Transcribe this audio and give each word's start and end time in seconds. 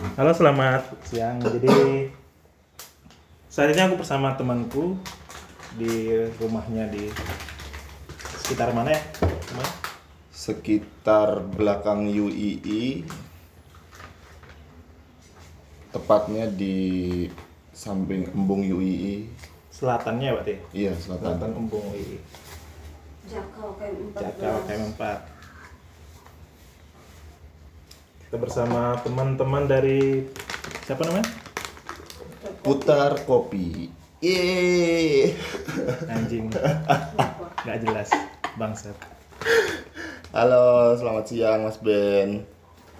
Halo, 0.00 0.32
selamat 0.32 0.96
siang. 1.04 1.36
Jadi 1.44 2.08
saat 3.52 3.68
ini 3.68 3.84
aku 3.84 4.00
bersama 4.00 4.32
temanku 4.32 4.96
di 5.76 6.08
rumahnya 6.40 6.88
di 6.88 7.12
sekitar 8.40 8.72
mana 8.72 8.96
ya? 8.96 9.02
Teman? 9.20 9.68
sekitar 10.32 11.44
belakang 11.52 12.08
UII 12.08 13.04
tepatnya 15.92 16.48
di 16.48 17.28
samping 17.76 18.24
embung 18.32 18.64
UII 18.64 19.28
Selatannya 19.68 20.32
berarti. 20.32 20.54
iya 20.72 20.96
selatan 20.96 21.36
Selatan 21.36 21.50
Embung 21.60 21.84
UI. 21.92 22.16
Jakau 23.28 23.76
KM 23.76 24.16
14 24.16 24.20
Jakau 24.20 24.56
KM4. 24.64 25.02
Kita 28.30 28.38
bersama 28.38 28.94
teman-teman 29.02 29.66
dari 29.66 30.22
siapa 30.86 31.02
namanya? 31.02 31.26
putar 32.62 33.18
kopi 33.26 33.90
Yeay. 34.22 35.34
Anjing. 36.06 36.46
Gak 37.66 37.78
jelas. 37.82 38.06
Bangsat. 38.54 38.94
halo 40.30 40.94
selamat 40.94 41.26
siang 41.26 41.66
mas 41.66 41.82
Ben 41.82 42.46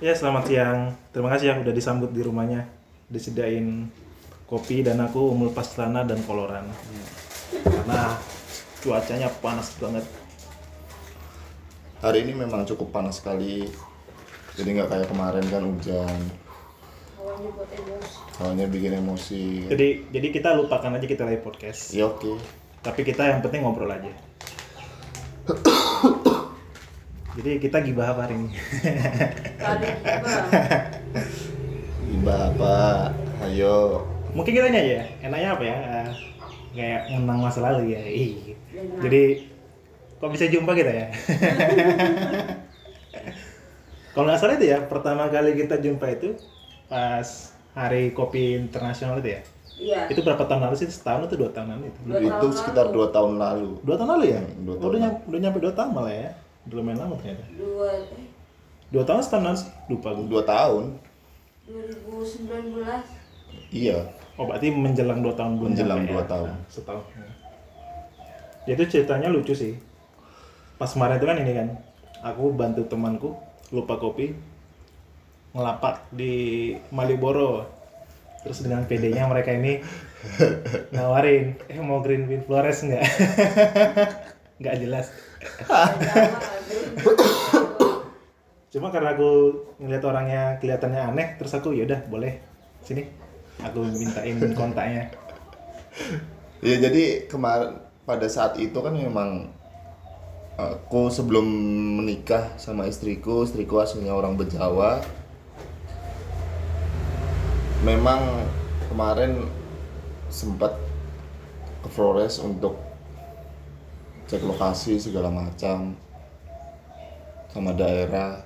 Ya, 0.02 0.18
selamat 0.18 0.50
siang. 0.50 0.98
Terima 1.14 1.30
kasih 1.30 1.54
ya 1.54 1.62
udah 1.62 1.74
disambut 1.78 2.10
di 2.10 2.26
rumahnya. 2.26 2.66
Disediain 3.06 3.86
kopi 4.50 4.82
dan 4.82 4.98
aku 4.98 5.30
umul 5.30 5.54
pastrana 5.54 6.02
dan 6.02 6.18
koloran. 6.26 6.66
Karena 7.54 8.18
cuacanya 8.82 9.30
panas 9.38 9.78
banget. 9.78 10.02
hari 12.02 12.26
ini 12.26 12.34
memang 12.34 12.66
cukup 12.66 12.90
panas 12.90 13.22
sekali 13.22 13.70
jadi 14.54 14.68
nggak 14.72 14.88
kayak 14.88 15.08
kemarin 15.08 15.44
kan 15.46 15.62
hujan 15.62 16.20
Awalnya 17.20 17.50
buat 17.52 17.70
emosi 17.70 18.16
soalnya 18.32 18.66
bikin 18.66 18.92
emosi 18.96 19.42
Jadi 19.68 19.88
jadi 20.08 20.26
kita 20.30 20.56
lupakan 20.56 20.96
aja 20.96 21.04
kita 21.04 21.22
lagi 21.22 21.38
podcast. 21.38 21.92
ya 21.92 22.08
oke 22.08 22.40
Tapi 22.80 23.00
kita 23.02 23.28
yang 23.28 23.40
penting 23.40 23.60
ngobrol 23.60 23.86
aja. 23.86 24.08
jadi 27.30 27.60
kita 27.60 27.82
gibah 27.82 28.10
apa 28.10 28.24
hari 28.24 28.34
ini? 28.36 28.50
Iba 32.10 32.34
apa 32.50 32.74
ayo 33.44 34.00
Mungkin 34.32 34.52
kita 34.52 34.66
ini 34.66 34.78
aja 34.78 34.92
ya. 34.94 35.04
Enaknya 35.20 35.48
apa 35.52 35.62
ya? 35.62 35.76
Eh, 35.76 36.08
kayak 36.72 37.00
menang 37.12 37.42
masa 37.42 37.60
lalu 37.60 37.92
ya. 37.92 38.00
Ih. 38.00 38.54
Jadi 39.02 39.22
kok 40.16 40.30
bisa 40.30 40.46
jumpa 40.46 40.72
kita 40.72 40.88
ya? 40.88 41.06
Kalau 44.10 44.26
nggak 44.26 44.38
salah 44.38 44.54
itu 44.58 44.66
ya, 44.66 44.78
pertama 44.84 45.30
kali 45.30 45.54
kita 45.54 45.78
jumpa 45.78 46.06
itu 46.10 46.34
pas 46.86 47.54
Hari 47.70 48.10
Kopi 48.10 48.58
Internasional 48.58 49.18
itu 49.18 49.30
ya. 49.30 49.40
Iya 49.80 50.00
Itu 50.12 50.20
berapa 50.20 50.44
tahun 50.44 50.60
lalu 50.60 50.76
sih? 50.76 50.90
Setahun 50.90 51.24
atau 51.24 51.40
dua 51.40 51.48
tahun 51.54 51.72
lalu 51.72 51.88
itu? 51.88 51.98
Dua 52.04 52.18
itu 52.20 52.28
tahun 52.28 52.52
sekitar 52.52 52.84
lalu. 52.84 52.92
dua 52.92 53.06
tahun 53.08 53.32
lalu 53.38 53.68
Dua 53.80 53.96
tahun 53.96 54.10
lalu 54.12 54.24
ya? 54.28 54.40
Hmm, 54.42 54.60
dua 54.60 54.74
Oh, 54.74 54.76
tahun 54.76 54.90
udah, 54.90 55.00
nyampe, 55.00 55.20
udah 55.24 55.38
nyampe 55.40 55.58
dua 55.62 55.72
tahun 55.72 55.90
malah 55.96 56.12
ya? 56.12 56.28
Udah 56.68 56.74
lumayan 56.76 56.98
lama 57.00 57.14
ternyata. 57.16 57.44
Dua 57.56 57.88
eh, 57.88 58.28
Dua 58.90 59.02
tahun 59.06 59.20
setahun 59.22 59.44
lalu 59.46 59.56
sih? 59.56 59.70
Lupa 59.88 60.08
gue. 60.12 60.26
dua 60.28 60.42
tahun 60.44 60.84
2019 61.70 62.74
iya 63.70 63.98
Oh 64.34 64.44
berarti 64.44 64.66
menjelang 64.68 65.20
dua 65.20 65.32
tahun 65.32 65.56
belum 65.56 65.70
Menjelang 65.72 66.00
dua 66.04 66.22
ya? 66.24 66.26
tahun. 66.26 66.48
Nah, 66.50 66.58
setahun. 66.66 67.04
Ya 68.64 68.72
itu 68.74 68.84
ceritanya 68.88 69.28
lucu 69.28 69.52
sih. 69.52 69.76
Pas 70.76 70.88
kemarin 70.88 71.16
itu 71.16 71.24
kan 71.24 71.36
ini 71.38 71.52
kan, 71.52 71.68
aku 72.20 72.50
bantu 72.50 72.82
temanku 72.84 73.36
lupa 73.70 73.98
kopi 73.98 74.34
ngelapak 75.54 76.10
di 76.14 76.74
Malioboro. 76.94 77.66
Terus 78.40 78.64
dengan 78.64 78.86
PD-nya 78.88 79.28
mereka 79.28 79.52
ini 79.52 79.84
nawarin, 80.94 81.60
eh 81.68 81.80
mau 81.82 82.00
green 82.00 82.24
bean 82.24 82.42
flores 82.46 82.80
nggak? 82.86 83.04
nggak 84.60 84.76
jelas. 84.80 85.12
Cuma 88.70 88.88
karena 88.94 89.18
aku 89.18 89.30
ngeliat 89.82 90.04
orangnya 90.06 90.42
kelihatannya 90.62 91.00
aneh, 91.12 91.28
terus 91.36 91.52
aku 91.52 91.76
yaudah 91.76 92.00
boleh 92.08 92.40
sini. 92.80 93.04
Aku 93.60 93.84
mintain 93.84 94.40
kontaknya. 94.56 95.12
Ya 96.64 96.80
jadi 96.80 97.28
kemarin 97.28 97.76
pada 98.08 98.24
saat 98.24 98.56
itu 98.56 98.76
kan 98.80 98.96
memang 98.96 99.52
aku 100.60 101.08
sebelum 101.08 101.46
menikah 102.00 102.52
sama 102.60 102.84
istriku, 102.84 103.46
istriku 103.46 103.80
aslinya 103.80 104.12
orang 104.12 104.36
Bejawa. 104.36 105.00
Memang 107.80 108.44
kemarin 108.92 109.48
sempat 110.28 110.76
ke 111.80 111.88
Flores 111.88 112.36
untuk 112.38 112.76
cek 114.28 114.44
lokasi 114.44 115.00
segala 115.00 115.32
macam 115.32 115.96
sama 117.50 117.72
daerah. 117.72 118.44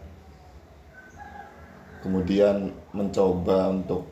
Kemudian 2.00 2.70
mencoba 2.92 3.72
untuk 3.74 4.06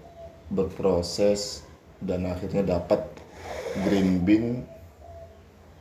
berproses 0.50 1.64
dan 2.00 2.26
akhirnya 2.26 2.80
dapat 2.80 3.04
green 3.86 4.24
bean 4.24 4.46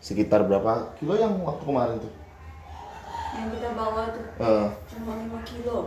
sekitar 0.01 0.43
berapa 0.49 0.97
kilo 0.97 1.13
yang 1.15 1.37
waktu 1.45 1.63
kemarin 1.63 1.95
tuh? 2.01 2.13
Yang 3.31 3.47
kita 3.55 3.69
bawa 3.77 4.01
tuh 4.11 4.25
Eh, 4.41 4.67
cuma 4.91 5.11
5 5.15 5.39
kilo 5.47 5.77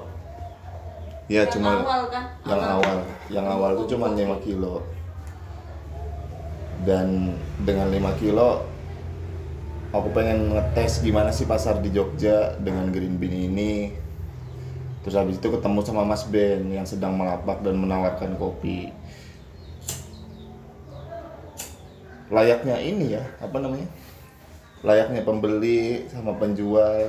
ya 1.25 1.48
Yang 1.48 1.56
cuma 1.56 1.80
awal 1.80 2.02
kan 2.12 2.25
yang 2.44 2.60
awal, 2.62 2.97
yang 3.32 3.47
awal 3.48 3.70
itu 3.80 3.84
cuma 3.97 4.12
5 4.12 4.44
kilo. 4.44 4.84
Dan 6.84 7.32
dengan 7.64 7.88
5 7.88 8.20
kilo 8.20 8.60
aku 9.94 10.08
pengen 10.12 10.52
ngetes 10.52 11.00
gimana 11.00 11.32
sih 11.32 11.48
pasar 11.48 11.81
di 11.81 11.88
Jogja 11.94 12.58
dengan 12.60 12.92
green 12.92 13.16
bean 13.16 13.32
ini. 13.32 13.94
Terus 15.04 15.16
habis 15.20 15.36
itu 15.36 15.48
ketemu 15.52 15.81
sama 15.84 16.04
Mas 16.04 16.25
Ben 16.28 16.64
yang 16.72 16.84
sedang 16.88 17.16
melapak 17.16 17.60
dan 17.60 17.76
menawarkan 17.76 18.36
kopi. 18.41 18.88
Layaknya 22.32 22.81
ini 22.81 23.20
ya, 23.20 23.25
apa 23.36 23.60
namanya? 23.60 23.84
Layaknya 24.84 25.25
pembeli 25.25 26.05
sama 26.12 26.37
penjual. 26.37 27.09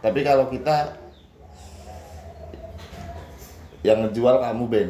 Tapi 0.00 0.24
kalau 0.24 0.48
kita 0.48 0.96
yang 3.84 4.02
ngejual 4.02 4.42
kamu 4.42 4.64
Ben 4.66 4.88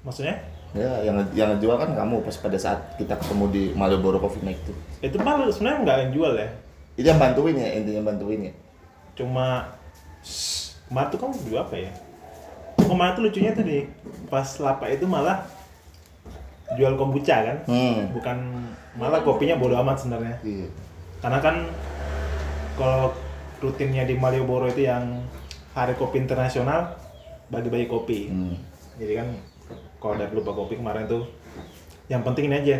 Maksudnya? 0.00 0.36
ya 0.76 0.92
yang 1.04 1.16
yang 1.32 1.48
ngejual 1.56 1.76
kan 1.76 1.90
kamu 1.96 2.20
pas 2.20 2.36
pada 2.36 2.58
saat 2.60 2.78
kita 2.96 3.16
ketemu 3.16 3.44
di 3.48 3.62
Malioboro 3.72 4.20
Coffee 4.20 4.44
Night 4.44 4.60
tuh 4.64 4.76
Itu 5.00 5.16
malah 5.20 5.48
sebenarnya 5.48 5.84
nggak 5.84 5.96
yang 6.04 6.12
jual 6.12 6.32
ya. 6.36 6.48
itu 6.96 7.06
yang 7.06 7.20
bantuin 7.20 7.56
ya 7.56 7.68
intinya 7.76 8.02
bantuin 8.12 8.40
ya 8.48 8.52
Cuma 9.16 9.72
kemarin 10.88 11.08
tuh 11.08 11.18
kamu 11.20 11.32
beli 11.48 11.56
apa 11.56 11.74
ya? 11.76 11.92
Kemarin 12.76 13.12
tuh 13.16 13.22
lucunya 13.24 13.50
tuh 13.56 13.64
di 13.64 13.78
pas 14.28 14.48
lapak 14.60 14.88
itu 14.96 15.04
malah 15.08 15.44
jual 16.76 16.92
kombucha 16.96 17.36
kan? 17.40 17.56
hmm 17.64 18.12
Bukan 18.12 18.36
malah 18.96 19.20
kopinya 19.24 19.56
bodo 19.56 19.76
amat 19.80 19.96
sebenarnya. 20.04 20.36
iya 20.44 20.68
Karena 21.20 21.38
kan 21.40 21.56
kalau 22.76 23.16
rutinnya 23.60 24.04
di 24.04 24.14
Malioboro 24.20 24.68
itu 24.68 24.84
yang 24.84 25.24
Hari 25.72 25.96
Kopi 25.96 26.20
Internasional 26.20 26.96
bagi-bagi 27.52 27.86
kopi. 27.86 28.32
hmm. 28.32 28.56
Jadi 28.96 29.12
kan 29.12 29.28
kalau 30.00 30.16
dari 30.16 30.32
lupa 30.32 30.56
kopi 30.56 30.80
kemarin 30.80 31.04
tuh 31.04 31.28
yang 32.08 32.24
penting 32.24 32.48
ini 32.48 32.56
aja. 32.62 32.76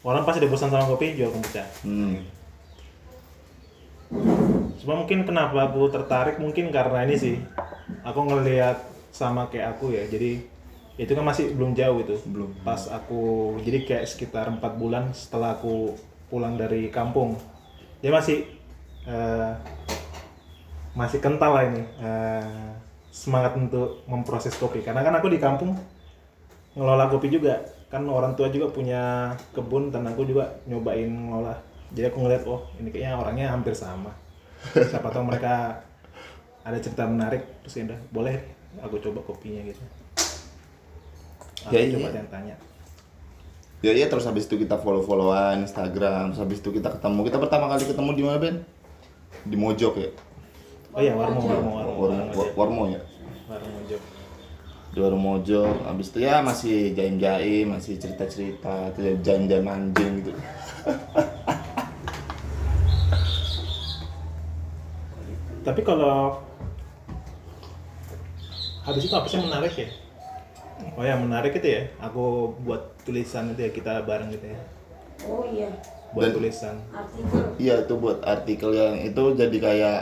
Orang 0.00 0.24
pasti 0.24 0.40
udah 0.40 0.50
bosan 0.50 0.72
sama 0.72 0.88
kopi 0.88 1.12
jual 1.12 1.28
kombucha. 1.28 1.64
hmm 1.84 2.40
Cuma 4.80 4.96
mungkin 4.96 5.28
kenapa 5.28 5.68
aku 5.68 5.92
tertarik 5.92 6.40
mungkin 6.40 6.72
karena 6.72 7.04
ini 7.04 7.16
sih. 7.20 7.36
Aku 8.00 8.24
ngelihat 8.24 8.80
sama 9.12 9.52
kayak 9.52 9.76
aku 9.76 9.92
ya. 9.92 10.08
Jadi 10.08 10.40
itu 10.96 11.12
kan 11.12 11.24
masih 11.24 11.52
belum 11.52 11.76
jauh 11.76 12.00
itu. 12.00 12.16
Belum. 12.24 12.48
Pas 12.64 12.88
aku 12.88 13.54
jadi 13.60 13.84
kayak 13.84 14.08
sekitar 14.08 14.48
empat 14.48 14.80
bulan 14.80 15.12
setelah 15.12 15.60
aku 15.60 15.94
pulang 16.30 16.54
dari 16.54 16.88
kampung. 16.88 17.34
Dia 18.00 18.14
masih 18.14 18.46
eh, 19.04 19.52
masih 20.94 21.18
kental 21.18 21.52
lah 21.52 21.64
ini 21.66 21.82
eh, 22.00 22.70
semangat 23.10 23.58
untuk 23.58 24.06
memproses 24.06 24.54
kopi. 24.56 24.80
Karena 24.80 25.02
kan 25.02 25.18
aku 25.18 25.28
di 25.28 25.42
kampung 25.42 25.74
ngelola 26.78 27.10
kopi 27.10 27.28
juga. 27.28 27.58
Kan 27.90 28.06
orang 28.06 28.38
tua 28.38 28.46
juga 28.54 28.70
punya 28.70 29.34
kebun 29.50 29.90
dan 29.90 30.06
aku 30.06 30.22
juga 30.22 30.46
nyobain 30.70 31.10
ngelola. 31.10 31.58
Jadi 31.90 32.06
aku 32.06 32.22
ngeliat 32.22 32.46
oh 32.46 32.62
ini 32.78 32.94
kayaknya 32.94 33.18
orangnya 33.18 33.46
hampir 33.50 33.74
sama. 33.74 34.14
Siapa 34.70 35.10
tahu 35.10 35.26
mereka 35.26 35.82
ada 36.62 36.78
cerita 36.78 37.08
menarik 37.08 37.42
terus 37.66 37.82
ya 37.82 37.82
udah 37.90 38.00
boleh 38.14 38.36
aku 38.78 39.02
coba 39.02 39.18
kopinya 39.26 39.66
gitu. 39.66 39.82
Aku 41.66 41.74
Ya, 41.74 41.82
iya. 41.82 41.98
coba 41.98 42.69
ya 43.80 43.90
iya 43.96 44.06
terus 44.12 44.28
habis 44.28 44.44
itu 44.44 44.60
kita 44.60 44.76
follow 44.76 45.00
followan 45.00 45.64
Instagram 45.64 46.32
terus 46.32 46.40
habis 46.44 46.58
itu 46.60 46.70
kita 46.72 46.92
ketemu. 46.92 47.20
Kita 47.28 47.38
pertama 47.40 47.66
kali 47.72 47.84
ketemu 47.88 48.10
di 48.12 48.22
mana 48.24 48.38
Ben? 48.38 48.56
Di 49.48 49.56
Mojok 49.56 49.94
ya? 49.96 50.10
Oh 50.90 51.00
iya, 51.00 51.14
warmo, 51.14 51.38
warmo, 51.40 51.70
warmo, 51.78 51.92
Warmo, 52.02 52.32
warmo, 52.34 52.52
Warmo 52.58 52.82
ya 52.92 53.00
warmo 53.50 53.78
Jog. 53.90 54.02
di 54.90 54.98
warung 54.98 55.22
mojok 55.22 55.86
habis 55.86 56.10
itu 56.10 56.18
ya 56.26 56.42
masih 56.42 56.94
jaim-jaim 56.98 57.66
masih 57.70 57.94
cerita-cerita 57.98 58.90
jaim-jaim 59.22 59.62
anjing 59.66 60.22
gitu. 60.22 60.34
Tapi 65.62 65.80
kalau 65.86 66.42
habis 68.82 69.02
itu 69.06 69.14
apa 69.14 69.26
sih 69.30 69.38
menarik 69.38 69.74
ya? 69.78 69.88
Oh 71.00 71.06
ya 71.06 71.16
menarik 71.16 71.56
itu 71.56 71.64
ya. 71.66 71.82
Aku 71.98 72.52
buat 72.60 72.92
tulisan 73.00 73.48
itu 73.50 73.60
ya 73.62 73.70
kita 73.70 74.04
bareng 74.04 74.28
gitu 74.28 74.44
ya. 74.46 74.60
Oh 75.22 75.40
iya, 75.42 75.72
Buat 76.10 76.28
Dan- 76.28 76.36
tulisan. 76.36 76.76
artikel. 76.90 77.40
iya 77.56 77.74
itu 77.78 77.94
buat 77.94 78.20
artikel 78.20 78.70
yang 78.70 78.96
itu 78.98 79.22
jadi 79.32 79.56
kayak 79.58 80.00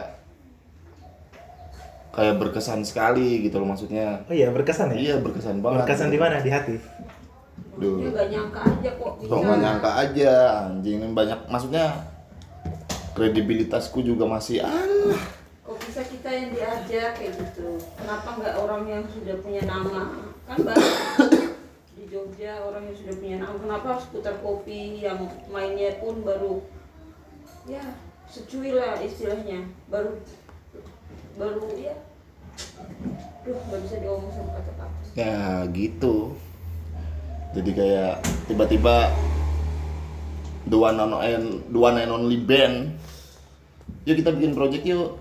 kayak 2.11 2.35
berkesan 2.37 2.83
sekali 2.83 3.43
gitu 3.45 3.59
loh 3.59 3.69
maksudnya 3.69 4.23
Oh 4.25 4.33
iya 4.33 4.51
berkesan 4.51 4.91
ya? 4.91 4.97
iya 4.97 5.15
berkesan 5.17 5.59
banget 5.59 5.85
Berkesan 5.85 6.09
di 6.09 6.19
mana? 6.19 6.39
Di 6.41 6.51
hati. 6.51 6.75
Duh. 7.77 8.11
Gak 8.11 8.27
nyangka 8.27 8.61
aja 8.61 8.91
kok 8.93 9.13
bisa. 9.17 9.29
Kok 9.29 9.39
nggak 9.41 9.61
nyangka 9.61 9.91
aja 9.97 10.33
anjing 10.65 10.99
ini 10.99 11.13
banyak 11.13 11.39
maksudnya 11.47 11.85
kredibilitasku 13.13 13.99
juga 14.01 14.25
masih 14.25 14.63
ah 14.63 14.83
Kok 15.61 15.79
bisa 15.81 16.03
kita 16.03 16.27
yang 16.29 16.49
diajak 16.51 17.11
kayak 17.15 17.33
gitu? 17.35 17.75
Kenapa 17.95 18.29
nggak 18.35 18.55
orang 18.57 18.83
yang 18.85 19.03
sudah 19.05 19.35
punya 19.39 19.63
nama? 19.63 20.28
Kan 20.49 20.59
banyak 20.65 20.93
di 21.93 22.05
Jogja 22.09 22.65
orang 22.65 22.89
yang 22.89 22.97
sudah 22.97 23.15
punya 23.21 23.37
nama. 23.45 23.57
Kenapa 23.61 23.87
harus 23.95 24.09
putar 24.09 24.41
kopi 24.41 25.05
yang 25.05 25.29
mainnya 25.53 26.01
pun 26.01 26.25
baru 26.25 26.65
ya 27.69 27.85
secuil 28.33 28.81
lah 28.81 28.97
istilahnya. 29.05 29.69
Baru 29.93 30.17
baru 31.37 31.69
ya. 31.77 31.95
Duh, 33.45 33.55
nggak 33.55 33.81
bisa 33.87 33.97
diomong 34.03 34.33
sama 34.35 34.59
kata-kata. 34.59 34.99
ya 35.19 35.67
gitu 35.75 36.37
jadi 37.57 37.71
kayak 37.75 38.15
tiba-tiba 38.47 39.11
the 40.69 40.79
one 40.79 41.01
and 41.01 41.11
only, 41.11 41.59
the 41.73 42.13
only 42.13 42.39
band 42.39 42.95
yuk 44.07 44.21
kita 44.21 44.31
bikin 44.37 44.53
project 44.55 44.85
yuk 44.87 45.19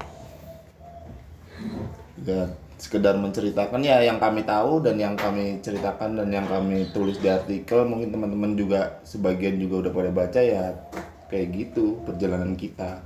ya 2.27 2.51
sekedar 2.77 3.17
menceritakan 3.17 3.81
ya 3.81 4.05
yang 4.05 4.21
kami 4.21 4.45
tahu 4.45 4.85
dan 4.85 5.01
yang 5.01 5.17
kami 5.17 5.57
ceritakan 5.65 6.13
dan 6.21 6.29
yang 6.29 6.45
kami 6.45 6.85
tulis 6.93 7.17
di 7.17 7.27
artikel. 7.27 7.83
Mungkin 7.83 8.13
teman-teman 8.13 8.53
juga 8.53 9.01
sebagian 9.01 9.57
juga 9.57 9.89
udah 9.89 9.91
pada 9.93 10.11
baca 10.13 10.41
ya 10.41 10.77
kayak 11.27 11.47
gitu 11.57 11.99
perjalanan 12.05 12.53
kita. 12.53 13.01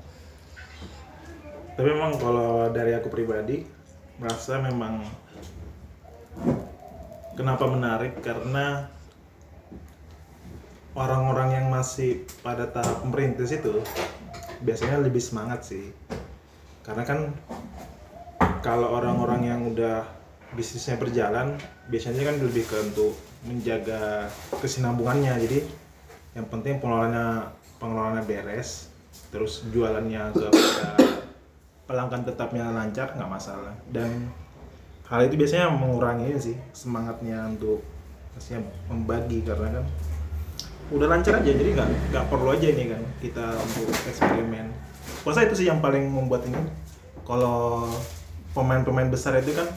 Tapi 1.80 1.88
memang 1.88 2.20
kalau 2.20 2.68
dari 2.70 2.92
aku 2.94 3.08
pribadi 3.08 3.64
merasa 4.20 4.60
memang 4.60 5.08
kenapa 7.34 7.64
menarik? 7.72 8.20
Karena 8.20 8.92
orang-orang 10.92 11.64
yang 11.64 11.68
masih 11.72 12.28
pada 12.44 12.68
tahap 12.68 13.08
merintis 13.08 13.56
itu 13.56 13.80
biasanya 14.62 15.00
lebih 15.00 15.24
semangat 15.24 15.64
sih. 15.64 15.96
Karena 16.84 17.08
kan 17.08 17.32
kalau 18.62 18.94
orang-orang 18.94 19.42
yang 19.42 19.62
udah 19.74 20.06
bisnisnya 20.54 21.02
berjalan 21.02 21.58
biasanya 21.90 22.22
kan 22.30 22.38
lebih 22.38 22.70
ke 22.70 22.78
untuk 22.78 23.18
menjaga 23.50 24.30
kesinambungannya. 24.62 25.34
Jadi 25.42 25.60
yang 26.38 26.48
penting 26.48 26.78
pengelolaannya 26.78 27.52
pengelolaannya 27.82 28.24
beres 28.30 28.94
terus 29.34 29.66
jualannya 29.74 30.32
ke 30.32 30.48
pelanggan 31.90 32.24
tetapnya 32.24 32.70
lancar 32.70 33.18
nggak 33.18 33.32
masalah. 33.32 33.74
Dan 33.90 34.30
hal 35.10 35.26
itu 35.26 35.36
biasanya 35.42 35.74
mengurangi 35.74 36.38
sih 36.38 36.56
semangatnya 36.72 37.50
untuk 37.50 37.82
maksudnya 38.32 38.64
membagi 38.88 39.44
karena 39.44 39.82
kan 39.82 39.86
udah 40.92 41.08
lancar 41.08 41.40
aja 41.40 41.52
jadi 41.52 41.72
nggak 41.72 41.90
nggak 42.12 42.26
perlu 42.28 42.52
aja 42.52 42.68
ini 42.70 42.94
kan 42.94 43.02
kita 43.20 43.46
untuk 43.58 43.90
eksperimen. 44.06 44.70
Masa 45.26 45.50
itu 45.50 45.66
sih 45.66 45.68
yang 45.68 45.82
paling 45.82 46.06
membuat 46.06 46.46
ini. 46.46 46.62
Kalau 47.22 47.86
pemain-pemain 48.52 49.08
besar 49.08 49.40
itu 49.40 49.56
kan 49.56 49.68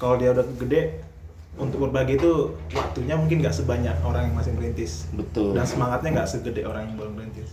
kalau 0.00 0.16
dia 0.16 0.32
udah 0.34 0.46
gede 0.58 1.04
untuk 1.58 1.90
berbagi 1.90 2.16
itu 2.16 2.56
waktunya 2.72 3.14
mungkin 3.18 3.42
nggak 3.42 3.52
sebanyak 3.52 3.94
orang 4.06 4.30
yang 4.30 4.34
masih 4.38 4.52
merintis. 4.54 5.10
Betul. 5.12 5.52
Dan 5.52 5.66
semangatnya 5.66 6.22
nggak 6.22 6.30
segede 6.30 6.62
orang 6.64 6.88
yang 6.90 6.96
baru 6.96 7.12
merintis. 7.12 7.52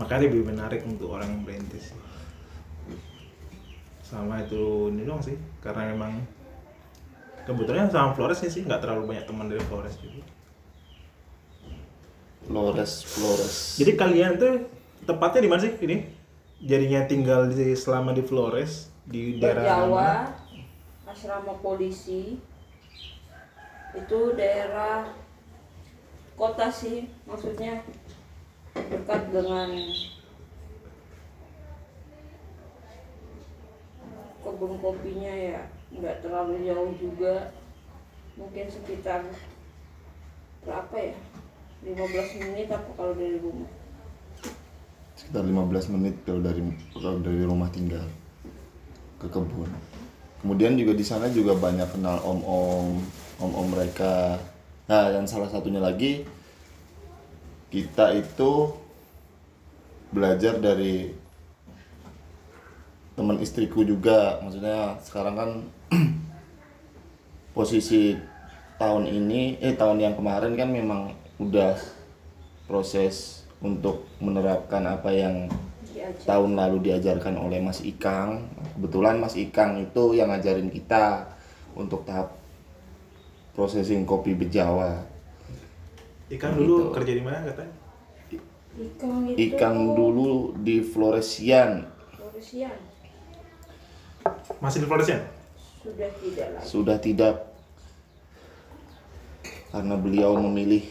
Makanya 0.00 0.20
lebih 0.28 0.42
menarik 0.48 0.80
untuk 0.88 1.12
orang 1.12 1.28
yang 1.28 1.42
merintis. 1.44 1.92
Sama 4.02 4.44
itu 4.44 4.92
ini 4.92 5.08
doang 5.08 5.22
sih 5.22 5.36
karena 5.60 5.92
memang 5.92 6.20
kebetulan 7.48 7.88
sama 7.88 8.12
Flores 8.12 8.42
sih 8.42 8.62
nggak 8.64 8.80
terlalu 8.80 9.12
banyak 9.12 9.24
teman 9.24 9.46
dari 9.48 9.62
Flores 9.64 9.96
juga. 10.00 10.24
Flores 12.42 12.92
Flores. 13.06 13.54
Jadi 13.78 13.92
kalian 13.94 14.36
tuh 14.36 14.66
tepatnya 15.06 15.40
di 15.46 15.50
mana 15.52 15.60
sih 15.62 15.72
ini? 15.78 15.96
Jadinya 16.62 17.06
tinggal 17.06 17.50
di 17.50 17.74
selama 17.74 18.14
di 18.14 18.22
Flores 18.22 18.91
di 19.08 19.42
daerah 19.42 19.64
Jawa, 19.66 20.10
asrama 21.10 21.58
polisi, 21.58 22.38
itu 23.98 24.18
daerah 24.38 25.10
kota 26.38 26.70
sih, 26.70 27.10
maksudnya 27.26 27.82
dekat 28.72 29.22
dengan 29.34 29.68
kebun 34.42 34.78
kopinya 34.78 35.34
ya, 35.34 35.60
nggak 35.90 36.22
terlalu 36.22 36.62
jauh 36.62 36.92
juga, 36.98 37.50
mungkin 38.38 38.70
sekitar 38.70 39.26
berapa 40.62 40.94
ya, 40.94 41.18
15 41.82 42.42
menit 42.46 42.70
apa 42.70 42.90
kalau 42.94 43.14
dari 43.18 43.42
rumah. 43.42 43.70
sekitar 45.18 45.42
15 45.46 45.94
menit 45.98 46.14
kalau 46.26 46.40
dari 46.42 46.62
kalau 46.94 47.18
dari 47.22 47.42
rumah 47.46 47.70
tinggal 47.70 48.02
ke 49.22 49.30
kebun. 49.30 49.70
Kemudian 50.42 50.74
juga 50.74 50.98
di 50.98 51.06
sana 51.06 51.30
juga 51.30 51.54
banyak 51.54 51.86
kenal 51.94 52.18
om-om, 52.26 52.98
om-om 53.38 53.66
mereka. 53.70 54.42
Nah, 54.90 55.06
dan 55.14 55.22
salah 55.30 55.46
satunya 55.46 55.78
lagi 55.78 56.26
kita 57.70 58.10
itu 58.18 58.74
belajar 60.10 60.58
dari 60.58 61.14
teman 63.14 63.38
istriku 63.38 63.86
juga. 63.86 64.42
Maksudnya 64.42 64.98
sekarang 65.06 65.34
kan 65.38 65.50
posisi 67.56 68.18
tahun 68.82 69.06
ini 69.06 69.62
eh 69.62 69.78
tahun 69.78 70.02
yang 70.02 70.14
kemarin 70.18 70.58
kan 70.58 70.68
memang 70.74 71.14
udah 71.38 71.78
proses 72.66 73.46
untuk 73.62 74.10
menerapkan 74.18 74.82
apa 74.90 75.14
yang 75.14 75.46
Diajak. 75.92 76.24
tahun 76.24 76.56
lalu 76.56 76.76
diajarkan 76.88 77.36
oleh 77.36 77.60
Mas 77.60 77.84
Ikang. 77.84 78.48
Kebetulan 78.76 79.20
Mas 79.20 79.36
Ikang 79.36 79.76
itu 79.78 80.16
yang 80.16 80.32
ngajarin 80.32 80.72
kita 80.72 81.28
untuk 81.76 82.08
tahap 82.08 82.32
processing 83.52 84.08
kopi 84.08 84.32
bejawa. 84.32 85.04
Ikan 86.32 86.56
dulu 86.56 86.88
Gitu. 86.88 86.92
kerja 86.96 87.12
di 87.12 87.22
mana 87.22 87.44
katanya 87.44 87.76
Ikang 88.72 89.28
itu 89.28 89.36
Ikang 89.52 89.76
dulu 89.92 90.56
di 90.56 90.80
Floresian 90.80 91.84
Floresian 92.16 92.72
masih 94.64 94.80
di 94.80 94.88
Flores 94.88 95.12
ya 95.12 95.20
sudah 95.82 96.08
tidak 96.16 96.46
lagi. 96.56 96.64
sudah 96.64 96.96
tidak 96.96 97.34
karena 99.68 99.94
beliau 100.00 100.40
memilih 100.40 100.88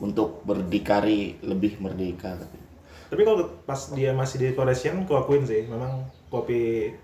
untuk 0.00 0.40
berdikari 0.42 1.36
lebih 1.44 1.76
merdeka. 1.78 2.40
Tapi 3.10 3.26
kalau 3.26 3.42
pas 3.66 3.90
dia 3.90 4.14
masih 4.14 4.36
di 4.38 4.48
Floresian, 4.54 5.02
aku 5.02 5.18
akuin 5.18 5.42
sih, 5.42 5.66
memang 5.66 6.06
kopi 6.30 6.94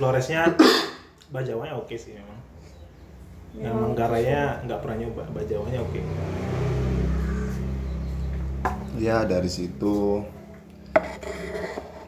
Floresnya 0.00 0.56
bajawanya 1.34 1.76
oke 1.76 1.92
sih 2.00 2.16
memang. 2.16 2.38
Yang 3.60 3.76
Manggarainya 3.76 4.64
nggak 4.64 4.80
pernah 4.80 4.96
nyoba, 5.04 5.22
bajawanya 5.36 5.84
oke. 5.84 6.00
Ya 8.96 9.20
dari 9.28 9.52
situ 9.52 10.24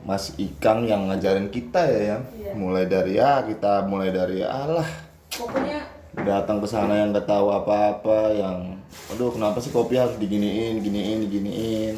Mas 0.08 0.32
Ikang 0.40 0.88
yang 0.88 1.12
ngajarin 1.12 1.52
kita 1.52 1.84
ya, 1.84 2.00
ya. 2.00 2.18
Iya. 2.34 2.52
mulai 2.56 2.84
dari 2.88 3.16
ya 3.16 3.44
kita 3.46 3.86
mulai 3.86 4.10
dari 4.10 4.44
Allah 4.44 4.84
Pokoknya 5.30 5.88
datang 6.12 6.60
ke 6.60 6.68
sana 6.68 7.00
yang 7.00 7.16
nggak 7.16 7.24
tahu 7.24 7.48
apa-apa 7.48 8.36
yang 8.36 8.76
aduh 9.08 9.32
kenapa 9.32 9.56
sih 9.64 9.72
kopi 9.72 9.96
harus 9.96 10.20
diginiin 10.20 10.84
giniin 10.84 11.24
diginiin 11.24 11.96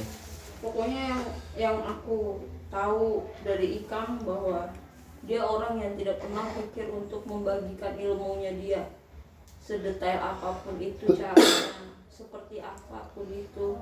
pokoknya 0.63 1.01
yang 1.11 1.23
yang 1.55 1.79
aku 1.87 2.43
tahu 2.71 3.23
dari 3.47 3.83
Ikang 3.83 4.19
bahwa 4.27 4.67
dia 5.25 5.41
orang 5.41 5.81
yang 5.81 5.93
tidak 5.97 6.21
pernah 6.21 6.45
pikir 6.53 6.91
untuk 6.93 7.25
membagikan 7.25 7.97
ilmunya 7.97 8.53
dia 8.61 8.83
sedetail 9.65 10.21
apa 10.21 10.61
pun 10.61 10.77
itu 10.77 11.09
caranya 11.17 11.73
seperti 12.13 12.61
apa 12.61 13.09
pun 13.17 13.25
itu 13.33 13.81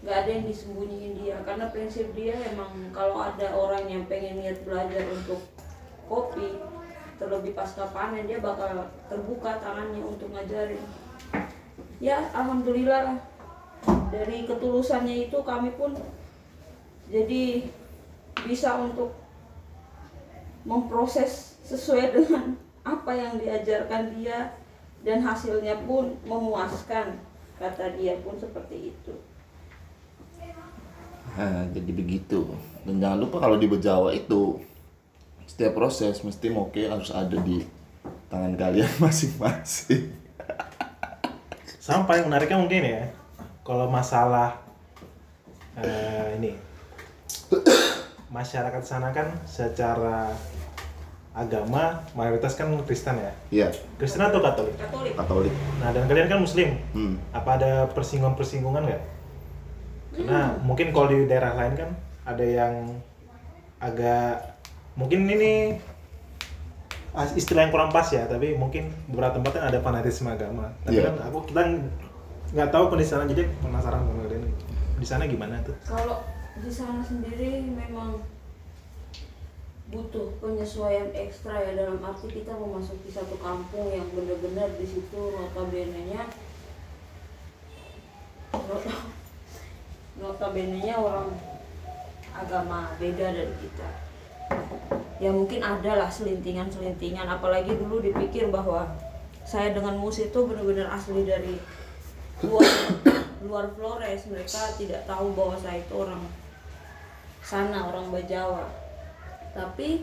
nggak 0.00 0.16
ada 0.24 0.30
yang 0.30 0.44
disembunyiin 0.48 1.14
dia. 1.20 1.36
Karena 1.44 1.68
prinsip 1.68 2.08
dia 2.16 2.38
emang 2.48 2.72
kalau 2.94 3.20
ada 3.20 3.52
orang 3.52 3.84
yang 3.90 4.02
pengen 4.08 4.40
niat 4.40 4.62
belajar 4.64 5.04
untuk 5.12 5.42
kopi 6.06 6.56
terlebih 7.16 7.56
pasca 7.56 7.88
panen 7.90 8.28
dia 8.28 8.38
bakal 8.40 8.86
terbuka 9.08 9.58
tangannya 9.60 10.00
untuk 10.04 10.30
ngajarin. 10.32 10.80
Ya 12.00 12.22
alhamdulillah. 12.32 13.00
Lah 13.12 13.18
dari 14.10 14.46
ketulusannya 14.46 15.28
itu 15.28 15.38
kami 15.42 15.74
pun 15.74 15.92
jadi 17.10 17.66
bisa 18.44 18.76
untuk 18.82 19.14
memproses 20.66 21.56
sesuai 21.62 22.14
dengan 22.14 22.58
apa 22.86 23.12
yang 23.14 23.38
diajarkan 23.38 24.14
dia 24.18 24.54
dan 25.02 25.22
hasilnya 25.22 25.78
pun 25.86 26.14
memuaskan 26.26 27.18
kata 27.58 27.94
dia 27.98 28.18
pun 28.22 28.34
seperti 28.38 28.94
itu 28.94 29.14
Nah, 31.36 31.68
jadi 31.68 31.92
begitu. 31.92 32.48
Dan 32.88 32.96
jangan 32.96 33.18
lupa 33.20 33.36
kalau 33.44 33.60
di 33.60 33.68
Bejawa 33.68 34.16
itu 34.16 34.56
setiap 35.44 35.76
proses 35.76 36.24
mesti 36.24 36.48
moke 36.48 36.80
harus 36.80 37.12
ada 37.12 37.36
di 37.44 37.60
tangan 38.32 38.56
kalian 38.56 38.88
masing-masing. 39.04 40.16
Sama 41.76 42.08
paling 42.08 42.26
menariknya 42.26 42.58
mungkin 42.58 42.82
ya, 42.82 43.02
kalau 43.62 43.86
masalah 43.92 44.58
eh, 45.76 46.40
ini 46.40 46.56
masyarakat 48.36 48.82
sana 48.82 49.10
kan 49.10 49.30
secara 49.46 50.34
agama 51.36 52.00
mayoritas 52.16 52.56
kan 52.56 52.72
Kristen 52.88 53.20
ya, 53.20 53.32
Iya, 53.52 53.68
Kristen 54.00 54.24
atau 54.24 54.40
Katolik. 54.40 54.72
Katolik 54.80 55.12
Katolik. 55.14 55.52
Nah 55.78 55.92
dan 55.92 56.08
kalian 56.08 56.28
kan 56.28 56.40
Muslim, 56.40 56.80
Hmm. 56.96 57.20
apa 57.30 57.60
ada 57.60 57.72
persinggungan-persinggungan 57.92 58.82
nggak? 58.88 59.02
Karena 60.16 60.56
mungkin 60.64 60.96
kalau 60.96 61.12
di 61.12 61.28
daerah 61.28 61.52
lain 61.52 61.76
kan 61.76 61.90
ada 62.24 62.40
yang 62.40 62.88
agak 63.76 64.56
mungkin 64.96 65.28
ini 65.28 65.76
istilah 67.36 67.68
yang 67.68 67.72
kurang 67.72 67.92
pas 67.92 68.08
ya, 68.08 68.24
tapi 68.24 68.56
mungkin 68.56 68.88
beberapa 69.08 69.36
tempat 69.36 69.60
kan 69.60 69.64
ada 69.68 69.78
fanatisme 69.80 70.28
agama. 70.28 70.72
Tapi 70.84 71.00
Iya. 71.00 71.12
kan 71.12 71.28
aku 71.28 71.38
kita 71.52 71.62
nggak 72.56 72.68
tahu 72.72 72.84
kondisi 72.88 73.12
sana 73.12 73.28
jadi 73.28 73.44
penasaran 73.60 74.00
sama 74.00 74.24
kalian 74.24 74.44
di 74.96 75.04
sana 75.04 75.28
gimana 75.28 75.60
tuh? 75.60 75.76
kalau 75.84 76.24
di 76.56 76.72
sana 76.72 77.04
sendiri 77.04 77.68
memang 77.68 78.24
butuh 79.86 80.34
penyesuaian 80.42 81.14
ekstra 81.14 81.62
ya 81.62 81.78
dalam 81.78 82.02
arti 82.02 82.26
kita 82.32 82.50
memasuki 82.56 83.06
satu 83.12 83.38
kampung 83.38 83.92
yang 83.92 84.08
benar-benar 84.10 84.74
di 84.74 84.82
situ 84.82 85.20
notabene-nya 85.36 86.26
not- 88.50 89.06
notabene-nya 90.18 90.98
orang 90.98 91.30
agama 92.34 92.92
beda 92.98 93.26
dari 93.30 93.54
kita. 93.62 93.88
Ya 95.22 95.30
mungkin 95.32 95.64
ada 95.64 95.96
lah 95.96 96.10
selintingan-selintingan 96.10 97.24
apalagi 97.30 97.72
dulu 97.78 98.02
dipikir 98.04 98.50
bahwa 98.50 98.90
saya 99.46 99.70
dengan 99.70 99.96
mus 99.96 100.18
itu 100.18 100.36
benar-benar 100.44 100.90
asli 100.90 101.22
dari 101.22 101.56
luar 102.42 102.68
luar 103.46 103.66
Flores. 103.78 104.26
Mereka 104.26 104.76
tidak 104.76 105.06
tahu 105.06 105.32
bahwa 105.32 105.54
saya 105.56 105.80
itu 105.80 105.94
orang 105.94 106.20
sana 107.46 107.86
orang 107.86 108.10
Bajawa. 108.10 108.66
Tapi 109.54 110.02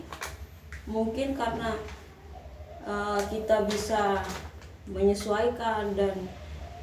mungkin 0.88 1.36
karena 1.36 1.76
eh, 2.88 3.20
kita 3.28 3.68
bisa 3.68 4.24
menyesuaikan 4.88 5.92
dan 5.92 6.16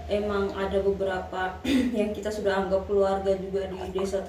emang 0.05 0.53
ada 0.53 0.77
beberapa 0.85 1.57
yang 1.99 2.13
kita 2.13 2.29
sudah 2.29 2.65
anggap 2.65 2.85
keluarga 2.85 3.33
juga 3.41 3.65
di 3.65 3.77
desa 3.89 4.21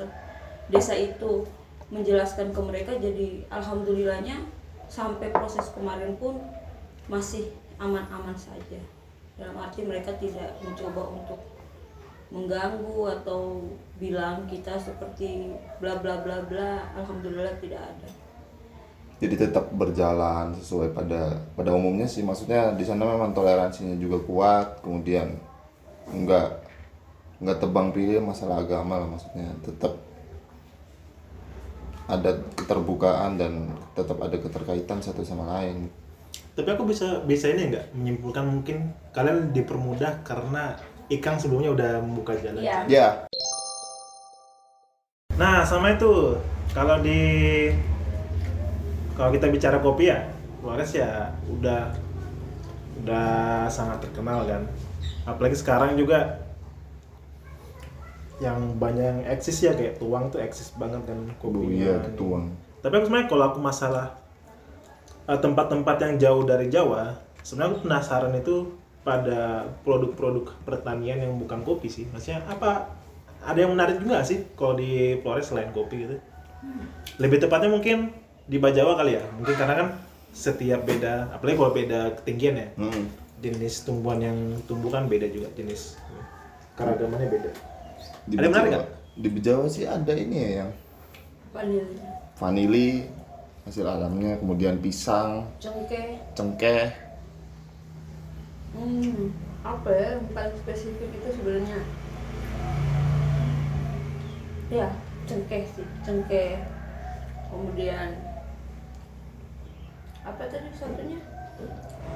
desa 0.72 0.96
itu 0.96 1.44
menjelaskan 1.92 2.56
ke 2.56 2.60
mereka 2.64 2.96
jadi 2.96 3.44
alhamdulillahnya 3.52 4.40
sampai 4.88 5.28
proses 5.28 5.68
kemarin 5.76 6.16
pun 6.16 6.40
masih 7.12 7.52
aman-aman 7.76 8.32
saja. 8.32 8.80
Dalam 9.36 9.56
arti 9.60 9.84
mereka 9.84 10.16
tidak 10.16 10.56
mencoba 10.64 11.12
untuk 11.12 11.40
mengganggu 12.32 13.20
atau 13.20 13.60
bilang 14.00 14.48
kita 14.48 14.80
seperti 14.80 15.52
bla 15.78 16.00
bla 16.00 16.24
bla 16.24 16.40
bla 16.48 16.80
alhamdulillah 16.96 17.52
tidak 17.60 17.84
ada 17.84 18.08
Jadi 19.22 19.38
tetap 19.38 19.70
berjalan 19.70 20.50
sesuai 20.58 20.90
pada 20.90 21.38
pada 21.54 21.70
umumnya 21.70 22.10
sih. 22.10 22.26
Maksudnya 22.26 22.74
di 22.74 22.82
sana 22.82 23.06
memang 23.06 23.30
toleransinya 23.30 23.94
juga 23.94 24.18
kuat. 24.18 24.82
Kemudian 24.82 25.38
enggak 26.10 26.58
enggak 27.38 27.62
tebang 27.62 27.94
pilih 27.94 28.18
masalah 28.18 28.66
agama 28.66 28.98
lah 28.98 29.06
maksudnya. 29.06 29.46
Tetap 29.62 29.94
ada 32.10 32.34
keterbukaan 32.58 33.38
dan 33.38 33.70
tetap 33.94 34.18
ada 34.18 34.34
keterkaitan 34.34 34.98
satu 34.98 35.22
sama 35.22 35.46
lain. 35.54 35.86
Tapi 36.58 36.68
aku 36.74 36.90
bisa 36.90 37.22
bisa 37.22 37.46
ini 37.46 37.70
nggak 37.70 37.94
menyimpulkan 37.94 38.42
mungkin 38.42 38.90
kalian 39.14 39.54
dipermudah 39.54 40.26
karena 40.26 40.74
Ikang 41.08 41.40
sebelumnya 41.40 41.70
udah 41.72 41.90
membuka 42.04 42.34
jalan. 42.38 42.62
iya 42.62 42.86
Ya, 42.86 43.08
Nah, 45.32 45.64
sama 45.64 45.96
itu 45.96 46.36
kalau 46.70 47.00
di 47.00 47.20
kalau 49.16 49.32
kita 49.32 49.48
bicara 49.48 49.80
kopi 49.80 50.12
ya, 50.12 50.28
Flores 50.60 50.92
ya 50.94 51.32
udah 51.48 51.90
udah 53.02 53.66
sangat 53.66 54.04
terkenal 54.06 54.44
kan. 54.46 54.62
Apalagi 55.26 55.56
sekarang 55.58 55.96
juga 55.96 56.38
yang 58.42 58.74
banyak 58.78 59.04
yang 59.04 59.20
eksis 59.30 59.62
ya 59.62 59.72
kayak 59.72 60.02
tuang 60.02 60.26
tuh 60.34 60.42
eksis 60.42 60.74
banget 60.74 61.02
kan 61.06 61.18
oh 61.30 61.34
kopinya. 61.38 61.70
iya 61.70 61.94
tuang. 62.18 62.50
Tapi 62.82 62.92
aku 62.98 63.04
sebenarnya 63.06 63.28
kalau 63.30 63.44
aku 63.54 63.58
masalah 63.62 64.06
eh, 65.26 65.38
tempat-tempat 65.38 65.96
yang 66.02 66.14
jauh 66.18 66.42
dari 66.42 66.66
Jawa, 66.66 67.14
sebenarnya 67.46 67.70
aku 67.72 67.78
penasaran 67.86 68.34
itu 68.34 68.56
pada 69.02 69.66
produk-produk 69.82 70.54
pertanian 70.62 71.18
yang 71.18 71.34
bukan 71.38 71.66
kopi 71.66 71.90
sih. 71.90 72.06
Maksudnya 72.10 72.46
apa? 72.46 72.90
Ada 73.42 73.66
yang 73.66 73.74
menarik 73.74 73.98
juga 73.98 74.22
sih 74.22 74.46
kalau 74.54 74.78
di 74.78 75.18
Flores 75.18 75.50
selain 75.50 75.74
kopi 75.74 76.06
gitu? 76.06 76.16
Lebih 77.18 77.42
tepatnya 77.42 77.74
mungkin 77.74 78.14
di 78.46 78.62
Bajawa 78.62 78.94
kali 78.94 79.18
ya. 79.18 79.24
Mungkin 79.34 79.54
karena 79.58 79.74
kan 79.74 79.88
setiap 80.30 80.86
beda, 80.86 81.34
apalagi 81.34 81.56
kalau 81.58 81.72
beda 81.74 82.00
ketinggian 82.22 82.54
ya. 82.54 82.68
Hmm. 82.78 83.10
Jenis 83.42 83.82
tumbuhan 83.82 84.22
yang 84.22 84.38
tumbuh 84.70 84.94
kan 84.94 85.10
beda 85.10 85.26
juga 85.26 85.50
jenis 85.58 85.98
keragamannya 86.78 87.28
beda. 87.28 87.50
Di 88.30 88.34
Ada 88.38 88.42
yang 88.46 88.52
menarik 88.54 88.70
nggak? 88.70 88.88
di 89.12 89.28
Bejawa 89.28 89.68
sih 89.68 89.84
ada 89.84 90.12
ini 90.16 90.36
ya 90.40 90.50
yang 90.64 90.70
vanili 91.52 92.00
vanili 92.40 92.88
hasil 93.62 93.86
alamnya, 93.86 94.40
kemudian 94.42 94.82
pisang, 94.82 95.46
cengkeh 95.62 96.18
cengkeh, 96.34 96.90
hmm, 98.76 99.30
apa 99.62 99.88
ya 99.92 100.06
yang 100.18 100.24
paling 100.34 100.56
spesifik 100.58 101.08
itu 101.12 101.28
sebenarnya 101.38 101.80
ya 104.72 104.88
cengkeh 105.28 105.62
sih 105.68 105.86
cengkeh 106.02 106.58
kemudian 107.52 108.16
apa 110.22 110.42
tadi 110.48 110.70
satunya 110.72 111.20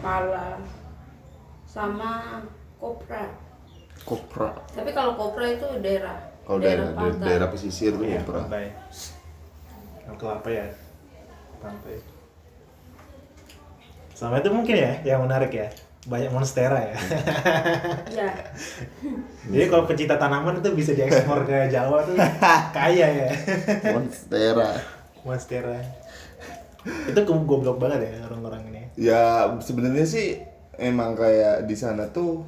pala 0.01 0.63
sama 1.67 2.41
kopra 2.81 3.29
kopra. 4.07 4.51
tapi 4.73 4.91
kalau 4.97 5.19
kopra 5.19 5.53
itu 5.53 5.67
daerah 5.83 6.19
Kalau 6.47 6.63
daerah 6.63 6.95
daerah, 6.95 7.11
pantai. 7.11 7.27
daerah 7.27 7.49
pesisir 7.51 7.91
itu 7.99 8.07
Iya, 8.07 8.23
kopra. 8.23 8.47
pantai. 8.47 8.67
Yang 10.07 10.17
kelapa 10.23 10.47
ya, 10.49 10.67
pantai. 11.59 11.97
Sama 14.15 14.39
itu 14.39 14.51
mungkin 14.55 14.77
ya, 14.79 14.93
yang 15.03 15.27
menarik 15.27 15.51
ya. 15.51 15.67
Banyak 16.07 16.31
monstera 16.31 16.79
ya. 16.79 16.97
ya 18.15 18.31
Jadi 19.53 19.65
kalau 19.71 19.85
pecinta 19.87 20.15
tanaman 20.19 20.59
itu 20.59 20.71
bisa 20.75 20.95
diekspor 20.95 21.47
ke 21.47 21.71
Jawa 21.71 22.03
tuh 22.07 22.15
kaya 22.75 23.07
ya. 23.27 23.29
Monstera. 23.95 24.71
Monstera. 25.27 25.79
Itu 26.87 27.21
ke- 27.27 27.47
goblok 27.47 27.83
banget 27.83 28.07
ya 28.07 28.27
orang-orang 28.31 28.63
ini. 28.71 28.83
Ya 28.99 29.51
sebenarnya 29.59 30.07
sih 30.07 30.39
emang 30.79 31.19
kayak 31.19 31.67
di 31.67 31.75
sana 31.75 32.07
tuh 32.11 32.47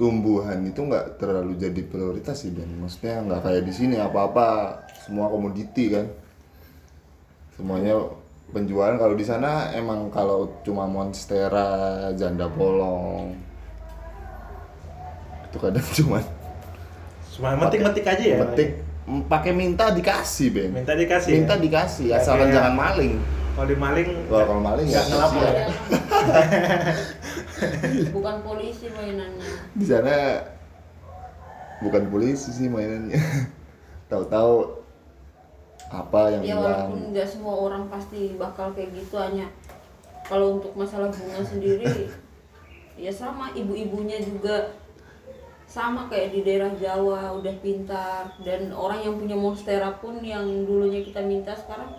tumbuhan 0.00 0.64
itu 0.64 0.80
nggak 0.80 1.20
terlalu 1.20 1.60
jadi 1.60 1.84
prioritas 1.84 2.40
sih 2.40 2.56
dan 2.56 2.72
maksudnya 2.80 3.20
nggak 3.20 3.44
kayak 3.44 3.62
di 3.68 3.72
sini 3.76 4.00
apa-apa 4.00 4.80
semua 5.04 5.28
komoditi 5.28 5.92
kan 5.92 6.08
semuanya 7.52 8.00
penjualan 8.50 8.94
kalau 8.94 9.14
di 9.14 9.22
sana 9.22 9.70
emang 9.72 10.10
kalau 10.10 10.58
cuma 10.60 10.84
monstera 10.84 11.70
janda 12.12 12.46
bolong 12.46 13.34
itu 15.44 15.56
kadang 15.56 15.86
cuma 15.98 16.18
Cuma 17.30 17.56
metik-metik 17.56 18.04
aja 18.04 18.24
ya. 18.26 18.36
metik 18.38 18.82
pakai 19.26 19.50
minta 19.50 19.90
dikasih 19.90 20.48
ben 20.50 20.70
Minta 20.74 20.92
dikasih. 20.92 21.30
minta 21.32 21.54
ya? 21.54 21.60
dikasih 21.60 22.06
asalkan 22.12 22.46
kayak- 22.46 22.56
jangan 22.58 22.74
maling 22.74 23.14
Kalau 23.50 23.66
di 23.66 23.76
maling 23.76 24.08
Wah, 24.26 24.44
kalau 24.44 24.62
maling 24.62 24.86
nggak 24.86 25.04
ngelapor 25.06 25.42
siap. 25.42 25.54
ya. 25.54 25.66
bukan 28.14 28.36
polisi 28.40 28.86
mainannya 28.88 29.46
di 29.72 29.84
sana 29.84 30.14
bukan 31.80 32.02
polisi 32.08 32.50
sih 32.50 32.66
mainannya 32.66 33.18
tahu-tahu 34.10 34.79
apa 35.90 36.20
yang 36.38 36.42
ya 36.46 36.54
walaupun 36.54 37.10
nggak 37.10 37.26
semua 37.26 37.54
orang 37.66 37.90
pasti 37.90 38.38
bakal 38.38 38.70
kayak 38.70 38.94
gitu 38.94 39.18
hanya 39.18 39.50
kalau 40.22 40.62
untuk 40.62 40.70
masalah 40.78 41.10
bunga 41.10 41.42
sendiri 41.42 42.06
ya 43.04 43.10
sama 43.10 43.50
ibu-ibunya 43.58 44.22
juga 44.22 44.70
sama 45.70 46.06
kayak 46.10 46.34
di 46.34 46.40
daerah 46.46 46.70
Jawa 46.78 47.34
udah 47.38 47.54
pintar 47.62 48.26
dan 48.42 48.70
orang 48.74 49.02
yang 49.06 49.14
punya 49.18 49.34
monstera 49.38 49.90
pun 49.98 50.18
yang 50.22 50.46
dulunya 50.66 51.02
kita 51.02 51.22
minta 51.22 51.54
sekarang 51.54 51.90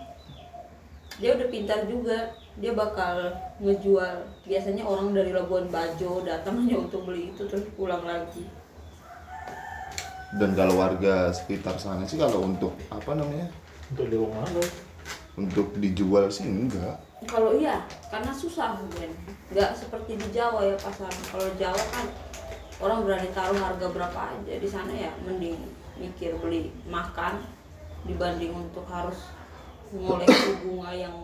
dia 1.20 1.36
udah 1.36 1.48
pintar 1.52 1.84
juga 1.84 2.32
dia 2.60 2.72
bakal 2.76 3.32
ngejual 3.60 4.28
biasanya 4.44 4.84
orang 4.84 5.16
dari 5.16 5.32
Labuan 5.32 5.68
Bajo 5.72 6.24
datang 6.24 6.56
hanya 6.64 6.84
untuk 6.84 7.04
beli 7.08 7.32
itu 7.32 7.44
terus 7.48 7.64
pulang 7.76 8.04
lagi 8.04 8.48
Dan 10.32 10.56
kalau 10.56 10.80
warga 10.80 11.28
sekitar 11.28 11.76
sana 11.76 12.08
sih 12.08 12.16
kalau 12.16 12.48
untuk 12.48 12.72
apa 12.88 13.12
namanya? 13.12 13.52
Untuk 13.92 14.08
di 14.08 14.16
rumah 14.16 14.44
lo. 14.56 14.64
Untuk 15.36 15.76
dijual 15.76 16.28
sih 16.32 16.48
enggak. 16.48 16.96
kalau 17.22 17.54
iya 17.54 17.86
karena 18.10 18.34
susah 18.34 18.74
Ben 18.98 19.14
nggak 19.54 19.78
seperti 19.78 20.18
di 20.18 20.28
Jawa 20.34 20.66
ya 20.66 20.74
pasar 20.74 21.06
kalau 21.30 21.46
Jawa 21.54 21.78
kan 21.94 22.10
orang 22.82 23.06
berani 23.06 23.30
taruh 23.30 23.54
harga 23.54 23.86
berapa 23.94 24.20
aja 24.34 24.58
di 24.58 24.66
sana 24.66 24.90
ya 24.90 25.14
mending 25.22 25.54
mikir 26.02 26.34
beli 26.42 26.74
makan 26.90 27.38
dibanding 28.10 28.50
untuk 28.50 28.82
harus 28.90 29.30
ngoleksi 29.94 30.66
bunga 30.66 30.90
yang 30.90 31.14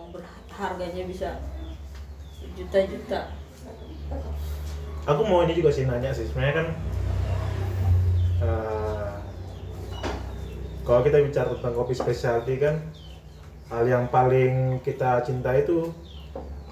harganya 0.55 1.03
bisa 1.09 1.29
juta-juta. 2.55 3.35
Aku 5.09 5.25
mau 5.27 5.43
ini 5.43 5.57
juga 5.57 5.73
sih 5.75 5.89
nanya 5.89 6.15
sih 6.15 6.29
sebenarnya 6.29 6.55
kan 6.55 6.67
eh, 8.45 8.78
kalau 10.88 11.04
kita 11.04 11.21
bicara 11.21 11.52
tentang 11.52 11.76
kopi 11.76 11.92
specialty 11.92 12.57
kan 12.57 12.80
hal 13.68 13.85
yang 13.85 14.09
paling 14.09 14.80
kita 14.80 15.21
cintai 15.21 15.68
itu 15.68 15.92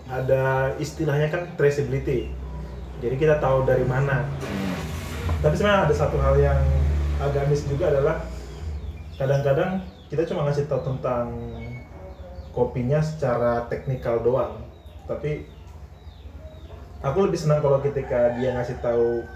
ada 0.08 0.72
istilahnya 0.80 1.28
kan 1.28 1.52
traceability. 1.60 2.32
Jadi 3.04 3.14
kita 3.20 3.36
tahu 3.36 3.68
dari 3.68 3.84
mana. 3.84 4.24
Tapi 5.44 5.52
sebenarnya 5.52 5.84
ada 5.84 5.92
satu 5.92 6.16
hal 6.16 6.40
yang 6.40 6.56
agak 7.20 7.44
miss 7.52 7.68
juga 7.68 7.92
adalah 7.92 8.24
kadang-kadang 9.20 9.84
kita 10.08 10.24
cuma 10.24 10.48
ngasih 10.48 10.64
tahu 10.64 10.80
tentang 10.96 11.36
kopinya 12.56 13.04
secara 13.04 13.68
teknikal 13.68 14.24
doang. 14.24 14.64
Tapi 15.04 15.44
aku 17.04 17.28
lebih 17.28 17.36
senang 17.36 17.60
kalau 17.60 17.84
ketika 17.84 18.32
dia 18.40 18.56
ngasih 18.56 18.80
tahu 18.80 19.28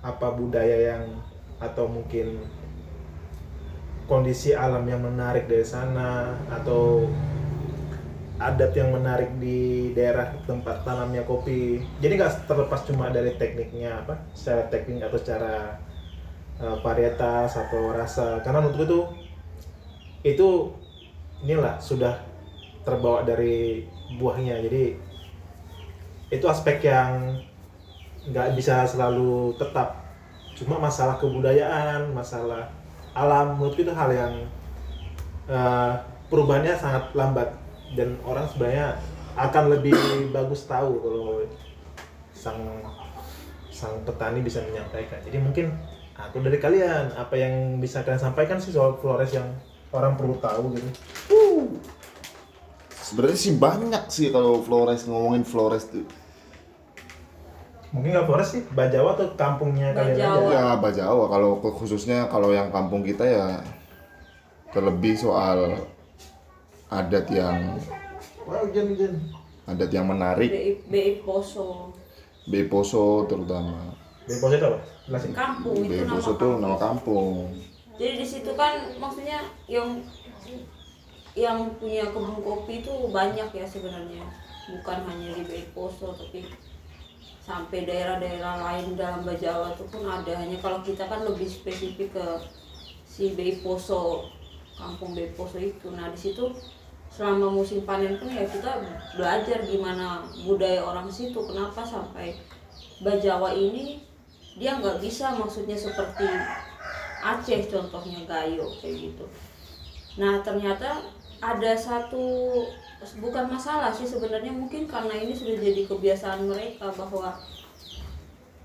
apa 0.00 0.32
budaya 0.32 0.96
yang 0.96 1.20
atau 1.60 1.84
mungkin 1.84 2.48
kondisi 4.12 4.52
alam 4.52 4.84
yang 4.84 5.00
menarik 5.00 5.48
dari 5.48 5.64
sana 5.64 6.36
atau 6.52 7.08
adat 8.36 8.76
yang 8.76 8.92
menarik 8.92 9.32
di 9.40 9.88
daerah 9.96 10.36
tempat 10.44 10.84
tanamnya 10.84 11.24
kopi. 11.24 11.80
Jadi 12.04 12.20
nggak 12.20 12.44
terlepas 12.44 12.84
cuma 12.84 13.08
dari 13.08 13.32
tekniknya 13.40 14.04
apa 14.04 14.20
secara 14.36 14.68
teknik 14.68 15.08
atau 15.08 15.16
secara 15.16 15.80
uh, 16.60 16.76
varietas 16.84 17.56
atau 17.56 17.96
rasa. 17.96 18.44
Karena 18.44 18.60
menurutku 18.60 18.84
itu 18.84 19.00
itu 20.28 20.48
inilah 21.48 21.80
sudah 21.80 22.20
terbawa 22.84 23.24
dari 23.24 23.88
buahnya. 24.20 24.60
Jadi 24.60 24.84
itu 26.28 26.44
aspek 26.52 26.84
yang 26.84 27.40
nggak 28.28 28.60
bisa 28.60 28.84
selalu 28.84 29.56
tetap. 29.56 30.04
Cuma 30.52 30.76
masalah 30.76 31.16
kebudayaan 31.16 32.12
masalah 32.12 32.81
alam 33.12 33.60
menurutku 33.60 33.84
itu 33.84 33.92
hal 33.92 34.10
yang 34.12 34.34
eh, 35.48 35.92
perubahannya 36.32 36.74
sangat 36.76 37.12
lambat. 37.12 37.48
Dan 37.92 38.16
orang 38.24 38.48
sebenarnya 38.48 38.96
akan 39.36 39.64
lebih 39.76 39.96
bagus 40.32 40.64
tahu 40.64 40.96
kalau 41.00 41.44
sang 42.32 42.60
sang 43.68 44.00
petani 44.08 44.40
bisa 44.40 44.64
menyampaikan. 44.64 45.20
Jadi 45.20 45.36
mungkin 45.36 45.66
aku 46.16 46.40
dari 46.40 46.56
kalian 46.56 47.12
apa 47.16 47.34
yang 47.36 47.76
bisa 47.80 48.00
kalian 48.00 48.20
sampaikan 48.20 48.56
sih 48.56 48.72
soal 48.72 48.96
Flores 48.96 49.32
yang 49.32 49.48
orang 49.92 50.16
perlu 50.16 50.40
tahu 50.40 50.72
gitu? 50.72 50.88
Sebenarnya 53.02 53.38
sih 53.38 53.52
banyak 53.60 54.04
sih 54.08 54.32
kalau 54.32 54.64
Flores 54.64 55.04
ngomongin 55.04 55.44
Flores 55.44 55.88
tuh. 55.92 56.08
Mungkin 57.92 58.16
nggak 58.16 58.26
Flores 58.26 58.48
sih 58.56 58.62
Bajawa 58.72 59.14
atau 59.14 59.28
kampungnya 59.36 59.92
kalian 59.92 60.16
Bajawa. 60.16 60.48
aja 60.48 60.56
Ya 60.56 60.66
Bajawa 60.80 61.24
kalau 61.28 61.50
khususnya 61.60 62.18
kalau 62.32 62.50
yang 62.50 62.72
kampung 62.72 63.04
kita 63.04 63.24
ya 63.24 63.60
terlebih 64.72 65.12
soal 65.12 65.76
adat 66.88 67.28
yang 67.28 67.76
adat 69.68 69.90
yang 69.92 70.08
menarik, 70.08 70.48
BI, 70.48 70.70
BI 70.90 71.12
Poso 71.22 71.92
Beposo 72.48 73.22
terutama. 73.30 73.94
Bepos 74.26 74.50
itu 74.54 74.66
apa? 74.66 74.78
Kampung 75.34 75.78
itu 75.86 76.02
nama 76.02 76.18
tuh 76.18 76.34
kampung. 76.34 76.54
nama 76.58 76.76
kampung. 76.78 77.46
jadi 78.00 78.18
di 78.18 78.26
situ 78.26 78.50
kan 78.58 78.82
maksudnya 78.98 79.46
yang 79.70 80.00
yang 81.38 81.70
punya 81.78 82.08
kebun 82.10 82.40
kopi 82.40 82.82
itu 82.82 82.92
banyak 83.12 83.46
ya 83.52 83.66
sebenarnya 83.66 84.24
bukan 84.74 84.98
hanya 85.06 85.28
di 85.38 85.42
BI 85.46 85.64
Poso 85.76 86.16
tapi 86.16 86.42
sampai 87.42 87.82
daerah-daerah 87.82 88.62
lain 88.62 88.94
dalam 88.94 89.26
Bajawa 89.26 89.74
itu 89.74 89.84
pun 89.90 90.06
ada. 90.06 90.32
Hanya 90.38 90.62
kalau 90.62 90.78
kita 90.80 91.10
kan 91.10 91.26
lebih 91.26 91.50
spesifik 91.50 92.14
ke 92.14 92.26
si 93.02 93.34
BI 93.34 93.60
Poso 93.66 94.30
kampung 94.78 95.18
BI 95.18 95.34
Poso 95.34 95.58
itu. 95.58 95.90
Nah 95.90 96.14
di 96.14 96.18
situ 96.18 96.54
selama 97.12 97.52
musim 97.52 97.84
panen 97.84 98.16
pun 98.16 98.30
ya 98.32 98.46
kita 98.46 98.80
belajar 99.18 99.58
gimana 99.66 100.22
budaya 100.46 100.86
orang 100.86 101.10
situ. 101.10 101.36
Kenapa 101.42 101.82
sampai 101.82 102.38
Bajawa 103.02 103.50
ini 103.58 104.06
dia 104.54 104.78
nggak 104.78 105.02
bisa 105.02 105.34
maksudnya 105.34 105.74
seperti 105.74 106.28
Aceh 107.22 107.70
contohnya 107.70 108.22
Gayo 108.26 108.70
kayak 108.78 109.10
gitu. 109.10 109.26
Nah 110.18 110.38
ternyata 110.46 111.02
ada 111.42 111.72
satu 111.74 112.22
bukan 113.18 113.50
masalah 113.50 113.90
sih 113.90 114.06
sebenarnya 114.06 114.54
mungkin 114.54 114.86
karena 114.86 115.14
ini 115.14 115.34
sudah 115.34 115.58
jadi 115.58 115.82
kebiasaan 115.86 116.46
mereka 116.46 116.90
bahwa 116.94 117.34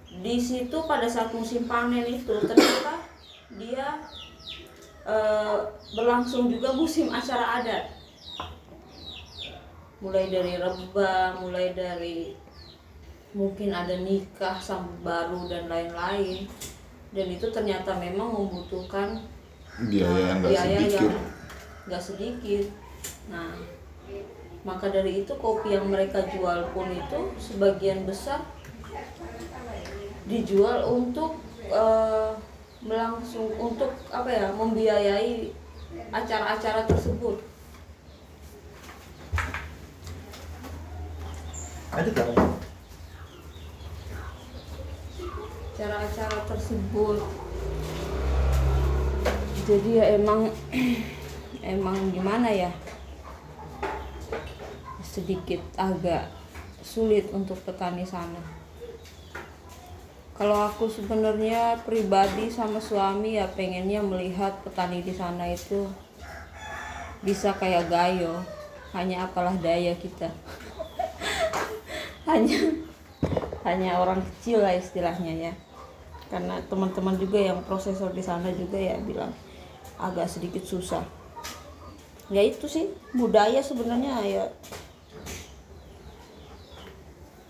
di 0.08 0.38
situ 0.42 0.78
pada 0.88 1.06
saat 1.10 1.34
musim 1.34 1.70
panen 1.70 2.06
itu 2.06 2.34
ternyata 2.46 3.06
dia 3.58 4.02
eh, 5.06 5.58
berlangsung 5.94 6.50
juga 6.50 6.74
musim 6.74 7.10
acara 7.10 7.62
adat 7.62 7.86
mulai 9.98 10.30
dari 10.30 10.62
rebah 10.62 11.42
mulai 11.42 11.74
dari 11.74 12.38
mungkin 13.34 13.74
ada 13.74 13.98
nikah 13.98 14.58
sampai 14.62 15.02
baru 15.02 15.50
dan 15.50 15.66
lain-lain 15.66 16.46
dan 17.14 17.28
itu 17.34 17.50
ternyata 17.50 17.98
memang 17.98 18.30
membutuhkan 18.30 19.22
Biaya 19.78 20.34
yang 20.34 20.38
nggak 20.42 20.52
biaya 20.52 20.78
sedikit. 20.82 20.98
yang 20.98 21.14
nggak 21.86 22.04
sedikit. 22.04 22.66
Nah, 23.30 23.54
maka 24.68 24.92
dari 24.92 25.24
itu 25.24 25.32
kopi 25.40 25.72
yang 25.80 25.88
mereka 25.88 26.28
jual 26.28 26.68
pun 26.76 26.92
itu 26.92 27.20
sebagian 27.40 28.04
besar 28.04 28.44
dijual 30.28 30.84
untuk 30.92 31.40
eh, 31.72 32.32
melangsung 32.84 33.48
untuk 33.56 33.96
apa 34.12 34.28
ya 34.28 34.52
membiayai 34.52 35.56
acara-acara 36.12 36.84
tersebut. 36.84 37.40
Ada 41.96 42.12
acara-acara 45.74 46.40
tersebut. 46.46 47.18
Jadi 49.68 49.90
ya 50.00 50.06
emang 50.20 50.52
emang 51.76 51.98
gimana 52.12 52.52
ya 52.52 52.72
sedikit 55.18 55.58
agak 55.74 56.30
sulit 56.86 57.34
untuk 57.34 57.58
petani 57.66 58.06
sana. 58.06 58.38
Kalau 60.38 60.70
aku 60.70 60.86
sebenarnya 60.86 61.82
pribadi 61.82 62.54
sama 62.54 62.78
suami 62.78 63.42
ya 63.42 63.50
pengennya 63.50 64.06
melihat 64.06 64.54
petani 64.62 65.02
di 65.02 65.10
sana 65.10 65.50
itu 65.50 65.90
bisa 67.26 67.58
kayak 67.58 67.90
Gayo. 67.90 68.46
Hanya 68.94 69.26
apalah 69.26 69.58
daya 69.58 69.98
kita. 69.98 70.30
Hanya 72.30 72.88
hanya 73.68 74.00
orang 74.00 74.24
kecil 74.24 74.64
lah 74.64 74.72
istilahnya 74.80 75.52
ya. 75.52 75.54
Karena 76.32 76.64
teman-teman 76.72 77.20
juga 77.20 77.36
yang 77.36 77.60
prosesor 77.68 78.16
di 78.16 78.24
sana 78.24 78.48
juga 78.56 78.80
ya 78.80 78.96
bilang 79.04 79.36
agak 80.00 80.32
sedikit 80.32 80.64
susah. 80.64 81.04
Ya 82.32 82.44
itu 82.48 82.64
sih 82.72 82.88
budaya 83.12 83.60
sebenarnya 83.60 84.24
ya 84.24 84.44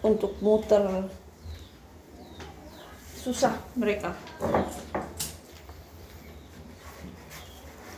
untuk 0.04 0.38
muter. 0.40 1.10
Susah 3.18 3.60
mereka. 3.76 4.16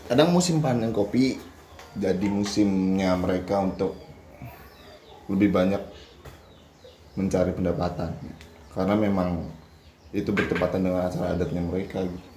Kadang 0.09 0.33
musim 0.33 0.57
panen 0.57 0.89
kopi 0.89 1.37
jadi 1.93 2.25
musimnya 2.25 3.13
mereka 3.13 3.61
untuk 3.61 3.93
lebih 5.29 5.53
banyak 5.53 5.83
mencari 7.13 7.53
pendapatan. 7.53 8.17
Karena 8.73 8.97
memang 8.97 9.45
itu 10.09 10.33
bertepatan 10.33 10.81
dengan 10.81 11.05
acara 11.05 11.37
adatnya 11.37 11.61
mereka 11.61 12.01
gitu. 12.01 12.28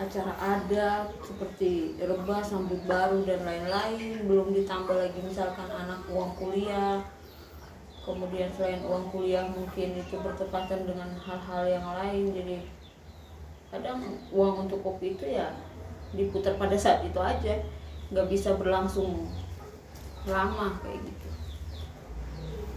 Acara 0.00 0.32
adat 0.40 1.12
seperti 1.20 1.92
rebah 2.00 2.40
sambut 2.40 2.80
baru 2.88 3.20
dan 3.28 3.44
lain-lain. 3.44 4.24
Belum 4.24 4.48
ditambah 4.56 4.96
lagi 4.96 5.20
misalkan 5.20 5.68
anak 5.68 6.00
uang 6.08 6.32
kuliah. 6.40 7.04
Kemudian 8.00 8.48
selain 8.56 8.80
uang 8.80 9.12
kuliah 9.12 9.44
mungkin 9.44 10.00
itu 10.00 10.16
bertepatan 10.16 10.88
dengan 10.88 11.12
hal-hal 11.20 11.62
yang 11.68 11.84
lain. 11.84 12.32
Jadi 12.32 12.56
kadang 13.68 14.00
uang 14.32 14.66
untuk 14.66 14.80
kopi 14.80 15.20
itu 15.20 15.36
ya 15.36 15.52
diputar 16.16 16.56
pada 16.56 16.80
saat 16.80 17.04
itu 17.04 17.20
aja. 17.20 17.60
Nggak 18.08 18.26
bisa 18.32 18.56
berlangsung 18.56 19.28
lama 20.24 20.80
kayak 20.80 21.04
gitu. 21.04 21.28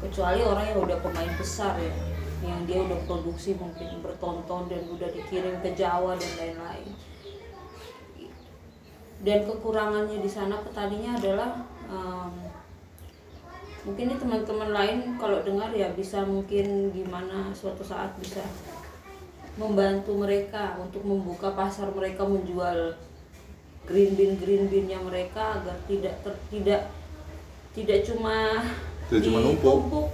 Kecuali 0.03 0.43
orang 0.43 0.65
yang 0.75 0.79
udah 0.83 0.99
pemain 0.99 1.33
besar 1.39 1.79
ya 1.79 1.95
yang 2.43 2.67
dia 2.67 2.83
udah 2.83 2.99
produksi 3.07 3.55
mungkin 3.55 4.03
bertonton 4.03 4.67
dan 4.67 4.83
udah 4.91 5.07
dikirim 5.15 5.63
ke 5.63 5.79
Jawa 5.79 6.19
dan 6.19 6.31
lain-lain 6.35 6.91
dan 9.23 9.47
kekurangannya 9.47 10.19
di 10.19 10.27
sana 10.27 10.59
petaninya 10.59 11.15
adalah 11.15 11.63
em, 11.87 12.31
mungkin 13.83 14.11
ini 14.11 14.15
teman-teman 14.15 14.69
lain 14.71 14.97
kalau 15.15 15.39
dengar 15.43 15.71
ya 15.71 15.91
bisa 15.91 16.23
mungkin 16.23 16.91
gimana 16.91 17.51
suatu 17.51 17.83
saat 17.83 18.15
bisa 18.19 18.43
membantu 19.55 20.17
mereka 20.17 20.75
untuk 20.75 21.03
membuka 21.03 21.51
pasar 21.53 21.91
mereka 21.91 22.23
menjual 22.25 22.95
green 23.83 24.15
bean 24.15 24.39
green 24.39 24.65
beannya 24.67 24.99
mereka 25.03 25.59
agar 25.59 25.75
tidak 25.85 26.15
ter- 26.23 26.43
tidak 26.49 26.81
tidak 27.75 27.99
cuma 28.03 28.63
Tidak 29.11 29.21
cuma 29.23 29.39
numpuk. 29.43 30.07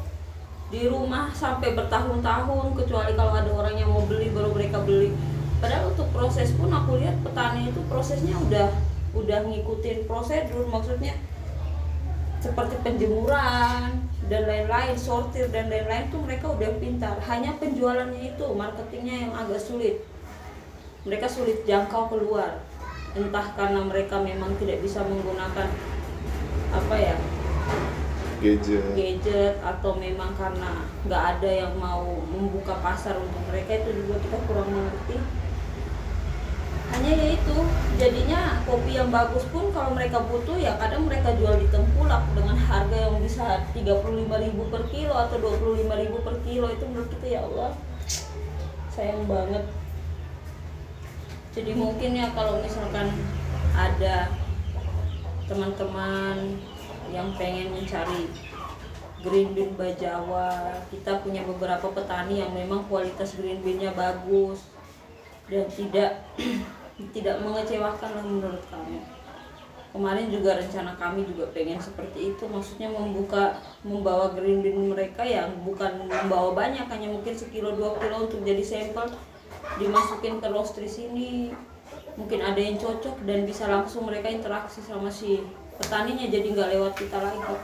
di 0.69 0.85
rumah 0.85 1.33
sampai 1.33 1.73
bertahun-tahun 1.73 2.77
kecuali 2.77 3.11
kalau 3.13 3.33
ada 3.33 3.49
orang 3.49 3.73
yang 3.73 3.89
mau 3.89 4.05
beli 4.05 4.29
baru 4.29 4.53
mereka 4.53 4.81
beli 4.85 5.13
padahal 5.57 5.89
untuk 5.89 6.09
proses 6.13 6.53
pun 6.53 6.69
aku 6.69 7.01
lihat 7.01 7.17
petani 7.21 7.69
itu 7.69 7.81
prosesnya 7.89 8.37
udah 8.37 8.69
udah 9.13 9.39
ngikutin 9.49 10.05
prosedur 10.05 10.69
maksudnya 10.69 11.17
seperti 12.39 12.79
penjemuran 12.85 13.99
dan 14.31 14.41
lain-lain 14.47 14.95
sortir 14.95 15.51
dan 15.51 15.67
lain-lain 15.67 16.07
tuh 16.07 16.23
mereka 16.23 16.55
udah 16.55 16.71
pintar. 16.79 17.19
Hanya 17.27 17.57
penjualannya 17.59 18.31
itu 18.31 18.45
marketingnya 18.55 19.27
yang 19.27 19.33
agak 19.35 19.59
sulit. 19.59 20.05
Mereka 21.03 21.27
sulit 21.27 21.67
jangkau 21.67 22.07
keluar. 22.07 22.63
Entah 23.17 23.51
karena 23.57 23.83
mereka 23.83 24.21
memang 24.21 24.55
tidak 24.61 24.79
bisa 24.85 25.03
menggunakan 25.03 25.67
apa 26.69 26.95
ya 26.95 27.17
gadget. 28.39 28.83
gadget 28.95 29.55
atau 29.59 29.91
memang 29.99 30.31
karena 30.37 30.85
nggak 31.03 31.23
ada 31.37 31.49
yang 31.49 31.73
mau 31.75 32.05
membuka 32.29 32.79
pasar 32.79 33.19
untuk 33.19 33.41
mereka 33.51 33.83
itu 33.83 34.05
juga 34.05 34.15
kita 34.23 34.37
kurang 34.47 34.69
mengerti 34.71 35.17
hanya 36.89 37.11
ya 37.13 37.27
itu 37.37 37.57
jadinya 38.01 38.61
kopi 38.65 38.97
yang 38.97 39.13
bagus 39.13 39.45
pun 39.53 39.69
kalau 39.69 39.93
mereka 39.93 40.21
butuh 40.25 40.57
ya 40.57 40.73
kadang 40.81 41.05
mereka 41.05 41.37
jual 41.37 41.55
di 41.61 41.69
tengkulak 41.69 42.25
dengan 42.33 42.57
harga 42.57 42.97
yang 42.97 43.21
bisa 43.21 43.61
35.000 43.77 44.73
per 44.73 44.83
kilo 44.89 45.13
atau 45.13 45.37
25.000 45.37 46.25
per 46.25 46.35
kilo. 46.43 46.65
Itu 46.73 46.83
menurut 46.89 47.09
kita 47.13 47.27
ya 47.29 47.39
Allah 47.45 47.69
sayang 48.89 49.23
banget. 49.29 49.63
Jadi 51.53 51.71
mungkin 51.77 52.11
ya 52.17 52.33
kalau 52.33 52.61
misalkan 52.61 53.13
ada 53.73 54.33
teman-teman 55.49 56.61
yang 57.09 57.33
pengen 57.37 57.73
mencari 57.73 58.29
green 59.19 59.51
bean 59.51 59.75
bajawa 59.75 60.79
kita 60.87 61.19
punya 61.19 61.43
beberapa 61.43 61.91
petani 61.91 62.39
yang 62.39 62.55
memang 62.55 62.87
kualitas 62.87 63.35
green 63.35 63.59
beannya 63.59 63.91
bagus 63.91 64.63
dan 65.51 65.67
tidak 65.67 66.23
tidak 67.15 67.39
mengecewakan 67.39 68.09
lah 68.11 68.25
menurut 68.25 68.63
kami. 68.67 68.99
Kemarin 69.89 70.29
juga 70.29 70.53
rencana 70.53 70.93
kami 71.01 71.25
juga 71.25 71.49
pengen 71.49 71.81
seperti 71.81 72.29
itu 72.35 72.45
maksudnya 72.45 72.93
membuka 72.93 73.57
membawa 73.81 74.29
green 74.37 74.61
bean 74.61 74.93
mereka 74.93 75.25
yang 75.25 75.49
bukan 75.65 76.05
membawa 76.05 76.53
banyak 76.53 76.85
hanya 76.85 77.09
mungkin 77.09 77.33
sekilo 77.33 77.73
dua 77.73 77.97
kilo 77.97 78.29
untuk 78.29 78.45
jadi 78.45 78.61
sampel 78.61 79.09
dimasukin 79.81 80.37
ke 80.37 80.47
roastery 80.51 80.85
sini. 80.85 81.31
Mungkin 82.13 82.37
ada 82.37 82.59
yang 82.61 82.77
cocok 82.77 83.25
dan 83.25 83.49
bisa 83.49 83.65
langsung 83.65 84.05
mereka 84.05 84.29
interaksi 84.29 84.83
sama 84.85 85.09
si 85.09 85.41
petaninya 85.81 86.27
jadi 86.29 86.47
nggak 86.53 86.69
lewat 86.77 86.93
kita 86.93 87.17
lagi. 87.17 87.55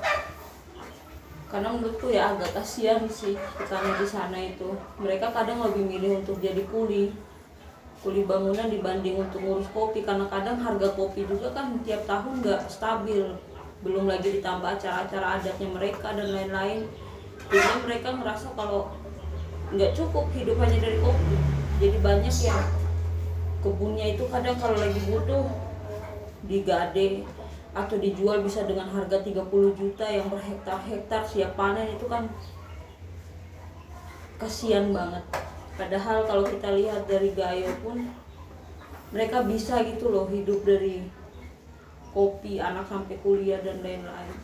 Karena 1.45 1.77
menurutku 1.77 2.09
ya 2.09 2.33
agak 2.33 2.57
kasihan 2.57 3.05
sih 3.05 3.37
petani 3.53 4.01
di 4.01 4.07
sana 4.09 4.39
itu. 4.41 4.73
Mereka 4.97 5.29
kadang 5.29 5.61
lebih 5.61 5.85
milih 5.85 6.25
untuk 6.25 6.41
jadi 6.41 6.65
kuli 6.65 7.13
kuli 8.05 8.21
bangunan 8.21 8.69
dibanding 8.69 9.17
untuk 9.17 9.41
ngurus 9.41 9.65
kopi 9.73 10.05
karena 10.05 10.29
kadang 10.29 10.61
harga 10.61 10.93
kopi 10.93 11.25
juga 11.25 11.49
kan 11.57 11.73
tiap 11.81 12.05
tahun 12.05 12.45
nggak 12.45 12.61
stabil. 12.69 13.33
Belum 13.81 14.05
lagi 14.05 14.37
ditambah 14.37 14.77
acara-acara 14.77 15.41
adatnya 15.41 15.69
mereka 15.73 16.13
dan 16.13 16.29
lain-lain. 16.29 16.85
Jadi 17.49 17.77
mereka 17.81 18.13
ngerasa 18.13 18.53
kalau 18.53 18.93
nggak 19.73 19.97
cukup 19.97 20.29
hidup 20.37 20.61
hanya 20.61 20.77
dari 20.85 21.01
kopi. 21.01 21.35
Jadi 21.81 21.97
banyak 21.97 22.35
yang 22.45 22.65
kebunnya 23.65 24.05
itu 24.13 24.23
kadang 24.29 24.57
kalau 24.61 24.77
lagi 24.77 25.01
butuh 25.09 25.49
digade 26.45 27.25
atau 27.73 27.97
dijual 27.97 28.45
bisa 28.45 28.69
dengan 28.69 28.85
harga 28.87 29.17
30 29.25 29.49
juta 29.73 30.05
yang 30.05 30.29
per 30.29 30.39
hektar-hektar 30.45 31.25
siap 31.25 31.57
panen 31.57 31.89
itu 31.89 32.05
kan 32.05 32.29
kasihan 34.37 34.93
banget 34.93 35.25
padahal 35.75 36.23
kalau 36.23 36.43
kita 36.47 36.71
lihat 36.71 37.03
dari 37.07 37.35
Gayo 37.35 37.71
pun 37.83 38.07
mereka 39.11 39.43
bisa 39.47 39.79
gitu 39.83 40.11
loh 40.11 40.27
hidup 40.27 40.63
dari 40.67 41.07
kopi 42.15 42.63
anak 42.63 42.87
sampai 42.87 43.19
kuliah 43.19 43.59
dan 43.59 43.83
lain-lain. 43.83 44.35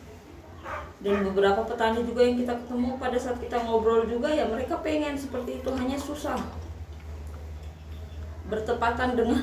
Dan 1.02 1.26
beberapa 1.26 1.66
petani 1.66 2.06
juga 2.06 2.22
yang 2.22 2.38
kita 2.38 2.54
ketemu 2.54 2.94
pada 3.00 3.18
saat 3.18 3.40
kita 3.42 3.58
ngobrol 3.66 4.06
juga 4.06 4.30
ya 4.30 4.46
mereka 4.46 4.78
pengen 4.84 5.18
seperti 5.18 5.58
itu 5.58 5.70
hanya 5.74 5.98
susah. 5.98 6.38
Bertepatan 8.46 9.16
dengan 9.16 9.42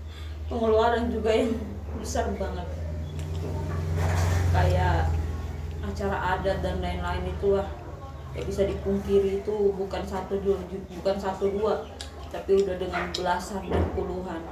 pengeluaran 0.50 1.08
juga 1.08 1.32
yang 1.32 1.54
besar 1.96 2.28
banget. 2.36 2.68
Kayak 4.52 5.08
acara 5.86 6.18
adat 6.36 6.58
dan 6.60 6.84
lain-lain 6.84 7.24
itulah 7.32 7.68
bisa 8.44 8.66
dipungkiri 8.66 9.42
itu 9.42 9.54
bukan 9.74 10.02
satu 10.04 10.38
dua 10.42 10.58
bukan 11.00 11.16
satu 11.16 11.48
dua 11.50 11.86
tapi 12.28 12.60
udah 12.60 12.76
dengan 12.76 13.08
belasan 13.12 13.64
dan 13.72 13.84
puluhan. 13.96 14.42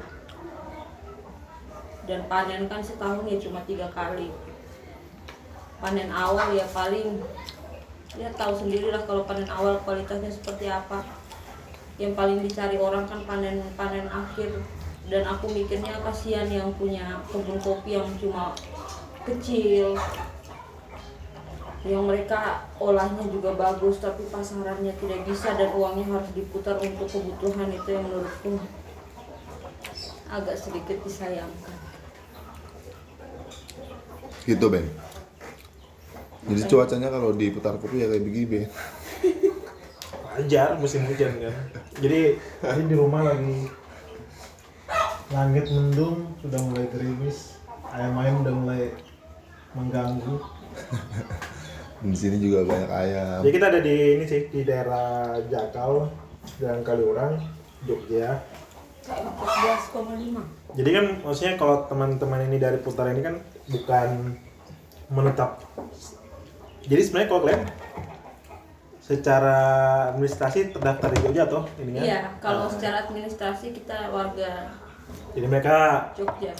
Dan 2.06 2.24
panen 2.30 2.70
kan 2.70 2.80
setahun 2.80 3.26
ya 3.28 3.36
cuma 3.36 3.60
tiga 3.68 3.90
kali. 3.92 4.32
Panen 5.82 6.08
awal 6.08 6.56
ya 6.56 6.64
paling 6.72 7.20
ya 8.16 8.32
tahu 8.32 8.56
sendirilah 8.56 9.04
kalau 9.04 9.28
panen 9.28 9.48
awal 9.50 9.76
kualitasnya 9.84 10.32
seperti 10.32 10.72
apa. 10.72 11.04
Yang 12.00 12.12
paling 12.16 12.38
dicari 12.40 12.80
orang 12.80 13.04
kan 13.04 13.20
panen 13.28 13.60
panen 13.76 14.08
akhir. 14.08 14.56
Dan 15.06 15.22
aku 15.22 15.52
mikirnya 15.52 16.02
kasihan 16.02 16.48
yang 16.50 16.72
punya 16.74 17.22
kebun 17.30 17.62
kopi 17.62 17.94
yang 17.94 18.10
cuma 18.18 18.50
kecil 19.22 19.94
yang 21.86 22.04
mereka 22.04 22.66
olahnya 22.82 23.22
juga 23.30 23.54
bagus 23.54 24.02
tapi 24.02 24.26
pasarannya 24.26 24.90
tidak 24.98 25.22
bisa 25.22 25.54
dan 25.54 25.70
uangnya 25.72 26.18
harus 26.18 26.30
diputar 26.34 26.74
untuk 26.82 27.06
kebutuhan 27.06 27.70
itu 27.70 27.88
yang 27.94 28.04
menurutku 28.10 28.58
agak 30.26 30.58
sedikit 30.58 30.98
disayangkan. 31.06 31.76
Gitu 34.42 34.66
Ben. 34.66 34.86
Jadi 36.46 36.62
cuacanya 36.70 37.08
kalau 37.10 37.34
diputar 37.34 37.78
kopi 37.78 38.02
ya 38.02 38.10
kayak 38.10 38.22
begini 38.26 38.46
Ben. 38.46 38.66
Wajar 40.36 40.76
musim 40.82 41.06
hujan 41.06 41.32
kan? 41.38 41.56
Jadi 42.02 42.36
ini 42.62 42.84
di 42.90 42.96
rumah 42.98 43.24
lagi 43.24 43.70
langit 45.34 45.66
mendung 45.70 46.38
sudah 46.38 46.60
mulai 46.62 46.86
gerimis 46.90 47.58
ayam-ayam 47.90 48.46
udah 48.46 48.54
mulai 48.54 48.82
mengganggu 49.74 50.38
di 52.04 52.16
sini 52.16 52.36
juga 52.40 52.66
banyak 52.68 52.90
ayam. 52.90 53.40
Jadi 53.44 53.52
kita 53.54 53.66
ada 53.72 53.80
di 53.80 53.94
ini 54.18 54.24
sih 54.28 54.40
di 54.52 54.60
daerah 54.66 55.38
Jakal 55.48 56.12
dan 56.60 56.84
Kaliurang 56.84 57.40
Jogja. 57.88 58.40
Kayak 59.06 59.86
14,5 59.94 60.66
jadi 60.76 60.90
kan 60.92 61.06
maksudnya 61.22 61.54
kalau 61.54 61.86
teman-teman 61.86 62.42
ini 62.50 62.58
dari 62.58 62.76
Putar 62.82 63.08
ini 63.14 63.22
kan 63.22 63.38
bukan 63.70 64.34
menetap. 65.08 65.62
Jadi 66.84 67.00
sebenarnya 67.06 67.28
kalau 67.30 67.42
kalian 67.46 67.62
secara 69.06 69.58
administrasi 70.10 70.74
terdaftar 70.74 71.14
di 71.14 71.18
Jogja 71.22 71.46
toh 71.46 71.62
ini 71.78 71.94
kan 71.94 72.02
iya 72.02 72.20
kalau 72.42 72.66
secara 72.66 73.06
administrasi 73.06 73.70
kita 73.70 74.10
warga 74.10 74.74
jadi 75.30 75.46
mereka 75.46 76.10
Jogja. 76.18 76.50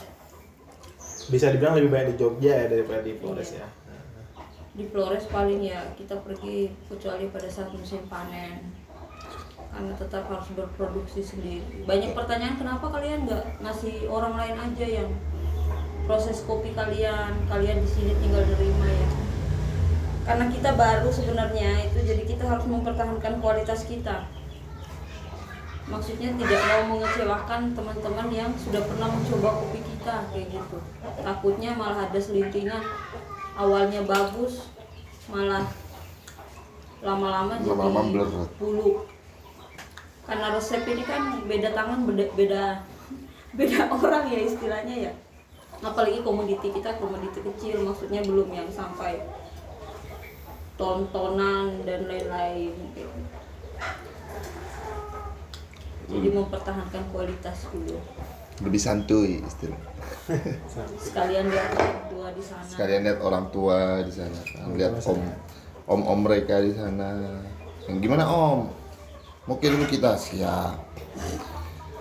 bisa 1.27 1.51
dibilang 1.51 1.75
lebih 1.75 1.91
banyak 1.91 2.09
di 2.15 2.17
Jogja 2.23 2.55
ya 2.55 2.67
daripada 2.71 3.03
di 3.03 3.19
Flores 3.19 3.51
ya 3.51 3.67
di 4.77 4.85
Flores 4.93 5.25
paling 5.33 5.65
ya 5.65 5.81
kita 5.97 6.21
pergi 6.21 6.69
kecuali 6.85 7.33
pada 7.33 7.49
saat 7.49 7.73
musim 7.73 8.05
panen. 8.13 8.61
Karena 9.73 9.93
tetap 9.97 10.29
harus 10.29 10.49
berproduksi 10.53 11.21
sendiri. 11.25 11.85
Banyak 11.89 12.13
pertanyaan 12.13 12.57
kenapa 12.61 12.93
kalian 12.93 13.25
nggak 13.25 13.61
ngasih 13.65 14.09
orang 14.09 14.37
lain 14.37 14.57
aja 14.57 14.87
yang 15.03 15.11
proses 16.05 16.45
kopi 16.45 16.77
kalian? 16.77 17.33
Kalian 17.49 17.81
di 17.81 17.89
sini 17.89 18.13
tinggal 18.21 18.45
nerima 18.45 18.89
ya. 18.89 19.09
Karena 20.29 20.45
kita 20.53 20.71
baru 20.77 21.09
sebenarnya 21.09 21.89
itu 21.89 21.99
jadi 22.05 22.23
kita 22.25 22.45
harus 22.45 22.65
mempertahankan 22.69 23.41
kualitas 23.41 23.85
kita. 23.89 24.29
Maksudnya 25.87 26.35
tidak 26.35 26.61
mau 26.67 26.99
mengecewakan 26.99 27.71
teman-teman 27.71 28.29
yang 28.35 28.51
sudah 28.59 28.83
pernah 28.91 29.07
mencoba 29.07 29.49
kopi 29.55 29.81
kita 29.87 30.27
kayak 30.35 30.47
gitu. 30.51 30.79
Takutnya 31.23 31.79
malah 31.79 32.11
ada 32.11 32.19
selintingan 32.19 32.83
awalnya 33.57 34.05
bagus 34.05 34.69
malah 35.33 35.65
lama-lama 37.01 37.57
jadi 37.59 37.73
Lama-lama 37.73 38.01
blur. 38.13 38.29
bulu 38.61 38.91
karena 40.27 40.47
resep 40.59 40.83
ini 40.87 41.03
kan 41.07 41.23
beda 41.49 41.71
tangan 41.73 42.05
beda 42.05 42.25
beda 42.37 42.63
beda 43.59 43.79
orang 43.91 44.25
ya 44.29 44.41
istilahnya 44.45 44.97
ya 45.11 45.13
apalagi 45.81 46.21
komoditi 46.25 46.73
kita 46.73 47.01
komoditi 47.01 47.41
kecil 47.45 47.85
maksudnya 47.85 48.25
belum 48.25 48.49
yang 48.53 48.69
sampai 48.69 49.25
tontonan 50.77 51.85
dan 51.89 52.05
lain-lain 52.05 52.73
gitu. 52.93 53.09
jadi 56.07 56.29
mempertahankan 56.33 57.05
kualitas 57.13 57.65
dulu 57.73 57.97
lebih 58.65 58.81
santuy 58.81 59.43
istilah 59.45 59.77
sekalian 60.97 61.53
lihat 61.53 61.69
orang 61.77 62.01
tua 62.09 62.27
di 62.33 62.43
sana 62.43 62.65
sekalian 62.65 63.01
lihat 63.05 63.19
orang 63.21 63.45
tua 63.53 63.79
di 64.01 64.13
sana 64.13 64.39
kan. 64.43 64.67
lihat 64.73 64.93
om 65.05 65.21
om 65.87 66.01
om 66.03 66.19
mereka 66.25 66.65
di 66.65 66.73
sana 66.73 67.09
yang 67.87 67.99
gimana 68.01 68.25
om 68.25 68.73
mau 69.47 69.57
kirim 69.61 69.85
kita 69.87 70.17
siap 70.17 70.77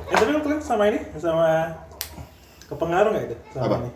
Eh 0.05 0.13
tapi 0.13 0.37
lu 0.37 0.41
kan 0.45 0.61
sama 0.61 0.85
ini 0.85 1.01
sama 1.17 1.73
kepengaruh 2.69 3.09
nggak 3.09 3.25
itu 3.25 3.35
sama 3.57 3.65
Apa? 3.65 3.75
ini? 3.81 3.91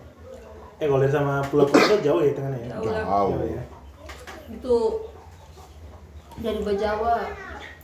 Eh 0.81 0.85
kalau 0.89 1.01
dari 1.05 1.13
sama 1.13 1.33
Pulau 1.45 1.69
Pulau 1.69 1.85
itu 1.85 1.97
jauh 2.01 2.21
ya 2.25 2.33
tengahnya 2.33 2.57
ya? 2.65 2.67
Jauh 2.73 2.89
jauh 2.89 3.29
Jauh 3.29 3.45
ya. 3.45 3.63
itu 4.49 4.75
dari 6.41 6.59
Bajawa 6.65 7.13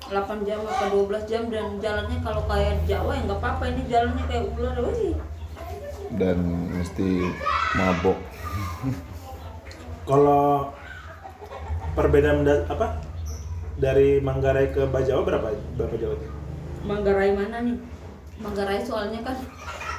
8 0.05 0.45
jam 0.45 0.59
atau 0.61 0.87
12 1.03 1.25
jam 1.25 1.43
dan 1.49 1.81
jalannya 1.81 2.17
kalau 2.21 2.45
kayak 2.45 2.77
Jawa 2.85 3.17
ya 3.17 3.21
nggak 3.25 3.39
apa-apa 3.41 3.63
ini 3.69 3.81
jalannya 3.85 4.23
kayak 4.25 4.45
ular 4.53 4.77
wih 4.85 5.17
dan 6.15 6.37
mesti 6.71 7.25
mabok 7.73 8.17
Kalau 10.05 10.69
perbedaan 11.97 12.45
da- 12.45 12.61
apa 12.69 13.01
dari 13.75 14.21
Manggarai 14.21 14.69
ke 14.69 14.85
Bajawa 14.85 15.25
berapa 15.25 15.49
berapa 15.73 15.95
jauh? 15.97 16.19
Manggarai 16.85 17.33
mana 17.33 17.65
nih 17.65 17.73
Manggarai 18.37 18.85
soalnya 18.85 19.25
kan 19.25 19.33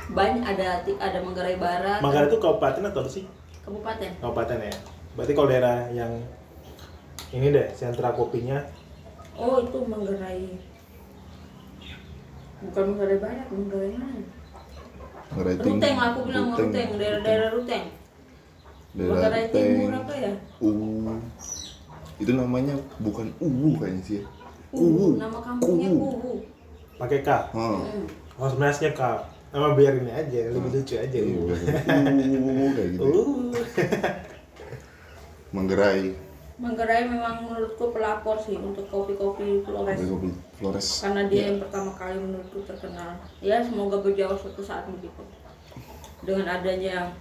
banyak 0.06 0.46
ada 0.46 0.78
ada 0.86 1.18
Manggarai 1.18 1.58
Barat 1.58 1.98
Manggarai 1.98 2.30
itu 2.30 2.38
kabupaten 2.38 2.86
atau 2.86 3.02
sih? 3.02 3.26
kabupaten 3.66 4.10
Kabupaten 4.22 4.58
ya. 4.62 4.74
Berarti 5.18 5.32
kalau 5.34 5.50
daerah 5.50 5.90
yang 5.90 6.22
ini 7.34 7.50
deh 7.50 7.66
sentra 7.74 8.14
kopinya 8.14 8.62
oh 9.36 9.56
itu 9.62 9.78
Manggarai 9.84 10.44
bukan 12.64 12.84
Manggarai 12.92 13.18
Barat 13.20 13.46
Manggarai 13.52 13.90
mana 13.96 14.20
Ruteng 15.36 15.96
aku 15.98 16.18
bilang 16.24 16.46
Ruteng 16.56 16.88
daerah-daerah 16.96 17.48
Ruteng 17.52 17.86
Manggarai 18.96 19.46
Timur 19.52 19.92
apa 19.92 20.12
ya 20.16 20.32
uh 20.60 21.20
itu 22.16 22.32
namanya 22.32 22.72
bukan 22.96 23.28
uwu 23.44 23.76
kayaknya 23.76 24.00
sih 24.00 24.14
ya. 24.20 24.24
Kuhu 24.72 25.20
nama 25.20 25.38
kampungnya 25.40 25.92
Kuhu 25.92 26.32
pakai 26.96 27.20
K. 27.20 27.28
Hmm. 27.52 27.84
Hmm. 27.84 28.06
Oh 28.40 28.48
sebenarnya 28.48 28.92
K. 28.96 29.02
Nama 29.52 29.72
biar 29.72 29.94
ini 30.00 30.12
aja, 30.12 30.40
lebih 30.52 30.70
lucu 30.74 30.94
aja. 31.00 31.16
Iya, 31.16 31.32
Uh, 31.32 32.70
kayak 32.76 32.88
gitu. 32.92 33.04
Uh. 33.04 33.52
Manggarai, 36.56 37.04
memang 37.04 37.44
menurutku 37.44 37.92
pelapor 37.92 38.40
sih 38.40 38.56
untuk 38.56 38.88
kopi-kopi 38.88 39.60
Flores. 39.60 40.00
Kopi 40.00 40.32
Flores. 40.56 41.04
karena 41.04 41.28
dia 41.28 41.52
yang 41.52 41.60
pertama 41.60 41.92
kali 41.92 42.16
menurutku 42.16 42.64
terkenal. 42.64 43.20
Ya 43.44 43.60
semoga 43.60 44.00
berjauh 44.00 44.40
suatu 44.40 44.64
saat 44.64 44.88
begitu 44.88 45.20
dengan 46.24 46.48
adanya 46.48 47.12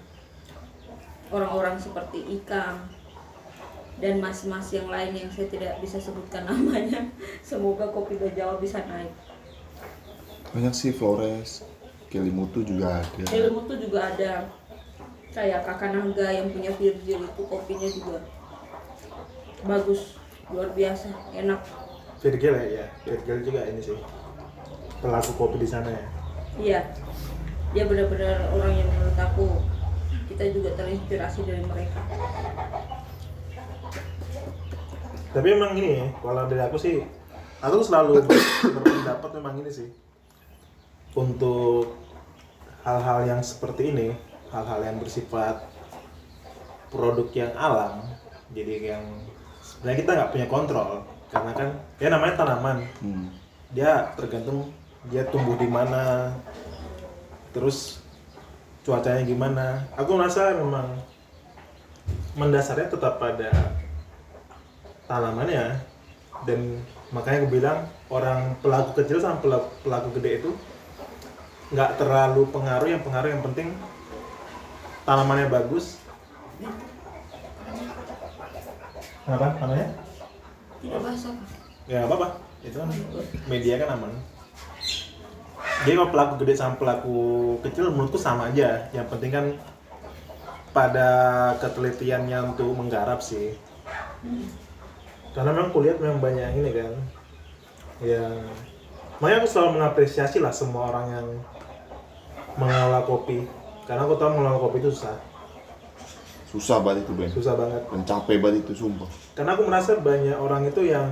orang-orang 1.36 1.76
seperti 1.76 2.24
Ikang 2.32 2.88
dan 4.00 4.24
mas-mas 4.24 4.72
yang 4.72 4.88
lain 4.88 5.12
yang 5.12 5.28
saya 5.28 5.52
tidak 5.52 5.84
bisa 5.84 6.00
sebutkan 6.00 6.44
namanya 6.48 7.12
semoga 7.44 7.92
kopi 7.92 8.16
Bajawa 8.16 8.56
bisa 8.64 8.88
naik. 8.88 9.12
Banyak 10.56 10.72
sih 10.72 10.96
Flores, 10.96 11.68
Kelimutu 12.08 12.64
juga 12.64 13.04
ada. 13.04 13.24
ilmu 13.36 13.68
tuh 13.68 13.76
juga 13.84 14.16
ada. 14.16 14.48
Kayak 15.36 15.68
kakak 15.68 15.92
naga 15.92 16.32
yang 16.32 16.48
punya 16.48 16.72
Virgil 16.72 17.28
itu 17.28 17.44
kopinya 17.44 17.90
juga 17.92 18.24
bagus 19.66 20.22
luar 20.54 20.70
biasa 20.78 21.10
enak 21.34 21.62
Virgil 22.22 22.54
ya, 22.54 22.66
ya. 22.82 22.86
Virgil 23.06 23.38
juga 23.46 23.62
ini 23.70 23.82
sih 23.82 23.98
pelaku 25.04 25.32
kopi 25.38 25.62
di 25.62 25.70
sana 25.70 25.90
ya. 25.92 26.06
Iya, 26.56 26.80
dia 27.76 27.84
benar-benar 27.86 28.50
orang 28.56 28.74
yang 28.74 28.90
menurut 28.96 29.18
aku 29.20 29.46
kita 30.32 30.50
juga 30.56 30.74
terinspirasi 30.74 31.40
dari 31.46 31.62
mereka. 31.68 32.00
Tapi 35.36 35.48
emang 35.52 35.76
ini 35.76 36.00
ya, 36.00 36.08
kalau 36.24 36.48
dari 36.48 36.64
aku 36.64 36.78
sih, 36.80 37.04
aku 37.60 37.84
selalu 37.84 38.24
berpendapat 38.80 39.30
memang 39.36 39.60
ini 39.62 39.70
sih 39.70 39.90
untuk 41.14 41.94
hal-hal 42.88 43.28
yang 43.28 43.42
seperti 43.44 43.92
ini, 43.92 44.16
hal-hal 44.50 44.80
yang 44.82 44.98
bersifat 44.98 45.68
produk 46.90 47.28
yang 47.36 47.54
alam, 47.60 48.08
jadi 48.56 48.96
yang 48.96 49.04
sebenarnya 49.66 49.98
kita 50.06 50.12
nggak 50.14 50.32
punya 50.32 50.48
kontrol 50.48 50.90
karena 51.34 51.52
kan 51.58 51.70
ya 51.98 52.08
namanya 52.14 52.34
tanaman, 52.38 52.78
Hmm. 53.02 53.28
dia 53.74 54.14
tergantung 54.14 54.70
dia 55.10 55.26
tumbuh 55.28 55.58
di 55.58 55.66
mana, 55.66 56.32
terus 57.50 58.00
cuacanya 58.86 59.26
gimana. 59.26 59.66
Aku 59.98 60.14
merasa 60.14 60.54
memang 60.54 61.02
mendasarnya 62.38 62.94
tetap 62.94 63.18
pada 63.18 63.50
tanamannya 65.10 65.82
dan 66.46 66.60
makanya 67.10 67.38
aku 67.42 67.50
bilang 67.50 67.78
orang 68.10 68.54
pelaku 68.62 69.02
kecil 69.02 69.18
sama 69.18 69.42
pelaku, 69.42 69.70
pelaku 69.82 70.08
gede 70.22 70.32
itu 70.46 70.52
nggak 71.74 71.98
terlalu 71.98 72.46
pengaruh 72.54 72.88
yang 72.90 73.02
pengaruh 73.02 73.30
yang 73.34 73.42
penting 73.42 73.74
tanamannya 75.06 75.50
bagus 75.50 75.98
apa 79.26 79.58
namanya? 79.58 79.90
Tidak 80.86 81.00
basah. 81.02 81.34
ya 81.90 82.06
apa-apa. 82.06 82.38
Itu 82.62 82.78
kan 82.82 82.90
media 83.50 83.82
kan 83.82 83.98
aman. 83.98 84.14
Jadi 85.86 85.94
kalau 85.98 86.10
pelaku 86.14 86.34
gede 86.42 86.54
sama 86.58 86.78
pelaku 86.78 87.20
kecil 87.66 87.90
menurutku 87.94 88.22
sama 88.22 88.54
aja. 88.54 88.90
Yang 88.94 89.08
penting 89.18 89.32
kan 89.34 89.46
pada 90.74 91.10
ketelitiannya 91.62 92.54
untuk 92.54 92.70
menggarap 92.78 93.22
sih. 93.22 93.58
Karena 95.34 95.52
memang 95.54 95.74
kuliah 95.74 95.98
memang 95.98 96.22
banyak 96.22 96.62
ini 96.62 96.70
kan. 96.74 96.94
Ya 98.02 98.26
makanya 99.18 99.46
aku 99.46 99.50
selalu 99.50 99.70
mengapresiasi 99.82 100.38
lah 100.42 100.54
semua 100.54 100.94
orang 100.94 101.06
yang 101.10 101.28
mengelola 102.62 103.02
kopi. 103.06 103.46
Karena 103.86 104.06
aku 104.06 104.18
tahu 104.18 104.38
mengelola 104.38 104.62
kopi 104.62 104.82
itu 104.82 104.90
susah 104.94 105.35
Susah 106.56 106.80
banget 106.80 107.04
itu 107.04 107.14
Ben. 107.20 107.28
susah 107.28 107.54
banget 107.60 107.84
Dan 107.92 108.02
capek 108.08 108.38
banget 108.40 108.64
itu 108.64 108.74
sumpah. 108.88 109.10
karena 109.36 109.52
aku 109.60 109.64
merasa 109.68 109.92
banyak 110.00 110.38
orang 110.40 110.64
itu 110.72 110.82
yang 110.88 111.12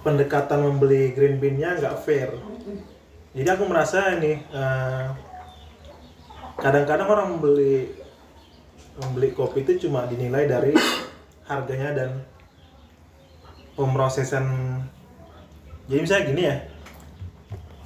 pendekatan 0.00 0.62
membeli 0.62 1.10
green 1.10 1.42
bean-nya 1.42 1.74
nggak 1.74 1.98
fair. 2.06 2.30
Jadi 3.34 3.48
aku 3.50 3.64
merasa 3.66 4.14
ini 4.14 4.38
eh, 4.40 5.06
kadang-kadang 6.56 7.08
orang 7.10 7.28
membeli 7.36 7.92
membeli 8.98 9.30
kopi 9.30 9.62
itu 9.62 9.86
cuma 9.86 10.06
dinilai 10.06 10.46
dari 10.46 10.72
harganya 11.46 11.90
dan 11.94 12.10
pemrosesan. 13.74 14.46
Jadi 15.88 15.98
misalnya 15.98 16.24
gini 16.26 16.42
ya, 16.46 16.56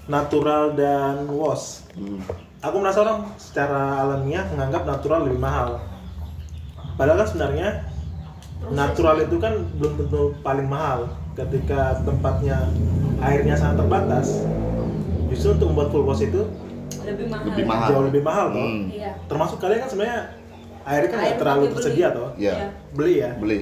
natural 0.08 0.72
dan 0.72 1.28
wash. 1.32 1.84
Hmm. 1.96 2.20
Aku 2.62 2.78
merasa 2.78 3.02
orang 3.02 3.26
secara 3.36 4.06
alamiah 4.06 4.46
menganggap 4.54 4.86
natural 4.86 5.26
lebih 5.26 5.42
mahal. 5.42 5.82
Padahal 6.94 7.26
kan 7.26 7.28
sebenarnya 7.28 7.68
natural 8.70 9.16
itu 9.26 9.36
kan 9.42 9.66
belum 9.82 9.98
tentu 9.98 10.30
paling 10.46 10.70
mahal 10.70 11.10
ketika 11.34 11.98
tempatnya 12.06 12.62
airnya 13.18 13.58
sangat 13.58 13.82
terbatas. 13.82 14.46
Justru 15.26 15.58
untuk 15.58 15.74
membuat 15.74 15.88
full 15.90 16.06
wash 16.06 16.22
itu 16.22 16.46
Lebih 17.02 17.26
mahal. 17.26 17.44
Lebih 17.50 17.64
mahal. 17.66 17.88
jauh 17.90 18.04
lebih 18.06 18.22
mahal 18.22 18.46
toh. 18.54 18.62
Hmm. 18.62 18.82
Iya. 18.86 19.10
Termasuk 19.26 19.58
kalian 19.58 19.80
kan 19.82 19.88
sebenarnya 19.90 20.20
airnya 20.82 21.08
kan 21.10 21.18
nggak 21.18 21.32
Air 21.34 21.40
terlalu 21.40 21.64
tersedia 21.74 22.08
beli. 22.10 22.18
toh 22.18 22.28
Iya. 22.38 22.54
beli 22.94 23.14
ya 23.18 23.30
beli 23.38 23.58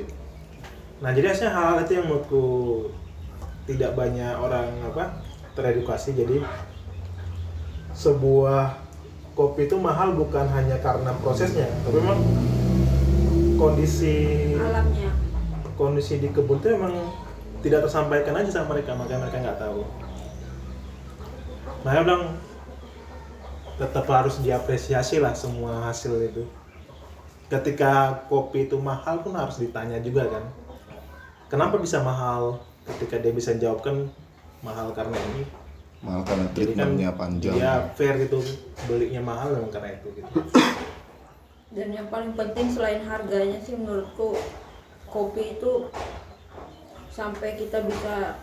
nah 1.00 1.10
jadi 1.12 1.26
hasilnya 1.32 1.52
hal-hal 1.52 1.76
itu 1.80 1.92
yang 1.96 2.04
menurutku 2.08 2.44
tidak 3.64 3.90
banyak 3.92 4.34
orang 4.36 4.68
apa 4.84 5.04
teredukasi 5.52 6.12
jadi 6.12 6.44
sebuah 7.92 8.76
kopi 9.40 9.64
itu 9.64 9.76
mahal 9.80 10.12
bukan 10.12 10.44
hanya 10.52 10.76
karena 10.84 11.16
prosesnya 11.16 11.64
tapi 11.80 11.96
memang 11.96 12.20
kondisi 13.56 14.52
alamnya. 14.60 15.08
kondisi 15.80 16.20
di 16.20 16.28
kebun 16.28 16.60
itu 16.60 16.76
memang 16.76 16.92
tidak 17.64 17.88
tersampaikan 17.88 18.36
aja 18.36 18.60
sama 18.60 18.76
mereka 18.76 18.92
makanya 18.92 19.20
mereka 19.24 19.36
nggak 19.40 19.60
tahu. 19.64 19.80
Makanya 21.88 22.02
bilang 22.04 22.24
tetap 23.80 24.04
harus 24.12 24.36
diapresiasi 24.44 25.24
lah 25.24 25.32
semua 25.32 25.88
hasil 25.88 26.20
itu. 26.20 26.44
Ketika 27.48 28.20
kopi 28.28 28.68
itu 28.68 28.76
mahal 28.76 29.24
pun 29.24 29.32
harus 29.32 29.56
ditanya 29.56 30.04
juga 30.04 30.28
kan 30.28 30.44
kenapa 31.48 31.80
bisa 31.80 32.04
mahal? 32.04 32.60
Ketika 32.84 33.16
dia 33.16 33.32
bisa 33.32 33.56
jawabkan 33.56 34.12
mahal 34.60 34.92
karena 34.92 35.16
ini 35.32 35.48
mahal 36.00 36.24
karena 36.24 36.46
jadi 36.56 36.72
kan 36.72 36.76
treatmentnya 36.96 37.10
panjang. 37.12 37.54
ya 37.60 37.74
fair 37.92 38.14
gitu. 38.24 38.40
Belinya 38.88 39.22
mahal 39.24 39.52
memang 39.56 39.72
karena 39.72 40.00
itu 40.00 40.08
gitu. 40.16 40.32
Dan 41.70 41.88
yang 41.94 42.08
paling 42.10 42.34
penting 42.34 42.66
selain 42.72 43.04
harganya 43.04 43.60
sih 43.62 43.76
menurutku 43.78 44.34
kopi 45.06 45.60
itu 45.60 45.86
sampai 47.12 47.54
kita 47.60 47.84
bisa 47.84 48.40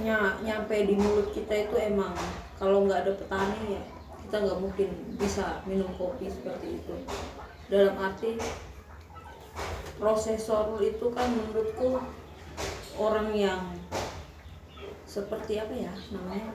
ny- 0.00 0.38
nyampe 0.46 0.76
di 0.86 0.94
mulut 0.96 1.34
kita 1.34 1.68
itu 1.68 1.76
emang 1.76 2.14
kalau 2.56 2.88
nggak 2.88 3.04
ada 3.04 3.12
petani 3.18 3.76
ya 3.76 3.84
kita 4.26 4.36
nggak 4.42 4.58
mungkin 4.58 4.88
bisa 5.20 5.60
minum 5.66 5.90
kopi 5.98 6.30
seperti 6.30 6.78
itu. 6.80 6.94
Dalam 7.66 7.98
arti 7.98 8.38
prosesor 9.98 10.78
itu 10.78 11.06
kan 11.10 11.26
menurutku 11.26 11.98
orang 12.96 13.28
yang 13.34 13.60
seperti 15.16 15.56
apa 15.56 15.72
ya 15.72 15.92
namanya? 16.12 16.52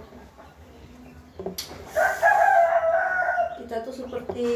Kita 3.58 3.76
tuh 3.82 3.96
seperti 4.06 4.50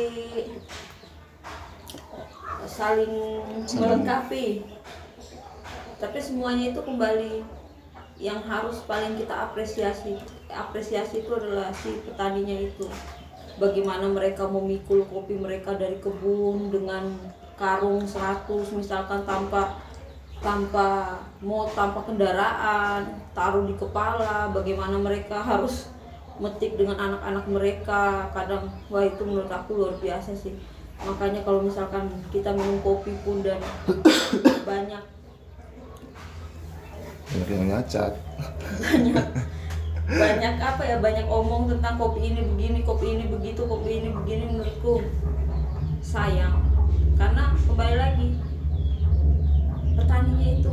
saling 2.69 3.41
melengkapi. 3.73 4.61
Tapi 5.97 6.19
semuanya 6.21 6.69
itu 6.69 6.81
kembali 6.85 7.41
yang 8.21 8.45
harus 8.45 8.85
paling 8.85 9.17
kita 9.17 9.33
apresiasi. 9.49 10.21
Apresiasi 10.53 11.25
itu 11.25 11.31
adalah 11.33 11.73
si 11.73 11.97
petaninya 12.05 12.61
itu. 12.61 12.85
Bagaimana 13.57 14.05
mereka 14.11 14.45
memikul 14.45 15.07
kopi 15.09 15.33
mereka 15.39 15.73
dari 15.73 15.97
kebun 15.97 16.69
dengan 16.69 17.09
karung 17.55 18.03
100 18.03 18.51
misalkan 18.75 19.23
tanpa 19.23 19.79
tanpa 20.43 21.19
mau 21.39 21.67
tanpa 21.71 22.03
kendaraan 22.03 23.07
taruh 23.31 23.63
di 23.67 23.75
kepala 23.75 24.51
bagaimana 24.51 24.99
mereka 24.99 25.39
harus 25.41 25.91
metik 26.39 26.75
dengan 26.75 26.99
anak-anak 26.99 27.45
mereka. 27.47 28.31
Kadang 28.35 28.67
wah 28.91 29.03
itu 29.03 29.21
menurut 29.23 29.51
aku 29.51 29.79
luar 29.79 29.95
biasa 29.99 30.35
sih. 30.35 30.55
Makanya 31.03 31.43
kalau 31.43 31.63
misalkan 31.63 32.07
kita 32.31 32.55
minum 32.55 32.79
kopi 32.79 33.11
pun 33.23 33.43
dan 33.43 33.59
banyak 34.69 35.03
banyak 37.25 37.49
yang 37.51 37.65
nyacat. 37.67 38.11
Banyak. 38.79 39.25
Banyak 40.05 40.61
apa 40.61 40.85
ya 40.85 41.01
banyak 41.01 41.25
omong 41.25 41.65
tentang 41.65 41.97
kopi 41.97 42.29
ini 42.29 42.45
begini 42.45 42.85
kopi 42.85 43.17
ini 43.17 43.25
begitu 43.25 43.65
kopi 43.65 44.05
ini 44.05 44.13
begini 44.13 44.53
menurutku 44.53 45.01
sayang. 46.05 46.61
Karena 47.17 47.57
kembali 47.65 47.95
lagi 47.97 48.37
petaninya 49.95 50.47
itu. 50.59 50.71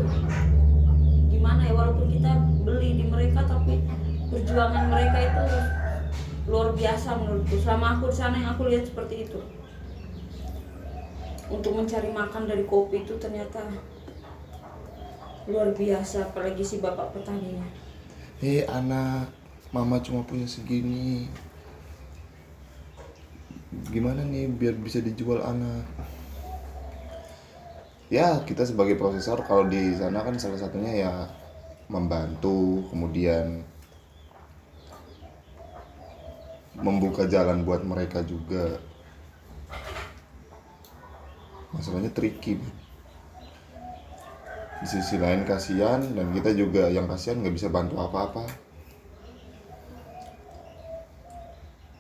Gimana 1.31 1.65
ya 1.65 1.73
walaupun 1.73 2.07
kita 2.11 2.31
beli 2.67 3.01
di 3.01 3.05
mereka 3.09 3.47
tapi 3.47 3.81
perjuangan 4.29 4.91
mereka 4.91 5.19
itu 5.23 5.45
luar 6.51 6.75
biasa 6.75 7.09
menurutku. 7.23 7.57
Selama 7.63 7.87
aku 7.99 8.11
di 8.11 8.17
sana 8.19 8.37
yang 8.37 8.51
aku 8.59 8.69
lihat 8.69 8.85
seperti 8.91 9.31
itu. 9.31 9.41
Untuk 11.53 11.73
mencari 11.77 12.11
makan 12.11 12.49
dari 12.49 12.65
kopi 12.67 13.05
itu 13.05 13.15
ternyata 13.21 13.61
luar 15.47 15.75
biasa 15.75 16.31
apalagi 16.31 16.63
si 16.63 16.79
bapak 16.79 17.15
petaninya. 17.15 17.67
Eh 18.43 18.67
anak 18.67 19.31
mama 19.71 20.03
cuma 20.03 20.27
punya 20.27 20.47
segini. 20.47 21.31
Gimana 23.89 24.23
nih 24.27 24.53
biar 24.53 24.77
bisa 24.77 25.01
dijual 25.01 25.41
anak 25.41 25.89
ya 28.13 28.45
kita 28.45 28.69
sebagai 28.69 29.01
prosesor 29.01 29.41
kalau 29.49 29.65
di 29.65 29.97
sana 29.97 30.21
kan 30.21 30.37
salah 30.37 30.61
satunya 30.61 31.09
ya 31.09 31.15
membantu 31.89 32.85
kemudian 32.93 33.65
membuka 36.77 37.25
jalan 37.25 37.65
buat 37.65 37.81
mereka 37.85 38.21
juga. 38.21 38.77
Masalahnya 41.73 42.13
tricky. 42.13 42.61
Di 44.83 44.87
sisi 44.91 45.17
lain 45.17 45.49
kasihan 45.49 46.03
dan 46.03 46.37
kita 46.37 46.53
juga 46.53 46.93
yang 46.93 47.09
kasihan 47.09 47.41
nggak 47.41 47.55
bisa 47.57 47.73
bantu 47.73 47.97
apa-apa. 47.97 48.45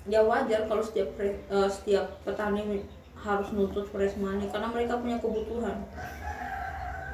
Ya 0.04 0.20
wajar 0.26 0.66
kalau 0.66 0.82
setiap 0.82 1.14
eh, 1.22 1.68
setiap 1.70 2.20
petani 2.26 2.84
harus 3.22 3.48
nuntut 3.54 3.86
fresh 3.88 4.18
money 4.18 4.50
karena 4.50 4.68
mereka 4.68 4.98
punya 4.98 5.16
kebutuhan. 5.22 5.78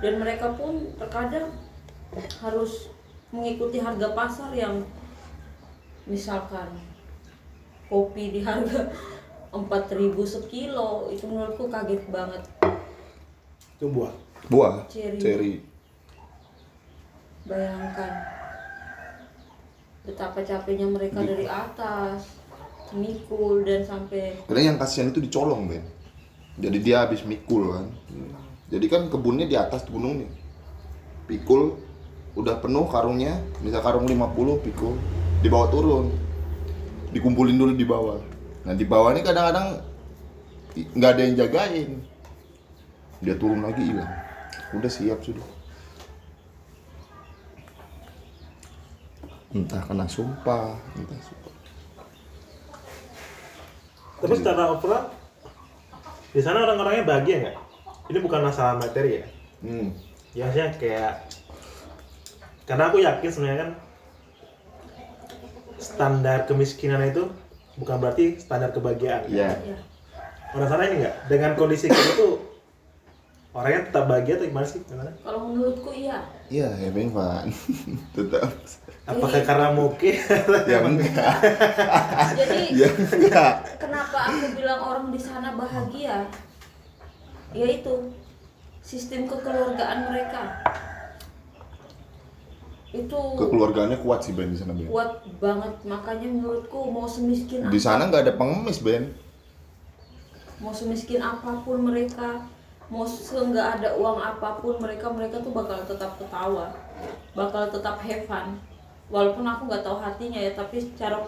Dan 0.00 0.18
mereka 0.22 0.56
pun 0.56 0.88
terkadang 0.96 1.52
harus 2.40 2.88
mengikuti 3.28 3.76
harga 3.76 4.16
pasar 4.16 4.50
yang 4.56 4.80
misalkan 6.08 6.72
kopi 7.92 8.32
di 8.32 8.40
harga 8.40 8.88
4000 9.52 10.12
sekilo 10.24 11.08
itu 11.12 11.24
menurutku 11.24 11.68
kaget 11.68 12.04
banget. 12.08 12.42
Itu 13.76 13.88
buah? 13.92 14.12
Buah. 14.48 14.74
Cherry. 14.88 15.18
cherry. 15.20 15.52
Bayangkan. 17.48 18.12
Betapa 20.04 20.40
capeknya 20.40 20.88
mereka 20.88 21.20
dari 21.20 21.44
atas 21.44 22.38
mikul 22.96 23.64
dan 23.64 23.84
sampai 23.84 24.40
Karena 24.48 24.72
yang 24.72 24.76
kasihan 24.80 25.12
itu 25.12 25.20
dicolong, 25.20 25.68
Ben. 25.68 25.84
Jadi 26.58 26.78
dia 26.82 27.06
habis 27.06 27.22
mikul 27.22 27.70
kan. 27.70 27.86
Jadi 28.68 28.86
kan 28.90 29.06
kebunnya 29.06 29.46
di 29.46 29.54
atas 29.54 29.86
gunung 29.86 30.26
nih. 30.26 30.30
Pikul 31.30 31.78
udah 32.34 32.58
penuh 32.58 32.86
karungnya, 32.90 33.38
misal 33.62 33.80
karung 33.80 34.10
50 34.10 34.66
pikul, 34.66 34.94
dibawa 35.40 35.70
turun. 35.70 36.10
Dikumpulin 37.14 37.56
dulu 37.56 37.72
di 37.72 37.86
bawah. 37.86 38.20
Nah, 38.68 38.74
di 38.76 38.84
bawah 38.84 39.14
ini 39.14 39.22
kadang-kadang 39.24 39.80
nggak 40.76 41.10
ada 41.14 41.22
yang 41.24 41.34
jagain. 41.38 41.90
Dia 43.24 43.34
turun 43.38 43.64
lagi 43.64 43.82
hilang. 43.82 44.10
Udah 44.76 44.90
siap 44.90 45.22
sudah. 45.24 45.46
Entah 49.48 49.80
kena 49.88 50.04
sumpah, 50.04 50.76
entah 50.92 51.20
sumpah. 51.24 51.54
tapi 54.18 54.34
secara 54.34 54.74
overall 54.74 55.14
di 56.38 56.42
sana 56.46 56.62
orang-orangnya 56.62 57.02
bahagia 57.02 57.36
nggak? 57.42 57.56
Ini 58.14 58.18
bukan 58.22 58.46
masalah 58.46 58.78
materi 58.78 59.18
ya? 59.18 59.26
Hmm. 59.58 59.90
ya 60.38 60.46
maksudnya 60.46 60.70
kayak 60.78 61.12
karena 62.62 62.82
aku 62.86 63.02
yakin 63.02 63.26
sebenarnya 63.26 63.58
kan 63.58 63.70
standar 65.82 66.46
kemiskinan 66.46 67.02
itu 67.10 67.26
bukan 67.74 67.98
berarti 67.98 68.38
standar 68.38 68.70
kebahagiaan. 68.70 69.26
Iya. 69.26 69.50
ya 69.66 69.78
orang 70.54 70.68
sana 70.70 70.86
ini 70.86 71.02
nggak? 71.02 71.16
Dengan 71.26 71.50
kondisi 71.58 71.90
kayak 71.90 72.06
itu 72.14 72.38
orangnya 73.50 73.80
tetap 73.84 74.04
bahagia 74.06 74.34
atau 74.36 74.46
gimana 74.46 74.66
sih 74.66 74.80
gimana 74.84 75.10
kalau 75.20 75.38
menurutku 75.46 75.90
iya 75.90 76.18
Iya, 76.48 76.64
having 76.72 77.12
fun. 77.12 77.52
Tetap. 78.16 78.48
apakah 79.04 79.40
karena 79.42 79.68
mungkin 79.70 80.16
ya 80.64 80.78
enggak. 80.80 81.32
jadi 82.34 82.58
Ya 82.72 82.88
enggak. 82.88 83.54
kenapa 83.76 84.18
aku 84.28 84.52
bilang 84.52 84.80
orang 84.82 85.06
di 85.08 85.16
sana 85.16 85.52
bahagia 85.52 86.24
yaitu 87.50 88.12
sistem 88.80 89.24
kekeluargaan 89.24 90.08
mereka 90.08 90.40
itu 92.88 93.20
Kekeluargaannya 93.36 94.00
kuat 94.00 94.24
sih 94.24 94.32
Ben 94.32 94.48
di 94.48 94.56
sana 94.56 94.72
Ben. 94.72 94.88
kuat 94.88 95.20
banget 95.36 95.72
makanya 95.84 96.28
menurutku 96.30 96.88
mau 96.88 97.04
semiskin 97.04 97.68
Di 97.68 97.76
sana 97.76 98.08
nggak 98.08 98.24
ada 98.24 98.34
pengemis 98.34 98.80
Ben. 98.80 99.12
mau 100.58 100.72
semiskin 100.72 101.20
apa 101.20 101.60
pun 101.60 101.80
mereka 101.82 102.40
mau 102.88 103.04
nggak 103.04 103.68
ada 103.80 103.88
uang 104.00 104.18
apa 104.20 104.64
pun 104.64 104.80
mereka 104.80 105.12
mereka 105.12 105.44
tuh 105.44 105.52
bakal 105.52 105.76
tetap 105.84 106.16
ketawa. 106.16 106.72
Bakal 107.36 107.68
tetap 107.68 108.00
have 108.00 108.24
fun. 108.24 108.56
Walaupun 109.08 109.44
aku 109.44 109.68
nggak 109.68 109.84
tahu 109.84 109.98
hatinya 110.00 110.40
ya 110.40 110.52
tapi 110.56 110.80
secara 110.80 111.24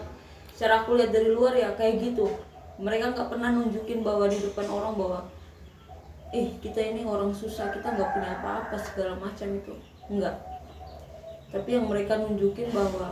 secara 0.53 0.85
aku 0.85 0.97
lihat 0.97 1.13
dari 1.13 1.29
luar 1.33 1.53
ya 1.53 1.73
kayak 1.77 2.01
gitu. 2.01 2.29
Mereka 2.81 3.13
nggak 3.13 3.29
pernah 3.29 3.53
nunjukin 3.53 4.01
bahwa 4.01 4.25
di 4.25 4.41
depan 4.41 4.65
orang 4.69 4.93
bahwa 4.97 5.19
eh 6.33 6.53
kita 6.63 6.81
ini 6.81 7.05
orang 7.05 7.29
susah 7.35 7.69
kita 7.69 7.93
nggak 7.93 8.09
punya 8.15 8.29
apa-apa 8.41 8.75
segala 8.81 9.13
macam 9.21 9.49
itu. 9.53 9.73
Enggak 10.09 10.51
tapi 11.51 11.75
yang 11.75 11.85
mereka 11.91 12.15
nunjukin 12.15 12.71
bahwa 12.71 13.11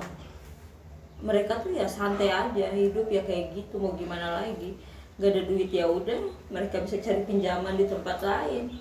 mereka 1.20 1.60
tuh 1.60 1.76
ya 1.76 1.84
santai 1.84 2.32
aja 2.32 2.72
hidup 2.72 3.12
ya 3.12 3.20
kayak 3.28 3.52
gitu 3.52 3.76
mau 3.76 3.92
gimana 4.00 4.40
lagi 4.40 4.80
gak 5.20 5.30
ada 5.36 5.42
duit 5.46 5.70
ya 5.70 5.86
udah. 5.86 6.20
Mereka 6.50 6.88
bisa 6.88 6.98
cari 7.04 7.22
pinjaman 7.28 7.76
di 7.76 7.86
tempat 7.86 8.24
lain. 8.24 8.72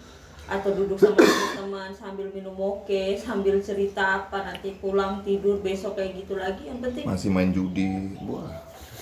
Atau 0.49 0.72
duduk 0.72 0.97
sama 0.97 1.20
teman-teman 1.20 1.93
sambil 1.93 2.32
minum 2.32 2.57
oke 2.57 3.12
sambil 3.20 3.61
cerita 3.61 4.24
apa 4.24 4.49
nanti 4.49 4.80
pulang 4.80 5.20
tidur 5.20 5.61
besok 5.61 6.01
kayak 6.01 6.24
gitu 6.24 6.41
lagi. 6.41 6.72
Yang 6.72 6.89
penting 6.89 7.05
masih 7.05 7.28
main 7.28 7.53
judi 7.53 8.16
wah 8.24 8.49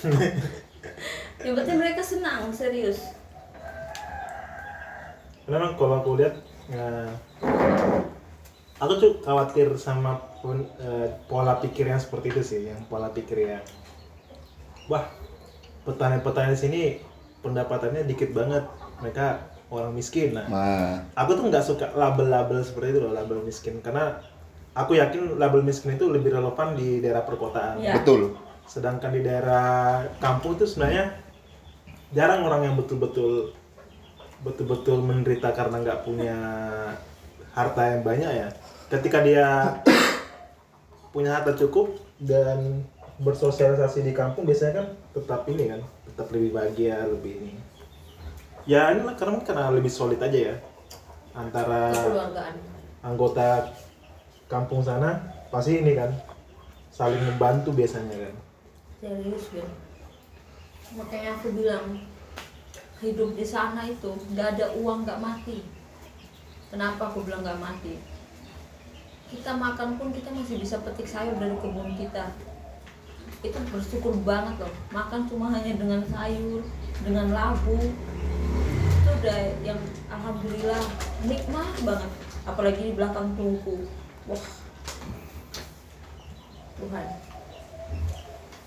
yang 1.47 1.55
penting 1.55 1.79
mereka 1.79 2.03
senang 2.03 2.51
serius. 2.51 2.99
Memang 5.47 5.79
kalau 5.79 6.03
aku 6.03 6.19
lihat, 6.19 6.35
eh, 6.75 7.11
aku 8.83 8.93
tuh 8.99 9.13
khawatir 9.23 9.71
sama 9.79 10.19
pun- 10.43 10.67
eh, 10.83 11.07
pola 11.31 11.63
pikir 11.63 11.87
yang 11.87 12.03
seperti 12.03 12.35
itu 12.35 12.43
sih, 12.43 12.61
yang 12.67 12.83
pola 12.91 13.15
pikir 13.15 13.47
yang, 13.47 13.63
wah 14.91 15.07
petani-petani 15.87 16.51
di 16.51 16.59
sini 16.59 16.83
pendapatannya 17.47 18.03
dikit 18.11 18.35
banget, 18.35 18.67
mereka 18.99 19.47
orang 19.71 19.95
miskin. 19.95 20.35
Nah, 20.35 20.47
nah 20.51 21.07
aku 21.15 21.39
tuh 21.39 21.45
nggak 21.47 21.65
suka 21.65 21.87
label-label 21.95 22.63
seperti 22.67 22.99
itu 22.99 23.01
loh, 23.03 23.15
label 23.15 23.43
miskin, 23.47 23.79
karena 23.79 24.19
aku 24.77 24.99
yakin 24.99 25.41
label 25.41 25.63
miskin 25.65 25.97
itu 25.97 26.07
lebih 26.11 26.35
relevan 26.35 26.75
di 26.77 27.01
daerah 27.01 27.25
perkotaan. 27.25 27.81
Ya. 27.81 27.97
betul 27.97 28.37
Sedangkan 28.67 29.15
di 29.15 29.23
daerah 29.23 30.03
kampung 30.19 30.59
itu 30.59 30.67
sebenarnya 30.67 31.15
jarang 32.11 32.43
orang 32.43 32.67
yang 32.67 32.75
betul-betul 32.75 33.55
betul-betul 34.43 35.01
menderita 35.03 35.51
karena 35.55 35.83
nggak 35.83 36.03
punya 36.07 36.37
harta 37.57 37.83
yang 37.95 38.03
banyak 38.05 38.31
ya. 38.31 38.49
Ketika 38.87 39.25
dia 39.25 39.81
punya 41.11 41.41
harta 41.41 41.57
cukup 41.57 41.97
dan 42.21 42.85
bersosialisasi 43.17 44.05
di 44.05 44.13
kampung 44.13 44.45
biasanya 44.45 44.85
kan 44.85 44.87
tetap 45.17 45.49
ini 45.49 45.73
kan, 45.73 45.81
tetap 46.05 46.27
lebih 46.33 46.53
bahagia, 46.53 47.09
lebih 47.09 47.33
ini. 47.41 47.53
Ya 48.69 48.93
ini 48.93 49.07
lah, 49.07 49.17
karena 49.17 49.41
karena 49.41 49.73
lebih 49.73 49.89
solid 49.89 50.21
aja 50.21 50.53
ya. 50.53 50.57
Antara 51.33 51.93
anggota 53.01 53.73
kampung 54.49 54.85
sana 54.85 55.21
pasti 55.49 55.81
ini 55.81 55.97
kan 55.97 56.13
saling 56.93 57.21
membantu 57.21 57.73
biasanya 57.77 58.29
kan. 58.29 58.35
serius 58.97 59.53
Ben 59.53 59.69
makanya 60.97 61.35
aku 61.37 61.53
bilang 61.53 62.01
hidup 63.03 63.37
di 63.37 63.45
sana 63.45 63.85
itu 63.85 64.17
nggak 64.33 64.57
ada 64.57 64.67
uang 64.81 65.05
nggak 65.05 65.21
mati. 65.21 65.61
Kenapa 66.73 67.13
aku 67.13 67.21
bilang 67.23 67.45
nggak 67.45 67.61
mati? 67.61 68.01
Kita 69.29 69.59
makan 69.59 70.01
pun 70.01 70.09
kita 70.15 70.33
masih 70.33 70.57
bisa 70.57 70.81
petik 70.81 71.05
sayur 71.05 71.37
dari 71.37 71.55
kebun 71.61 71.93
kita 71.99 72.33
itu 73.51 73.59
bersyukur 73.71 74.15
banget 74.23 74.55
loh. 74.63 74.73
Makan 74.91 75.27
cuma 75.31 75.53
hanya 75.55 75.73
dengan 75.79 76.01
sayur 76.11 76.63
dengan 77.03 77.27
labu. 77.31 77.79
Itu 79.03 79.11
udah 79.23 79.39
yang 79.63 79.81
alhamdulillah 80.11 80.83
nikmat 81.25 81.69
banget. 81.87 82.11
Apalagi 82.47 82.81
di 82.91 82.93
belakang 82.95 83.35
tungku 83.39 83.87
wah. 84.27 84.45
Tuhan. 86.77 87.07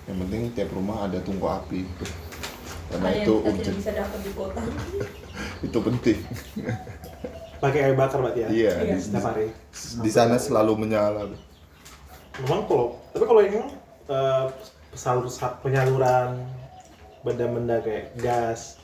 Yang 0.09 0.17
penting 0.25 0.41
tiap 0.57 0.69
rumah 0.73 1.05
ada 1.05 1.21
tungku 1.21 1.45
api. 1.45 1.85
Karena 2.89 3.07
ada 3.13 3.21
itu 3.21 3.33
yang 3.37 3.43
kita 3.45 3.45
tidak 3.45 3.59
urgent 3.61 3.77
bisa 3.77 3.91
dapat 3.93 4.19
di 4.25 4.31
kota. 4.33 4.61
Itu 5.69 5.77
penting. 5.85 6.19
Pakai 7.61 7.79
air 7.85 7.95
bakar 7.95 8.17
berarti 8.23 8.39
ya? 8.43 8.49
iya 8.49 8.71
Iya. 8.81 8.95
di, 8.97 9.01
Setiap 9.03 9.25
hari. 9.29 9.47
di 10.01 10.09
sana 10.09 10.41
selalu 10.41 10.73
menyala. 10.73 11.29
Memang 12.41 12.65
kalau 12.65 12.97
tapi 13.13 13.23
kalau 13.29 13.41
yang 13.45 13.67
eh, 14.09 14.45
salur 14.93 15.29
penyaluran 15.61 16.33
benda-benda 17.21 17.77
kayak 17.79 18.15
gas 18.17 18.81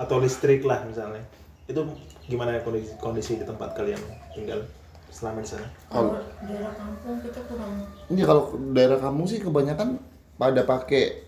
atau 0.00 0.16
listrik 0.16 0.64
lah 0.64 0.80
misalnya 0.88 1.20
itu 1.68 1.84
gimana 2.26 2.56
kondisi 2.64 2.94
kondisi 2.96 3.32
di 3.36 3.44
tempat 3.44 3.76
kalian 3.76 4.00
tinggal 4.32 4.64
selama 5.10 5.42
di 5.42 5.48
sana? 5.50 5.66
Kalau 5.90 6.14
daerah 6.46 6.72
kampung 6.72 7.18
kita 7.20 7.40
kurang 7.50 7.72
ini 8.08 8.22
kalau 8.22 8.42
daerah 8.72 8.98
kamu 8.98 9.22
sih 9.26 9.38
kebanyakan 9.42 9.98
pada 10.38 10.62
pakai 10.64 11.26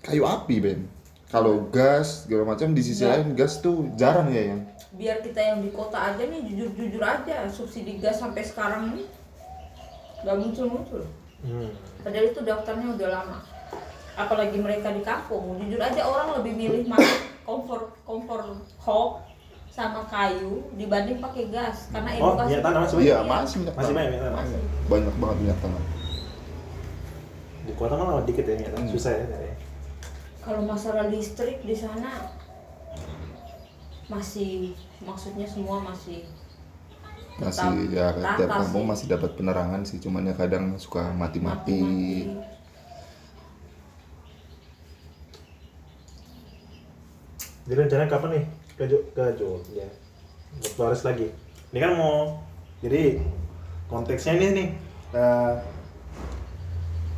kayu 0.00 0.24
api 0.24 0.56
Ben 0.62 0.80
kalau 1.28 1.68
gas 1.68 2.24
segala 2.26 2.54
macam 2.54 2.72
di 2.72 2.82
sisi 2.82 3.04
Ya. 3.04 3.18
lain 3.18 3.34
gas 3.36 3.60
tuh 3.60 3.90
jarang 3.94 4.30
ya 4.32 4.54
yang 4.54 4.60
biar 4.90 5.22
kita 5.22 5.38
yang 5.38 5.58
di 5.62 5.70
kota 5.70 6.14
aja 6.14 6.22
nih 6.24 6.40
jujur-jujur 6.42 7.02
aja 7.02 7.46
subsidi 7.46 8.00
gas 8.00 8.18
sampai 8.18 8.42
sekarang 8.42 8.96
nih 8.96 9.06
nggak 10.24 10.36
muncul-muncul 10.40 11.04
Hmm. 11.40 11.72
Padahal 12.00 12.26
itu 12.26 12.40
daftarnya 12.40 12.88
udah 12.90 13.08
lama 13.10 13.38
apalagi 14.14 14.56
mereka 14.56 14.90
di 14.90 15.00
kampung 15.00 15.56
jujur 15.58 15.78
aja 15.78 16.02
orang 16.02 16.36
lebih 16.36 16.52
milih 16.54 16.82
masuk 16.86 17.18
kompor 17.42 17.80
kompor 18.02 18.40
hok 18.78 19.10
sama 19.70 20.02
kayu 20.04 20.66
dibanding 20.74 21.18
pakai 21.18 21.46
gas 21.48 21.88
karena 21.88 22.10
Oh, 22.18 22.34
edukasi 22.34 22.48
minyak 22.50 22.62
tanah 22.62 22.80
masih 22.82 22.96
iya 22.98 23.16
banyak? 23.16 23.30
masih 23.30 23.56
minyak 23.56 23.74
Masih 23.74 23.86
tanah. 23.86 23.94
banyak 23.94 24.10
minyak 24.10 24.24
tanah? 24.24 24.38
Masih. 24.40 24.60
banyak 24.86 25.14
banget 25.16 25.36
minyak 25.38 25.58
tanah 25.58 25.82
Di 27.60 27.72
kota 27.74 27.94
malah 27.94 28.24
dikit 28.24 28.44
ya 28.44 28.54
minyak 28.56 28.72
tanah, 28.72 28.84
Hmm. 28.84 28.94
susah 28.94 29.12
ya. 29.14 29.24
kalau 30.40 30.60
masalah 30.64 31.04
listrik 31.06 31.60
di 31.60 31.72
sana 31.72 32.32
masih 34.06 34.74
maksudnya 35.00 35.46
semua 35.46 35.78
masih 35.80 36.26
tetap 37.40 37.72
masih 37.72 37.72
ya 37.90 38.06
tiap 38.36 38.50
kampung 38.52 38.84
sih. 38.84 38.90
masih 38.92 39.06
dapat 39.08 39.30
penerangan 39.34 39.80
sih 39.88 39.98
cuman 39.98 40.28
ya 40.28 40.34
kadang 40.36 40.76
suka 40.76 41.08
mati-mati 41.16 41.80
Jadi 47.70 47.86
rencananya 47.86 48.10
kapan 48.10 48.30
nih 48.34 48.44
ke 48.74 48.84
Jo 48.90 48.98
ke 49.14 49.24
Jogja? 49.38 49.86
Ke 50.58 50.68
Flores 50.74 51.06
lagi. 51.06 51.30
Ini 51.70 51.78
kan 51.78 51.94
mau 51.94 52.42
jadi 52.82 53.22
konteksnya 53.86 54.34
ini 54.42 54.46
nih. 54.50 54.68
eh, 55.14 55.54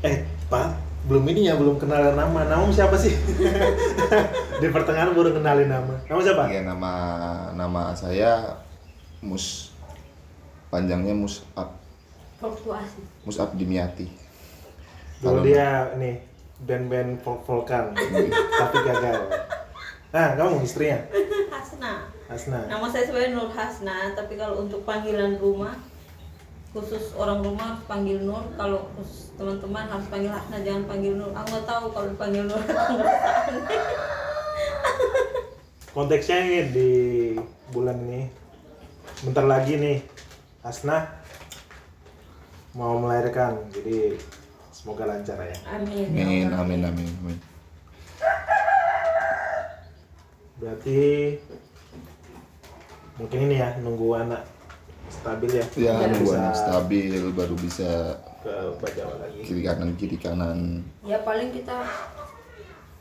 eh 0.04 0.16
Pak, 0.52 0.76
belum 1.08 1.24
ini 1.32 1.48
ya 1.48 1.56
belum 1.56 1.80
kenalan 1.80 2.20
nama. 2.20 2.44
Nama 2.44 2.68
siapa 2.68 3.00
sih? 3.00 3.16
Di 4.60 4.68
pertengahan 4.68 5.16
baru 5.16 5.32
kenalin 5.32 5.72
nama. 5.72 5.96
Nama 6.04 6.20
siapa? 6.20 6.44
Iya 6.52 6.68
nama 6.68 6.92
nama 7.56 7.96
saya 7.96 8.60
Mus 9.24 9.71
panjangnya 10.72 11.12
Musab 11.12 11.68
fluktuasi. 12.40 13.04
Musab 13.22 13.52
Dimiati. 13.52 14.08
Dulu 15.20 15.28
Kalau- 15.28 15.44
dia 15.44 15.92
nih 15.94 16.24
band-band 16.64 17.20
folk 17.20 17.44
folkan 17.44 17.92
tapi 18.60 18.76
gagal. 18.80 19.20
Nah, 20.10 20.32
kamu 20.34 20.64
istrinya? 20.64 20.98
Hasna. 21.52 22.08
Hasna. 22.26 22.64
nama 22.64 22.88
saya 22.88 23.04
sebenarnya 23.04 23.36
Nur 23.36 23.52
Hasna 23.52 24.16
tapi 24.16 24.40
kalau 24.40 24.64
untuk 24.64 24.88
panggilan 24.88 25.36
rumah 25.36 25.76
khusus 26.72 27.12
orang 27.12 27.44
rumah 27.44 27.76
harus 27.76 27.84
panggil 27.84 28.24
Nur. 28.24 28.40
Kalau 28.56 28.88
khusus 28.96 29.36
teman-teman 29.36 29.84
harus 29.84 30.08
panggil 30.08 30.32
Hasna 30.32 30.64
jangan 30.64 30.88
panggil 30.88 31.12
Nur. 31.14 31.28
Aku 31.30 31.46
nggak 31.46 31.68
tahu 31.68 31.84
kalau 31.92 32.06
dipanggil 32.08 32.48
Nur. 32.48 32.62
Konteksnya 35.92 36.36
ini 36.40 36.58
di 36.72 36.90
bulan 37.68 38.00
ini. 38.08 38.24
Bentar 39.22 39.44
lagi 39.44 39.76
nih 39.76 39.96
Hasna 40.62 41.10
mau 42.72 42.96
melahirkan 42.96 43.68
jadi 43.68 44.16
semoga 44.70 45.04
lancar 45.04 45.36
ya 45.38 45.56
amin 45.68 46.06
ya 46.08 46.24
Amin 46.24 46.48
amin 46.50 46.80
amin 46.86 47.10
amin. 47.20 47.38
berarti 50.56 51.00
mungkin 53.18 53.38
ini 53.44 53.56
ya 53.58 53.76
nunggu 53.78 54.08
anak 54.16 54.42
stabil 55.10 55.50
ya 55.52 55.66
Ya 55.76 55.92
Iya. 55.92 55.92
nunggu 56.08 56.24
bisa 56.24 56.38
anak 56.38 56.54
stabil 56.56 57.22
baru 57.34 57.54
bisa 57.58 57.90
ke 58.40 58.54
Bajawa 58.78 59.14
lagi 59.20 59.40
kiri 59.44 59.62
kanan 59.62 59.90
kiri 59.94 60.16
kanan. 60.16 60.58
ya 61.02 61.20
paling 61.20 61.50
kita 61.50 61.76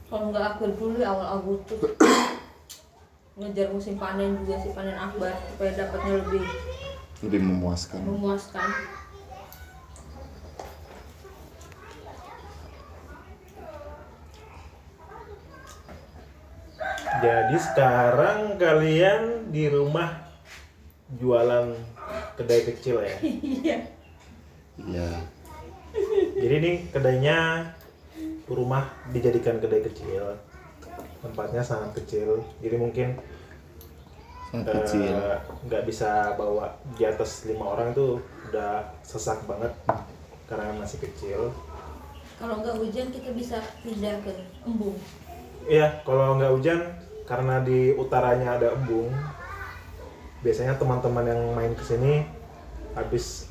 kalau 0.05 0.30
nggak 0.30 0.45
akhir 0.51 0.70
dulu 0.76 0.99
ya 0.99 1.07
awal 1.07 1.39
Agustus 1.39 1.80
ngejar 3.39 3.72
musim 3.72 3.95
panen 3.95 4.36
juga 4.36 4.59
sih 4.59 4.76
panen 4.76 4.93
akbar 4.93 5.32
supaya 5.47 5.72
dapatnya 5.78 6.20
lebih 6.20 6.43
lebih 7.22 7.41
memuaskan. 7.45 8.01
memuaskan. 8.01 8.69
Jadi 17.22 17.57
sekarang 17.61 18.57
kalian 18.57 19.53
di 19.53 19.69
rumah 19.69 20.26
jualan 21.22 21.78
kedai 22.34 22.61
kecil 22.65 23.05
ya? 23.05 23.17
Iya. 23.61 23.78
Iya. 24.82 25.09
jadi 26.41 26.55
nih 26.63 26.76
kedainya 26.89 27.69
rumah 28.49 28.89
dijadikan 29.13 29.61
kedai 29.61 29.86
kecil. 29.86 30.41
Tempatnya 31.22 31.61
sangat 31.61 32.01
kecil. 32.01 32.41
Jadi 32.65 32.76
mungkin 32.82 33.13
kecil. 34.51 35.15
nggak 35.67 35.83
bisa 35.87 36.35
bawa 36.35 36.75
di 36.99 37.07
atas 37.07 37.47
lima 37.47 37.71
orang 37.71 37.95
itu 37.95 38.19
udah 38.51 38.83
sesak 38.99 39.39
banget 39.47 39.71
karena 40.51 40.75
masih 40.75 40.99
kecil 40.99 41.55
Kalau 42.35 42.57
nggak 42.57 42.73
hujan 42.73 43.07
kita 43.13 43.37
bisa 43.37 43.61
pindah 43.85 44.17
ke 44.25 44.33
embung. 44.65 44.97
Iya, 45.69 46.01
kalau 46.01 46.41
nggak 46.41 46.53
hujan 46.57 46.81
karena 47.29 47.61
di 47.61 47.93
utaranya 47.93 48.57
ada 48.57 48.73
embung, 48.73 49.13
biasanya 50.41 50.73
teman-teman 50.81 51.21
yang 51.29 51.41
main 51.53 51.77
ke 51.77 51.85
sini 51.85 52.25
habis 52.97 53.45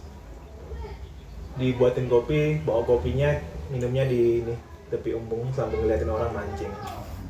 dibuatin 1.55 2.11
kopi, 2.11 2.59
bawa 2.67 2.83
kopinya, 2.83 3.31
minumnya 3.71 4.11
di 4.11 4.43
ini 4.43 4.55
tepi 4.91 5.15
embung 5.15 5.47
sambil 5.55 5.87
ngeliatin 5.87 6.11
orang 6.11 6.35
mancing. 6.35 6.75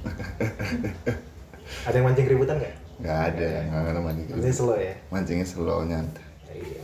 ada 1.86 1.92
yang 1.92 2.08
mancing 2.08 2.24
keributan 2.24 2.56
nggak? 2.56 2.89
Nggak 3.00 3.18
ada, 3.32 3.48
nggak 3.64 3.80
ada 3.90 4.00
mancing. 4.00 4.26
Ini 4.36 4.52
slow 4.52 4.76
ya. 4.76 4.94
Mancingnya 5.08 5.46
slow 5.46 5.80
nyantai. 5.82 6.24
Iya. 6.52 6.82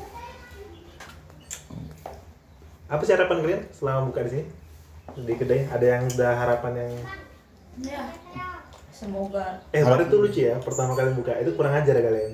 Apa 2.87 3.03
sih 3.03 3.13
harapan 3.13 3.43
kalian 3.43 3.63
selama 3.75 4.01
buka 4.09 4.23
di 4.25 4.31
sini 4.31 4.45
di 5.19 5.35
kedai? 5.35 5.67
Ada 5.69 5.87
yang 5.99 6.05
udah 6.09 6.33
harapan 6.35 6.73
yang 6.77 6.93
Ya. 7.77 8.03
Semoga 8.89 9.61
Eh, 9.77 9.85
kemarin 9.85 10.09
tuh 10.09 10.25
lucu 10.25 10.41
ya, 10.41 10.57
pertama 10.57 10.97
kali 10.97 11.13
buka 11.13 11.37
itu 11.37 11.53
kurang 11.53 11.77
ajar 11.77 11.93
ya 11.93 12.05
kalian. 12.09 12.33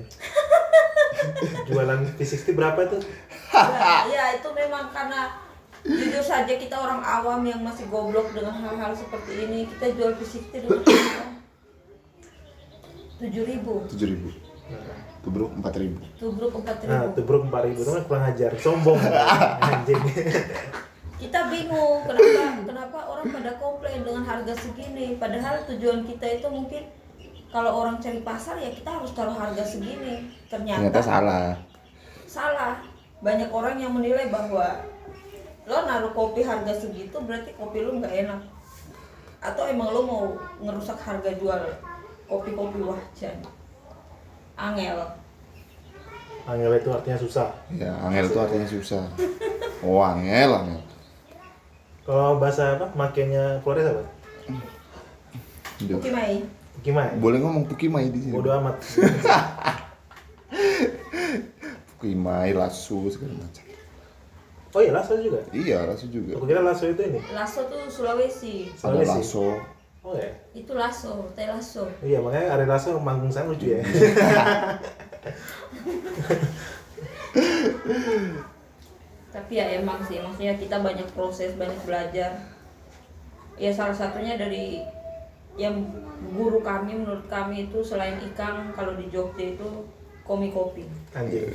Jualan 1.67 1.99
V60 2.15 2.55
berapa 2.55 2.79
tuh? 2.87 3.03
ya, 3.51 4.07
ya 4.07 4.23
itu 4.39 4.47
memang 4.55 4.87
karena 4.95 5.35
jujur 5.83 6.23
saja 6.23 6.55
kita 6.55 6.71
orang 6.71 7.03
awam 7.03 7.43
yang 7.43 7.59
masih 7.59 7.83
goblok 7.91 8.31
dengan 8.31 8.55
hal-hal 8.55 8.95
seperti 8.95 9.43
ini 9.43 9.67
kita 9.67 9.91
jual 9.91 10.15
fisik 10.15 10.47
dengan 10.55 10.79
tujuh 13.23 13.43
ribu 13.47 13.73
Tujuh 13.87 14.07
ribu. 14.09 14.29
Tubruk 15.23 15.51
empat 15.55 15.73
ribu. 15.79 15.99
tubruk 16.19 16.51
empat 16.51 16.75
Nah, 16.83 17.07
ribu 17.07 17.15
tubruk 17.15 17.43
4000 17.47 17.79
itu 17.79 17.89
kan 17.89 18.03
kurang 18.03 18.25
ajar, 18.27 18.51
sombong. 18.59 18.99
Anjing. 19.71 20.01
kita 21.15 21.39
bingung 21.47 22.03
kenapa 22.03 22.67
kenapa 22.67 22.99
orang 23.07 23.27
pada 23.31 23.51
komplain 23.55 24.03
dengan 24.03 24.27
harga 24.27 24.53
segini 24.59 25.15
padahal 25.15 25.63
tujuan 25.71 26.03
kita 26.03 26.25
itu 26.35 26.47
mungkin 26.51 26.83
kalau 27.47 27.79
orang 27.79 28.03
cari 28.03 28.19
pasar 28.19 28.59
ya 28.59 28.67
kita 28.67 28.91
harus 28.91 29.15
taruh 29.15 29.31
harga 29.31 29.63
segini 29.63 30.27
ternyata, 30.51 30.83
Ternyata 30.83 30.99
salah. 30.99 31.47
salah 32.27 32.83
banyak 33.23 33.47
orang 33.47 33.79
yang 33.79 33.95
menilai 33.95 34.27
bahwa 34.27 34.83
lo 35.63 35.77
naruh 35.87 36.11
kopi 36.11 36.43
harga 36.43 36.75
segitu 36.75 37.15
berarti 37.23 37.55
kopi 37.55 37.79
lu 37.79 38.03
nggak 38.03 38.27
enak 38.27 38.41
atau 39.39 39.63
emang 39.63 39.95
lo 39.95 40.01
mau 40.03 40.23
ngerusak 40.59 40.99
harga 40.99 41.31
jual 41.39 41.61
kopi-kopi 42.33 42.81
wajan 42.81 43.37
angel 44.57 44.97
Angel 46.43 46.75
itu 46.75 46.91
artinya 46.91 47.15
susah. 47.15 47.55
Ya, 47.71 47.95
angel 48.03 48.27
itu 48.27 48.35
artinya 48.35 48.67
susah. 48.67 49.03
Oh, 49.79 50.03
angel, 50.03 50.51
angel. 50.59 50.83
Kalau 52.03 52.35
bahasa 52.35 52.75
apa? 52.75 52.91
Makainya 52.99 53.63
Flores 53.63 53.87
apa? 53.87 54.03
Duh. 55.87 56.03
Oke 56.03 56.11
Mai 56.11 56.43
Gimana? 56.83 57.15
Boleh 57.15 57.39
ngomong 57.39 57.63
Pukimai 57.63 58.11
di 58.11 58.27
sini. 58.27 58.35
Bodoh 58.35 58.59
amat. 58.59 58.75
Pukimai, 61.95 62.51
lasso 62.51 63.07
segala 63.07 63.39
macam. 63.39 63.63
Oh 64.73 64.81
iya, 64.81 64.91
Lasso 64.91 65.13
juga. 65.21 65.37
Iya, 65.53 65.85
lasso 65.85 66.09
juga. 66.09 66.33
Aku 66.35 66.49
kira 66.49 66.59
Lasso 66.65 66.89
itu 66.89 66.97
ini. 67.05 67.21
Lasso 67.31 67.69
tuh 67.69 67.85
Sulawesi 67.87 68.73
Ada 68.81 69.05
Sulawesi. 69.05 69.15
lasso. 69.21 69.47
Oh 70.03 70.19
ya. 70.19 70.27
itu 70.51 70.75
lasso 70.75 71.31
teh 71.31 71.47
lasso 71.47 71.87
Iya, 72.03 72.19
makanya 72.19 72.59
ada 72.59 72.65
Lasso 72.67 72.99
manggung 72.99 73.31
sana 73.31 73.47
lucu 73.47 73.71
ya. 73.71 73.79
tapi 79.33 79.57
ya 79.57 79.81
emang 79.81 79.97
sih 80.05 80.21
maksudnya 80.21 80.53
kita 80.53 80.77
banyak 80.79 81.09
proses 81.17 81.57
banyak 81.57 81.77
belajar 81.83 82.37
ya 83.57 83.71
salah 83.73 83.93
satunya 83.93 84.37
dari 84.37 84.85
yang 85.57 85.73
guru 86.33 86.61
kami 86.61 86.97
menurut 86.97 87.25
kami 87.25 87.69
itu 87.69 87.81
selain 87.81 88.17
ikan 88.33 88.69
kalau 88.73 88.93
di 88.93 89.09
Jogja 89.09 89.57
itu 89.57 89.65
komi 90.21 90.53
kopi 90.53 90.85
Anjing. 91.13 91.49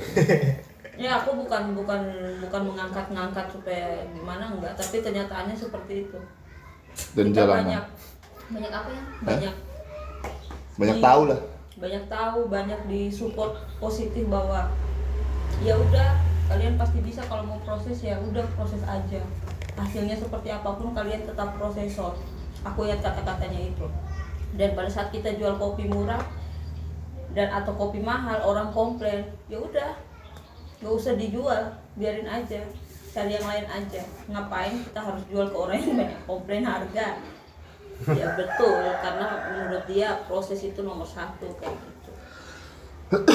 ya 0.99 1.23
aku 1.23 1.39
bukan 1.39 1.71
bukan 1.71 2.01
bukan 2.43 2.61
mengangkat-ngangkat 2.67 3.47
supaya 3.47 4.03
gimana 4.11 4.51
enggak 4.51 4.75
tapi 4.75 4.99
kenyataannya 4.99 5.55
seperti 5.55 6.07
itu 6.07 6.19
Dan 7.15 7.31
Kita 7.31 7.47
jalanan. 7.47 7.55
banyak 7.55 7.83
banyak 8.49 8.71
apa 8.73 8.89
ya? 8.89 9.03
Banyak. 9.23 9.55
Banyak 10.79 10.97
di- 10.97 11.05
tahu 11.05 11.23
lah. 11.29 11.41
banyak 11.79 12.11
tahu 12.11 12.51
banyak 12.51 12.79
disupport 12.91 13.55
positif 13.79 14.27
bahwa 14.27 14.67
ya 15.63 15.79
udah 15.79 16.19
kalian 16.51 16.75
pasti 16.75 16.99
bisa 16.99 17.23
kalau 17.23 17.47
mau 17.47 17.59
proses 17.63 18.03
ya 18.03 18.19
udah 18.19 18.43
proses 18.59 18.83
aja. 18.83 19.23
Hasilnya 19.79 20.19
seperti 20.19 20.51
apa 20.51 20.75
pun 20.75 20.91
kalian 20.91 21.23
tetap 21.23 21.55
prosesor. 21.55 22.19
Aku 22.67 22.83
lihat 22.83 22.99
kata-katanya 22.99 23.71
itu. 23.71 23.87
Dan 24.59 24.75
pada 24.75 24.91
saat 24.91 25.15
kita 25.15 25.39
jual 25.39 25.55
kopi 25.55 25.87
murah 25.87 26.19
dan 27.31 27.47
atau 27.47 27.71
kopi 27.79 28.03
mahal 28.03 28.43
orang 28.43 28.75
komplain 28.75 29.31
ya 29.47 29.61
udah 29.63 29.95
nggak 30.83 30.91
usah 30.91 31.15
dijual 31.15 31.79
biarin 31.95 32.27
aja 32.27 32.59
cari 33.15 33.39
yang 33.39 33.47
lain 33.47 33.65
aja. 33.71 34.03
Ngapain 34.27 34.83
kita 34.83 34.99
harus 34.99 35.23
jual 35.31 35.47
ke 35.47 35.55
orang 35.55 35.79
yang 35.79 35.95
banyak 35.95 36.19
komplain 36.27 36.63
harga 36.67 37.07
ya 38.07 38.27
betul 38.39 38.79
karena 39.03 39.27
menurut 39.51 39.83
dia 39.89 40.23
proses 40.29 40.63
itu 40.63 40.79
nomor 40.79 41.07
satu 41.07 41.51
kayak 41.59 41.75
gitu 41.75 42.11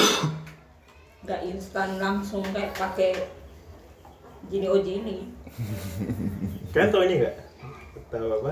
nggak 1.25 1.41
instan 1.53 2.01
langsung 2.01 2.41
kayak 2.49 2.73
pakai 2.73 3.29
jini 4.49 4.65
oh 4.69 4.81
jini 4.81 5.35
Kalian 6.75 6.91
tahu 6.91 7.03
ini 7.07 7.15
nggak? 7.23 7.35
Tahu 8.11 8.27
apa? 8.43 8.51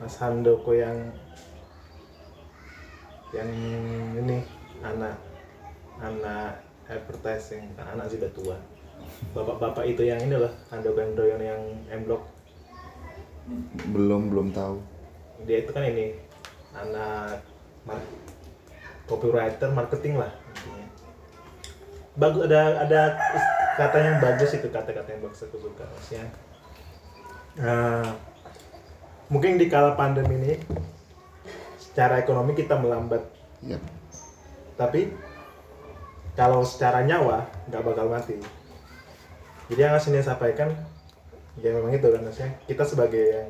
Mas 0.00 0.16
Handoko 0.16 0.72
yang 0.72 0.96
yang 3.36 3.52
ini 4.16 4.40
anak 4.80 5.20
anak 6.00 6.64
advertising 6.88 7.68
anak 7.76 8.08
sih 8.08 8.16
udah 8.16 8.32
tua. 8.32 8.56
Bapak-bapak 9.36 9.84
itu 9.84 10.08
yang 10.08 10.24
ini 10.24 10.40
loh 10.40 10.52
Handoko 10.72 11.04
yang 11.04 11.12
doyan 11.12 11.42
yang 11.44 11.62
M 11.92 12.00
Block. 12.08 12.24
Belum, 13.92 14.32
belum 14.32 14.56
tahu. 14.56 14.80
Dia 15.44 15.62
itu 15.62 15.70
kan 15.70 15.82
ini 15.82 16.16
anak 16.72 17.42
mar- 17.84 18.10
copywriter 19.04 19.68
marketing 19.70 20.16
lah 20.16 20.30
intinya. 20.52 20.86
Bagus 22.14 22.40
ada 22.46 22.60
ada 22.84 23.00
kata 23.74 23.96
yang 23.98 24.16
bagus 24.20 24.52
itu 24.52 24.68
kata-kata 24.68 25.08
yang 25.10 25.22
bagus 25.24 25.42
aku 25.42 25.56
suka 25.58 25.84
maksudnya. 25.84 26.26
eh, 27.52 28.08
mungkin 29.28 29.56
di 29.56 29.68
kala 29.68 29.92
pandemi 29.92 30.36
ini 30.36 30.54
secara 31.76 32.16
ekonomi 32.16 32.52
kita 32.52 32.76
melambat 32.76 33.20
Iya. 33.60 33.76
tapi 34.74 35.12
kalau 36.32 36.64
secara 36.64 37.04
nyawa 37.04 37.44
nggak 37.68 37.84
bakal 37.84 38.08
mati 38.08 38.40
jadi 39.68 39.86
yang 39.86 39.94
aslinya 39.94 40.24
sampaikan 40.24 40.72
ya 41.60 41.70
memang 41.70 41.92
itu 41.92 42.08
kan 42.08 42.24
maksudnya 42.24 42.56
kita 42.64 42.82
sebagai 42.82 43.20
yang 43.20 43.48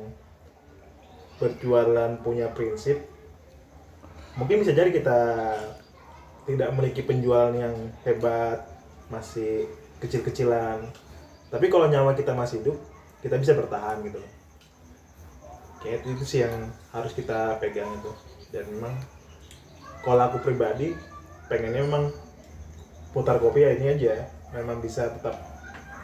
berjualan 1.43 2.15
punya 2.23 2.47
prinsip 2.55 3.03
mungkin 4.39 4.63
bisa 4.63 4.73
jadi 4.73 4.89
kita 4.89 5.19
tidak 6.49 6.67
memiliki 6.75 7.01
penjualan 7.05 7.53
yang 7.55 7.75
hebat 8.03 8.67
masih 9.07 9.69
kecil-kecilan. 10.03 10.83
Tapi 11.47 11.69
kalau 11.69 11.87
nyawa 11.87 12.17
kita 12.17 12.35
masih 12.35 12.59
hidup 12.59 12.77
kita 13.23 13.39
bisa 13.39 13.55
bertahan 13.55 14.03
gitu 14.03 14.19
loh. 14.19 14.31
Kayak 15.79 16.03
itu, 16.03 16.07
itu 16.15 16.23
sih 16.27 16.39
yang 16.43 16.71
harus 16.91 17.15
kita 17.15 17.55
pegang 17.61 17.87
itu. 17.95 18.11
Dan 18.51 18.67
memang 18.73 18.93
kalau 20.03 20.27
aku 20.27 20.43
pribadi 20.43 20.91
pengennya 21.47 21.87
memang 21.87 22.11
putar 23.15 23.39
kopi 23.39 23.63
ya 23.63 23.71
ini 23.79 23.87
aja. 23.95 24.27
Memang 24.51 24.83
bisa 24.83 25.07
tetap 25.07 25.39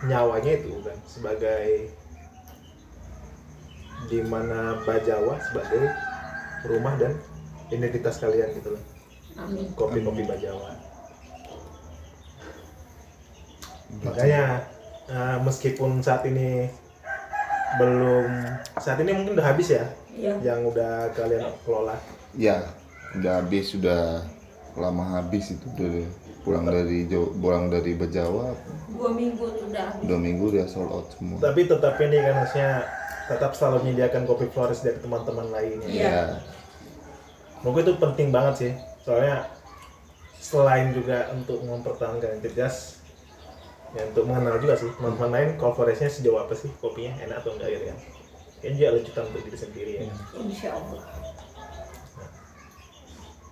nyawanya 0.07 0.63
itu 0.63 0.79
kan 0.79 0.95
sebagai 1.03 1.91
di 4.07 4.23
mana 4.23 4.79
Bajawa 4.87 5.35
sebagai 5.51 5.83
rumah 6.63 6.95
dan 6.95 7.19
identitas 7.73 8.23
kalian 8.23 8.55
gitu 8.55 8.77
loh. 8.77 8.83
Amin. 9.35 9.67
Kopi-kopi 9.75 10.23
Bajawa 10.23 10.89
makanya 14.05 14.43
eh, 15.09 15.37
meskipun 15.41 15.99
saat 15.99 16.21
ini 16.29 16.69
belum 17.81 18.25
saat 18.81 18.97
ini 19.01 19.11
mungkin 19.13 19.37
udah 19.37 19.47
habis 19.53 19.73
ya 19.73 19.85
iya. 20.13 20.33
yang 20.41 20.65
udah 20.65 21.13
kalian 21.13 21.53
kelola. 21.65 21.97
Ya, 22.37 22.65
udah 23.17 23.41
habis, 23.41 23.73
sudah 23.73 24.25
lama 24.77 25.17
habis 25.17 25.53
itu 25.53 25.65
udah 25.77 26.05
pulang 26.45 26.65
dari 26.65 27.05
Jawa, 27.09 27.29
pulang 27.41 27.65
dari 27.69 27.93
Bejawa, 27.93 28.53
dua 28.89 29.09
minggu 29.13 29.45
udah 29.69 29.83
habis. 29.85 30.05
Dua 30.05 30.17
minggu 30.17 30.45
dia 30.49 30.65
sold 30.65 30.89
out 30.89 31.13
semua. 31.13 31.37
tapi 31.41 31.69
tetap 31.69 31.97
ini 32.01 32.17
kan 32.21 32.33
maksudnya 32.41 32.73
tetap 33.29 33.53
selalu 33.53 33.85
menyediakan 33.85 34.25
kopi 34.25 34.49
Flores 34.49 34.81
dari 34.81 34.97
teman-teman 34.97 35.53
lainnya. 35.53 35.85
Iya. 35.85 36.09
Ya, 36.09 36.23
menurutku 37.61 37.85
itu 37.85 37.93
penting 38.01 38.27
banget 38.33 38.53
sih. 38.57 38.71
Soalnya 39.05 39.45
selain 40.41 40.89
juga 40.97 41.29
untuk 41.29 41.61
mempertahankan 41.61 42.41
identitas 42.41 42.97
ya 43.93 44.05
untuk 44.05 44.29
mengenal 44.29 44.61
juga 44.61 44.77
sih 44.77 44.89
teman-teman 44.97 45.29
lain 45.33 45.49
kalau 45.57 45.73
forestnya 45.73 46.09
sejauh 46.09 46.41
apa 46.41 46.57
sih 46.57 46.73
kopinya? 46.81 47.13
Enak 47.21 47.45
atau 47.45 47.53
enggak 47.53 47.69
gitu 47.77 47.85
kan? 47.93 47.97
Ini 48.59 48.73
juga 48.75 48.89
lanjutan 48.97 49.23
untuk 49.29 49.41
diri 49.45 49.57
sendiri 49.57 49.91
ya. 50.01 50.03
Insya 50.41 50.69
Allah 50.73 51.01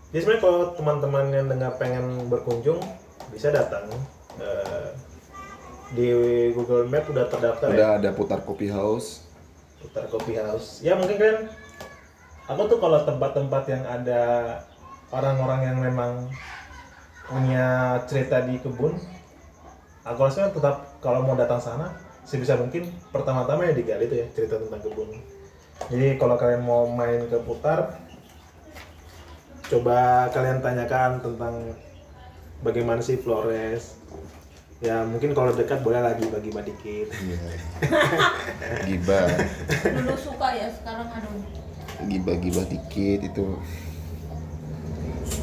jadi 0.08 0.24
sebenarnya 0.24 0.44
kalau 0.48 0.62
teman-teman 0.72 1.26
yang 1.36 1.48
dengar 1.52 1.76
pengen 1.76 2.32
berkunjung 2.32 2.80
bisa 3.28 3.52
datang 3.52 3.92
Eh, 4.38 4.90
di 5.98 6.08
Google 6.54 6.86
Map 6.86 7.10
udah 7.10 7.26
terdaftar 7.26 7.74
ya. 7.74 7.76
Udah 7.76 7.92
ada 7.98 8.10
putar 8.14 8.40
kopi 8.46 8.70
house. 8.70 9.26
Putar 9.84 10.06
kopi 10.10 10.40
house 10.40 10.82
ya 10.82 10.98
mungkin 10.98 11.18
kan 11.18 11.38
aku 12.50 12.62
tuh 12.72 12.80
kalau 12.80 13.04
tempat-tempat 13.04 13.64
yang 13.70 13.84
ada 13.86 14.22
orang-orang 15.14 15.62
yang 15.72 15.78
memang 15.80 16.12
punya 17.28 18.00
cerita 18.08 18.44
di 18.44 18.58
kebun 18.60 18.96
aku 20.08 20.20
rasa 20.24 20.50
tetap 20.50 20.98
kalau 21.04 21.28
mau 21.28 21.36
datang 21.36 21.60
sana 21.60 22.08
sebisa 22.28 22.60
mungkin 22.60 22.92
pertama-tama 23.16 23.72
ya 23.72 23.74
digali 23.76 24.12
tuh 24.12 24.20
ya 24.20 24.28
cerita 24.36 24.60
tentang 24.60 24.84
kebun. 24.84 25.16
Jadi 25.88 26.20
kalau 26.20 26.36
kalian 26.36 26.64
mau 26.68 26.84
main 26.92 27.24
ke 27.32 27.40
putar 27.48 27.96
coba 29.68 30.28
kalian 30.32 30.60
tanyakan 30.64 31.24
tentang 31.24 31.76
bagaimana 32.64 33.04
sih 33.04 33.20
Flores 33.20 34.00
ya 34.78 35.02
mungkin 35.10 35.34
kalau 35.34 35.50
dekat 35.58 35.82
boleh 35.82 36.02
lagi 36.06 36.26
bagi-bagi 36.30 36.70
dikit. 36.74 37.08
Iya. 37.10 37.40
Gibah, 38.88 39.28
dulu 39.84 40.14
suka 40.22 40.48
ya 40.54 40.68
sekarang 40.70 41.10
aduh. 41.10 41.42
Gibah-gibah 42.06 42.66
dikit 42.70 43.20
itu. 43.26 43.48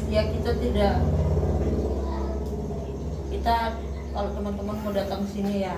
ya 0.07 0.21
kita 0.23 0.51
tidak. 0.61 0.95
Kita 3.33 3.55
kalau 4.15 4.29
teman-teman 4.31 4.75
mau 4.79 4.93
datang 4.95 5.27
sini 5.27 5.67
ya 5.67 5.75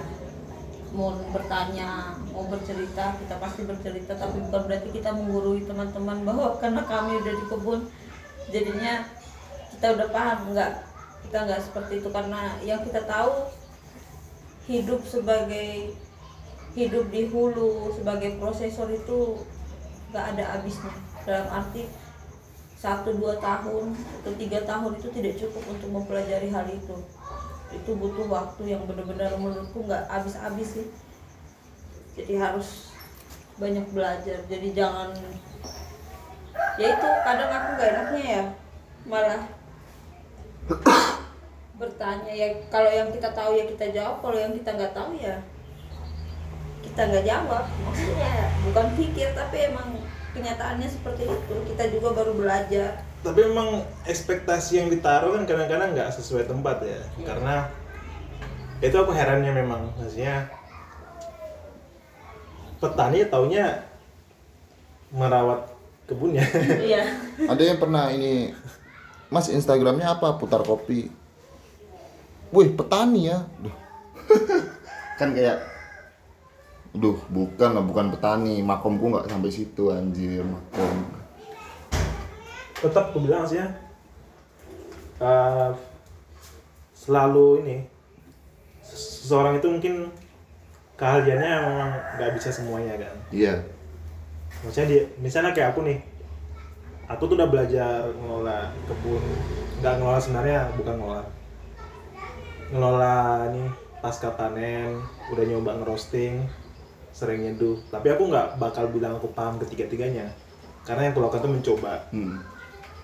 mau 0.96 1.12
bertanya 1.36 2.16
mau 2.32 2.48
bercerita 2.48 3.18
kita 3.20 3.36
pasti 3.44 3.62
bercerita 3.68 4.16
tapi 4.16 4.40
bukan 4.48 4.62
berarti 4.72 4.90
kita 4.96 5.10
menggurui 5.12 5.62
teman-teman 5.68 6.24
bahwa 6.24 6.56
karena 6.64 6.82
kami 6.88 7.20
udah 7.20 7.34
di 7.36 7.46
kebun 7.52 7.80
jadinya 8.54 9.04
kita 9.76 9.88
udah 10.00 10.08
paham 10.10 10.40
nggak 10.56 10.72
kita 11.28 11.44
nggak 11.44 11.60
seperti 11.60 12.00
itu 12.00 12.08
karena 12.08 12.56
yang 12.64 12.80
kita 12.88 13.04
tahu 13.04 13.52
hidup 14.72 15.04
sebagai 15.04 15.92
hidup 16.72 17.12
di 17.12 17.28
hulu 17.28 17.92
sebagai 17.92 18.40
prosesor 18.40 18.88
itu 18.96 19.44
nggak 20.16 20.26
ada 20.36 20.44
habisnya. 20.56 20.96
Dalam 21.28 21.48
arti 21.52 21.84
satu 22.80 23.12
dua 23.20 23.36
tahun 23.44 23.92
atau 24.24 24.32
tiga 24.40 24.64
tahun 24.64 24.96
itu 24.96 25.12
tidak 25.12 25.34
cukup 25.36 25.64
untuk 25.68 25.90
mempelajari 25.92 26.48
hal 26.48 26.64
itu. 26.72 26.96
Itu 27.76 28.00
butuh 28.00 28.32
waktu 28.32 28.72
yang 28.72 28.88
benar-benar 28.88 29.36
menurutku 29.36 29.84
nggak 29.84 30.08
habis-habis 30.08 30.80
sih. 30.80 30.88
Jadi 32.16 32.40
harus 32.40 32.96
banyak 33.60 33.84
belajar. 33.92 34.40
Jadi 34.48 34.72
jangan 34.72 35.12
ya 36.80 36.88
itu 36.96 37.08
kadang 37.28 37.52
aku 37.52 37.68
nggak 37.76 37.90
enaknya 37.92 38.24
ya. 38.24 38.44
Malah 39.04 39.57
bertanya 41.82 42.32
ya 42.34 42.48
kalau 42.74 42.90
yang 42.90 43.10
kita 43.14 43.30
tahu 43.32 43.56
ya 43.56 43.66
kita 43.70 43.86
jawab. 43.94 44.18
Kalau 44.24 44.38
yang 44.38 44.54
kita 44.56 44.70
nggak 44.76 44.94
tahu 44.94 45.12
ya 45.18 45.36
kita 46.84 47.02
nggak 47.08 47.26
jawab. 47.26 47.66
Maksudnya 47.86 48.34
bukan 48.68 48.88
pikir 48.98 49.30
tapi 49.38 49.58
emang 49.70 49.88
kenyataannya 50.34 50.88
seperti 50.90 51.24
itu. 51.30 51.56
Kita 51.74 51.84
juga 51.94 52.10
baru 52.24 52.32
belajar. 52.36 53.02
Tapi 53.26 53.40
memang 53.44 53.84
ekspektasi 54.06 54.84
yang 54.84 54.90
ditaruh 54.94 55.34
kan 55.36 55.44
kadang-kadang 55.50 55.94
nggak 55.98 56.14
sesuai 56.14 56.46
tempat 56.46 56.84
ya. 56.86 57.02
Karena 57.26 57.70
itu 58.80 58.94
aku 58.94 59.12
herannya 59.14 59.52
memang. 59.54 59.94
Maksudnya 59.98 60.50
petani 62.78 63.26
taunya 63.26 63.84
merawat 65.10 65.66
kebunnya. 66.08 66.46
Iya. 66.78 67.04
Ada 67.50 67.64
yang 67.64 67.78
pernah 67.82 68.10
ini, 68.14 68.54
Mas 69.28 69.52
Instagramnya 69.52 70.16
apa? 70.16 70.36
Putar 70.36 70.64
kopi. 70.64 71.12
Wih 72.50 72.70
petani 72.72 73.28
ya. 73.28 73.44
Duh. 73.60 73.76
kan 75.20 75.34
kayak, 75.34 75.60
duh 76.94 77.18
bukan 77.28 77.76
lah 77.76 77.84
bukan 77.84 78.08
petani. 78.10 78.60
Makomku 78.62 79.12
nggak 79.12 79.28
sampai 79.28 79.52
situ 79.52 79.92
anjir 79.92 80.44
makom. 80.44 80.98
tetap 82.78 83.10
aku 83.10 83.26
bilang 83.26 83.42
sih 83.42 83.58
ya 83.58 83.66
eh, 85.18 85.70
selalu 86.94 87.66
ini 87.66 87.78
seseorang 88.86 89.58
itu 89.58 89.66
mungkin 89.66 89.96
keahliannya 90.94 91.52
memang 91.58 91.90
nggak 92.22 92.32
bisa 92.38 92.54
semuanya 92.54 92.94
kan 93.02 93.18
Iya. 93.34 93.66
maksudnya 94.62 94.88
dia 94.94 95.04
misalnya 95.18 95.58
kayak 95.58 95.74
aku 95.74 95.90
nih 95.90 95.98
aku 97.08 97.24
tuh 97.28 97.36
udah 97.40 97.50
belajar 97.50 98.12
ngelola 98.20 98.72
kebun 98.86 99.24
nggak 99.80 99.94
ngelola 100.02 100.20
sebenarnya 100.20 100.60
bukan 100.76 100.96
ngelola. 101.00 101.24
Ngelola 102.68 103.18
nih 103.54 103.68
pasca 104.04 104.30
panen 104.36 105.00
udah 105.32 105.44
nyoba 105.48 105.72
ngerosting 105.82 106.44
sering 107.14 107.46
nyeduh. 107.46 107.78
Tapi 107.90 108.08
aku 108.14 108.30
nggak 108.30 108.60
bakal 108.60 108.90
bilang 108.92 109.18
aku 109.18 109.30
paham 109.32 109.62
ketiga-tiganya. 109.62 110.30
Karena 110.84 111.08
yang 111.08 111.14
aku 111.16 111.22
lakukan 111.24 111.44
tuh 111.46 111.54
mencoba. 111.54 111.94
Hmm. 112.12 112.40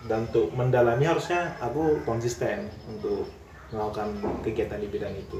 dan 0.03 0.27
untuk 0.27 0.51
mendalami 0.51 1.07
harusnya 1.07 1.55
aku 1.63 2.03
konsisten 2.03 2.67
untuk 2.91 3.23
melakukan 3.71 4.11
kegiatan 4.43 4.75
di 4.75 4.91
bidang 4.91 5.15
itu. 5.15 5.39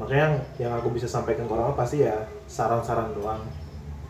Makanya 0.00 0.24
yang, 0.24 0.36
yang 0.56 0.72
aku 0.80 0.88
bisa 0.88 1.04
sampaikan 1.04 1.44
ke 1.44 1.52
orang 1.52 1.76
pasti 1.76 2.00
ya 2.00 2.16
saran-saran 2.48 3.12
doang 3.12 3.44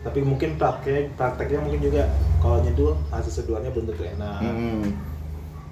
tapi 0.04 0.20
mungkin 0.20 0.54
praktek 0.54 1.10
prakteknya 1.14 1.58
mungkin 1.58 1.80
juga 1.82 2.04
kalau 2.38 2.60
nyeduh 2.60 2.92
hasil 3.08 3.32
seduhannya 3.34 3.70
belum 3.70 3.88
tentu 3.88 4.04
enak 4.06 4.38
Hmm. 4.38 4.84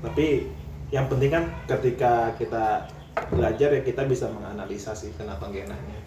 tapi 0.01 0.49
yang 0.89 1.07
penting 1.07 1.31
kan 1.31 1.45
ketika 1.67 2.13
kita 2.35 2.89
belajar 3.29 3.69
ya 3.71 3.81
kita 3.81 4.03
bisa 4.05 4.27
menganalisa 4.27 4.93
sih 4.93 5.13
kenapa 5.13 5.47
nggak 5.47 5.69
enaknya 5.69 6.01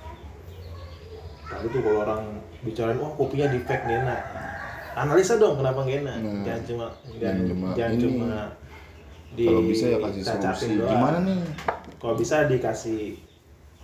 tapi 1.45 1.69
tuh 1.69 1.79
kalau 1.79 1.99
orang 2.01 2.21
bicarain 2.59 2.97
oh 2.97 3.13
kopinya 3.13 3.47
defect 3.47 3.85
nih 3.85 4.01
enak 4.01 4.21
analisa 4.95 5.37
dong 5.37 5.55
kenapa 5.55 5.79
nggak 5.79 5.99
enak 6.01 6.17
Hmm. 6.17 6.41
jangan 6.43 6.63
cuma 6.65 6.85
Jangan 7.15 7.43
cuma 7.45 7.67
jangan 7.73 7.95
cuma 7.95 8.39
di 9.31 9.43
Kalau 9.43 9.61
bisa 9.61 9.85
ya 9.85 9.97
kasih 9.99 10.23
solusi. 10.23 10.79
doang. 10.79 10.91
Gimana 10.91 11.17
nih? 11.21 11.39
kalau 11.99 12.15
bisa 12.15 12.35
dikasih 12.45 13.01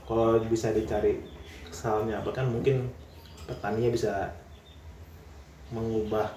kalau 0.02 0.40
bisa 0.44 0.68
dicari 0.72 1.20
kesalahannya 1.68 2.16
apa 2.16 2.30
kan 2.32 2.46
mungkin 2.48 2.88
petaninya 3.52 3.92
bisa 3.92 4.32
mengubah. 5.70 6.28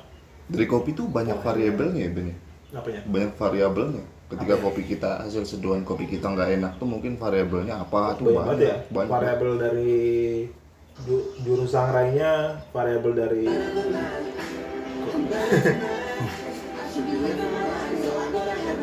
Dari 0.44 0.66
kopi 0.66 0.92
tuh 0.92 1.06
banyak 1.06 1.38
variabelnya 1.40 2.00
ya 2.02 2.10
Ben 2.10 2.26
ya? 2.28 2.36
apanya? 2.74 3.00
Banyak 3.06 3.32
variabelnya. 3.38 4.02
Ketika 4.24 4.54
kopi 4.58 4.82
kita 4.84 5.22
hasil 5.22 5.46
seduhan 5.46 5.86
kopi 5.86 6.10
kita 6.10 6.26
nggak 6.26 6.58
enak 6.58 6.72
tuh 6.76 6.90
mungkin 6.90 7.14
variabelnya 7.14 7.78
apa 7.78 8.18
tuh 8.18 8.26
banyak 8.26 8.36
banget 8.36 8.58
ya? 8.58 8.76
Banyak. 8.90 9.10
variabel 9.10 9.52
dari 9.56 9.94
ju- 11.00 11.28
juru 11.40 11.64
sangrainya 11.64 12.58
variabel 12.74 13.12
dari 13.14 13.44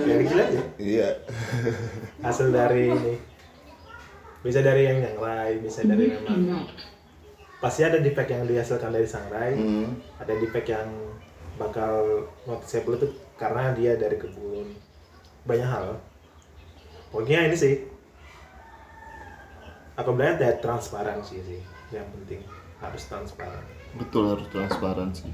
dari 0.02 0.24
gila 0.26 0.46
ya? 0.46 0.64
Iya. 0.78 1.10
hasil 2.22 2.48
dari 2.50 2.84
ini. 2.90 3.14
Bisa 4.42 4.60
dari 4.60 4.82
yang 4.84 4.98
nyangrai 5.00 5.62
bisa 5.62 5.86
dari 5.86 6.18
memang 6.18 6.66
pasti 7.62 7.86
ada 7.86 8.02
defect 8.02 8.34
yang 8.34 8.44
dihasilkan 8.50 8.90
dari 8.90 9.06
sangrai 9.06 9.54
Hmm. 9.54 9.94
ada 10.18 10.34
defect 10.34 10.66
yang 10.66 10.90
bakal 11.56 12.26
noticeable 12.44 12.98
itu 12.98 13.08
karena 13.38 13.70
dia 13.78 13.94
dari 13.94 14.18
kebun. 14.18 14.74
Banyak 15.46 15.70
hal. 15.70 16.02
Pokoknya 17.14 17.46
ini 17.46 17.58
sih. 17.58 17.86
Aku 19.94 20.18
bilang 20.18 20.42
ada 20.42 20.58
transparansi 20.58 21.36
sih 21.38 21.62
yang 21.94 22.08
penting. 22.18 22.42
Harus 22.82 23.06
transparan. 23.06 23.62
Betul 23.94 24.34
harus 24.34 24.48
transparansi. 24.50 25.30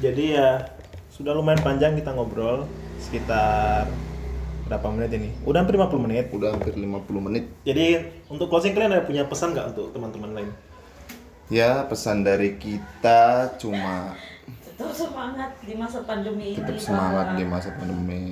jadi 0.00 0.24
ya 0.32 0.48
sudah 1.10 1.34
lumayan 1.34 1.60
panjang 1.60 1.98
kita 1.98 2.14
ngobrol. 2.14 2.64
Sekitar 3.02 3.90
berapa 4.70 4.86
menit 4.94 5.10
ini? 5.18 5.34
Udah 5.42 5.66
hampir 5.66 5.74
50 5.74 6.06
menit. 6.06 6.30
Udah 6.30 6.54
hampir 6.54 6.78
50 6.78 7.26
menit. 7.26 7.44
jadi 7.66 8.06
untuk 8.30 8.46
closing 8.46 8.70
kalian 8.70 8.94
ada 8.94 9.02
punya 9.02 9.26
pesan 9.26 9.50
nggak 9.50 9.74
untuk 9.74 9.90
teman-teman 9.90 10.30
lain? 10.38 10.50
Ya 11.50 11.82
pesan 11.90 12.22
dari 12.22 12.54
kita 12.54 13.50
cuma 13.58 14.14
tetap 14.62 14.94
semangat 14.94 15.50
di 15.66 15.74
masa 15.74 16.06
pandemi 16.06 16.54
ini 16.54 16.62
tetap 16.62 16.78
semangat 16.78 17.26
bahwa 17.34 17.38
di 17.42 17.44
masa 17.50 17.68
pandemi. 17.74 18.24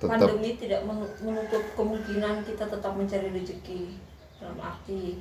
Tetap 0.00 0.16
pandemi 0.16 0.50
tidak 0.56 0.80
menu- 0.88 1.16
menutup 1.20 1.62
kemungkinan 1.76 2.40
kita 2.48 2.64
tetap 2.64 2.92
mencari 2.96 3.28
rezeki. 3.36 4.00
Dalam 4.40 4.56
arti 4.56 5.20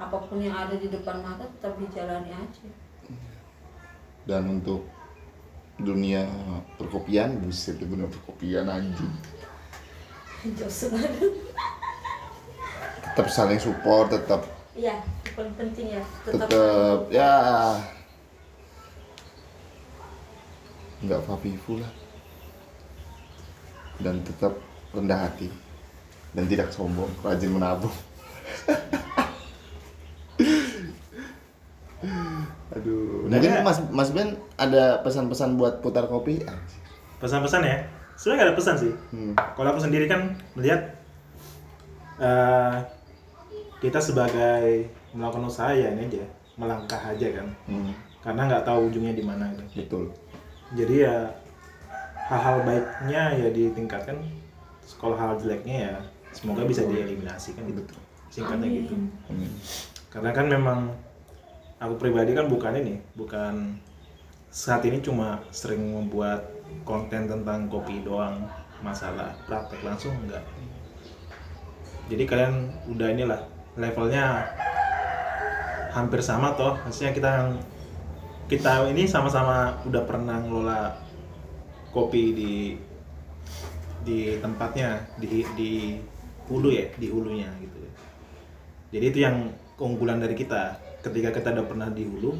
apa 0.00 0.16
pun 0.24 0.40
yang 0.40 0.56
ada 0.56 0.74
di 0.80 0.88
depan 0.88 1.20
mata 1.20 1.44
tetap 1.44 1.76
dijalani 1.76 2.32
aja. 2.32 2.66
Dan 4.24 4.48
untuk 4.48 4.88
dunia 5.78 6.26
perkopian 6.78 7.40
buset 7.42 7.78
dunia 7.82 8.06
perkopian 8.06 8.70
anjing 8.70 9.10
banget. 10.44 11.12
tetap 13.00 13.26
saling 13.32 13.58
support 13.58 14.12
tetap 14.12 14.44
Iya, 14.74 15.06
itu 15.22 15.30
paling 15.38 15.54
penting 15.54 15.86
ya. 15.94 16.02
Tetap, 16.26 16.50
tetap 16.50 16.98
ya 17.14 17.30
nggak 21.04 21.22
fafifu 21.28 21.78
lah 21.78 21.92
dan 24.02 24.18
tetap 24.26 24.56
rendah 24.90 25.30
hati 25.30 25.52
dan 26.34 26.48
tidak 26.50 26.72
sombong 26.74 27.12
rajin 27.22 27.54
menabung 27.54 27.92
aduh 32.70 33.26
mungkin 33.26 33.50
ada? 33.52 33.62
mas 33.62 33.78
mas 33.88 34.10
Ben 34.10 34.28
ada 34.54 34.98
pesan-pesan 35.00 35.54
buat 35.54 35.78
putar 35.78 36.04
kopi 36.04 36.42
pesan-pesan 37.18 37.62
ya 37.62 37.76
sebenarnya 38.14 38.36
nggak 38.36 38.48
ada 38.48 38.56
pesan 38.56 38.74
sih 38.76 38.92
Hmm. 39.10 39.32
kalau 39.54 39.68
aku 39.68 39.80
sendiri 39.80 40.06
kan 40.06 40.20
melihat 40.54 40.80
eh, 42.16 42.76
kita 43.78 43.98
sebagai 43.98 44.86
melakukan 45.10 45.44
usaha 45.44 45.70
ya 45.70 45.90
ini 45.90 46.08
aja 46.08 46.24
melangkah 46.54 47.00
aja 47.04 47.28
kan 47.32 47.46
Hmm, 47.66 47.90
karena 48.20 48.46
nggak 48.46 48.64
tahu 48.64 48.88
ujungnya 48.88 49.12
di 49.12 49.22
mana 49.22 49.50
gitu. 49.54 49.78
betul 49.80 50.04
jadi 50.72 50.94
ya 51.02 51.16
hal-hal 52.24 52.62
baiknya 52.62 53.22
ya 53.36 53.48
ditingkatkan 53.50 54.16
kalau 54.96 55.14
hal 55.14 55.36
jeleknya 55.36 55.76
ya 55.84 55.94
semoga 56.30 56.64
bisa 56.64 56.82
dieliminasi 56.84 57.52
kan 57.52 57.62
gitu 57.64 57.82
singkatnya 58.28 58.66
Amin. 58.66 58.78
gitu 58.80 58.94
Amin. 59.28 59.50
karena 60.08 60.30
kan 60.30 60.46
memang 60.48 60.78
aku 61.84 62.00
pribadi 62.00 62.32
kan 62.32 62.48
bukan 62.48 62.80
ini 62.80 62.94
bukan 63.12 63.76
saat 64.48 64.80
ini 64.88 65.04
cuma 65.04 65.44
sering 65.52 65.84
membuat 65.84 66.48
konten 66.88 67.28
tentang 67.28 67.68
kopi 67.68 68.00
doang 68.00 68.48
masalah 68.80 69.36
praktek 69.44 69.84
langsung 69.84 70.16
enggak. 70.24 70.40
Jadi 72.08 72.24
kalian 72.24 72.72
udah 72.88 73.08
inilah 73.12 73.40
levelnya 73.76 74.48
hampir 75.92 76.24
sama 76.24 76.56
toh 76.56 76.76
maksudnya 76.84 77.12
kita 77.12 77.32
kita 78.48 78.88
ini 78.88 79.04
sama-sama 79.08 79.76
udah 79.88 80.02
pernah 80.04 80.40
ngelola 80.40 80.96
kopi 81.92 82.24
di 82.32 82.52
di 84.04 84.36
tempatnya 84.40 85.00
di 85.16 85.44
di 85.56 85.72
hulu 86.48 86.68
ya 86.72 86.88
di 86.96 87.06
hulunya 87.08 87.48
gitu. 87.60 87.78
Jadi 88.92 89.04
itu 89.10 89.18
yang 89.24 89.50
keunggulan 89.74 90.20
dari 90.20 90.36
kita 90.36 90.83
ketika 91.04 91.28
kita 91.36 91.52
udah 91.52 91.66
pernah 91.68 91.88
di 91.92 92.08
hulu 92.08 92.32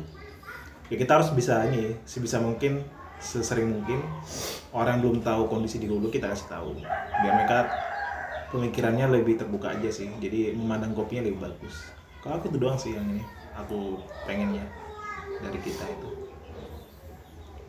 ya 0.88 0.96
kita 0.96 1.20
harus 1.20 1.28
bisa 1.36 1.68
ini 1.68 2.00
sebisa 2.08 2.40
mungkin 2.40 2.80
sesering 3.20 3.68
mungkin 3.68 4.00
orang 4.72 4.98
yang 4.98 5.02
belum 5.04 5.16
tahu 5.20 5.48
kondisi 5.52 5.80
di 5.80 5.88
hulu 5.88 6.08
kita 6.08 6.32
kasih 6.32 6.48
tahu. 6.50 6.76
Biar 7.22 7.32
mereka 7.40 7.58
pemikirannya 8.50 9.06
lebih 9.08 9.40
terbuka 9.40 9.72
aja 9.72 9.88
sih. 9.88 10.10
Jadi 10.20 10.52
memandang 10.52 10.92
kopinya 10.92 11.24
lebih 11.24 11.40
bagus. 11.40 11.94
Kalau 12.20 12.40
aku 12.40 12.52
itu 12.52 12.58
doang 12.60 12.76
sih 12.76 12.96
yang 12.96 13.06
ini 13.06 13.24
aku 13.56 14.00
pengennya 14.28 14.64
dari 15.40 15.58
kita 15.62 15.84
itu. 15.88 16.10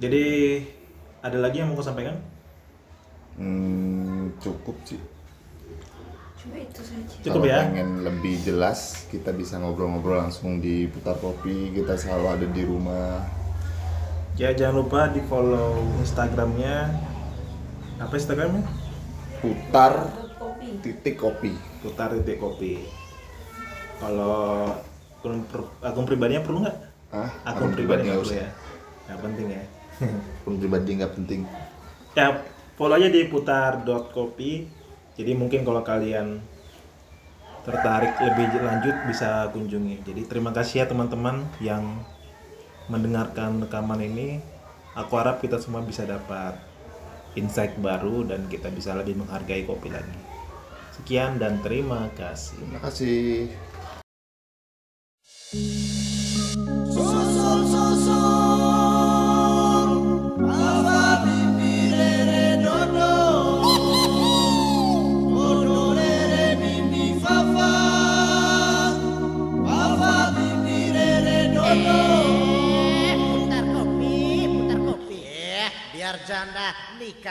Jadi 0.02 0.26
ada 1.24 1.38
lagi 1.40 1.64
yang 1.64 1.72
mau 1.72 1.80
aku 1.80 1.88
sampaikan? 1.88 2.20
Hmm, 3.36 4.32
cukup 4.44 4.76
sih 4.84 5.15
itu 6.54 6.82
saja. 6.82 7.16
Cukup 7.26 7.42
Kalau 7.42 7.50
ya? 7.50 7.60
pengen 7.66 7.90
lebih 8.06 8.36
jelas 8.46 9.10
kita 9.10 9.34
bisa 9.34 9.58
ngobrol-ngobrol 9.58 10.22
langsung 10.22 10.62
di 10.62 10.86
putar 10.86 11.18
kopi. 11.18 11.74
Kita 11.74 11.98
selalu 11.98 12.26
ada 12.30 12.48
di 12.50 12.64
rumah. 12.66 13.26
Ya 14.36 14.52
jangan 14.52 14.84
lupa 14.84 15.08
di 15.10 15.24
follow 15.26 15.80
instagramnya. 16.04 16.92
Apa 17.98 18.14
instagramnya? 18.20 18.64
Putar 19.40 20.12
titik 20.84 21.16
kopi. 21.18 21.56
Putar 21.82 22.12
titik 22.20 22.38
kopi. 22.44 22.84
Kalau 23.98 24.76
akun, 25.24 25.42
akun 25.80 26.06
pribadinya 26.06 26.44
perlu 26.44 26.68
nggak? 26.68 26.78
Ah 27.16 27.32
akun, 27.48 27.72
pribadi 27.72 28.06
nggak 28.06 28.12
nggak 28.12 28.22
perlu 28.22 28.36
usah. 28.36 28.44
ya. 28.44 28.50
Nggak 29.08 29.20
penting 29.24 29.48
ya. 29.48 29.64
Akun 30.44 30.56
pribadi 30.60 30.90
nggak 31.00 31.14
penting. 31.16 31.40
Ya 32.12 32.28
follow 32.76 33.00
aja 33.00 33.08
di 33.08 33.22
putar.kopi 33.32 34.52
jadi 35.16 35.32
mungkin 35.32 35.64
kalau 35.64 35.80
kalian 35.80 36.44
tertarik 37.66 38.14
lebih 38.22 38.62
lanjut 38.62 38.96
bisa 39.10 39.50
kunjungi. 39.50 40.06
Jadi 40.06 40.22
terima 40.30 40.54
kasih 40.54 40.84
ya 40.84 40.86
teman-teman 40.86 41.42
yang 41.58 42.06
mendengarkan 42.92 43.64
rekaman 43.66 44.06
ini. 44.06 44.40
Aku 44.96 45.20
harap 45.20 45.44
kita 45.44 45.60
semua 45.60 45.84
bisa 45.84 46.08
dapat 46.08 46.56
insight 47.36 47.76
baru 47.82 48.24
dan 48.24 48.48
kita 48.48 48.72
bisa 48.72 48.96
lebih 48.96 49.20
menghargai 49.20 49.68
kopi 49.68 49.92
lagi. 49.92 50.20
Sekian 50.96 51.36
dan 51.36 51.60
terima 51.60 52.08
kasih. 52.16 52.56
Terima 52.64 52.80
kasih 52.80 53.52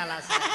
alasan. 0.05 0.54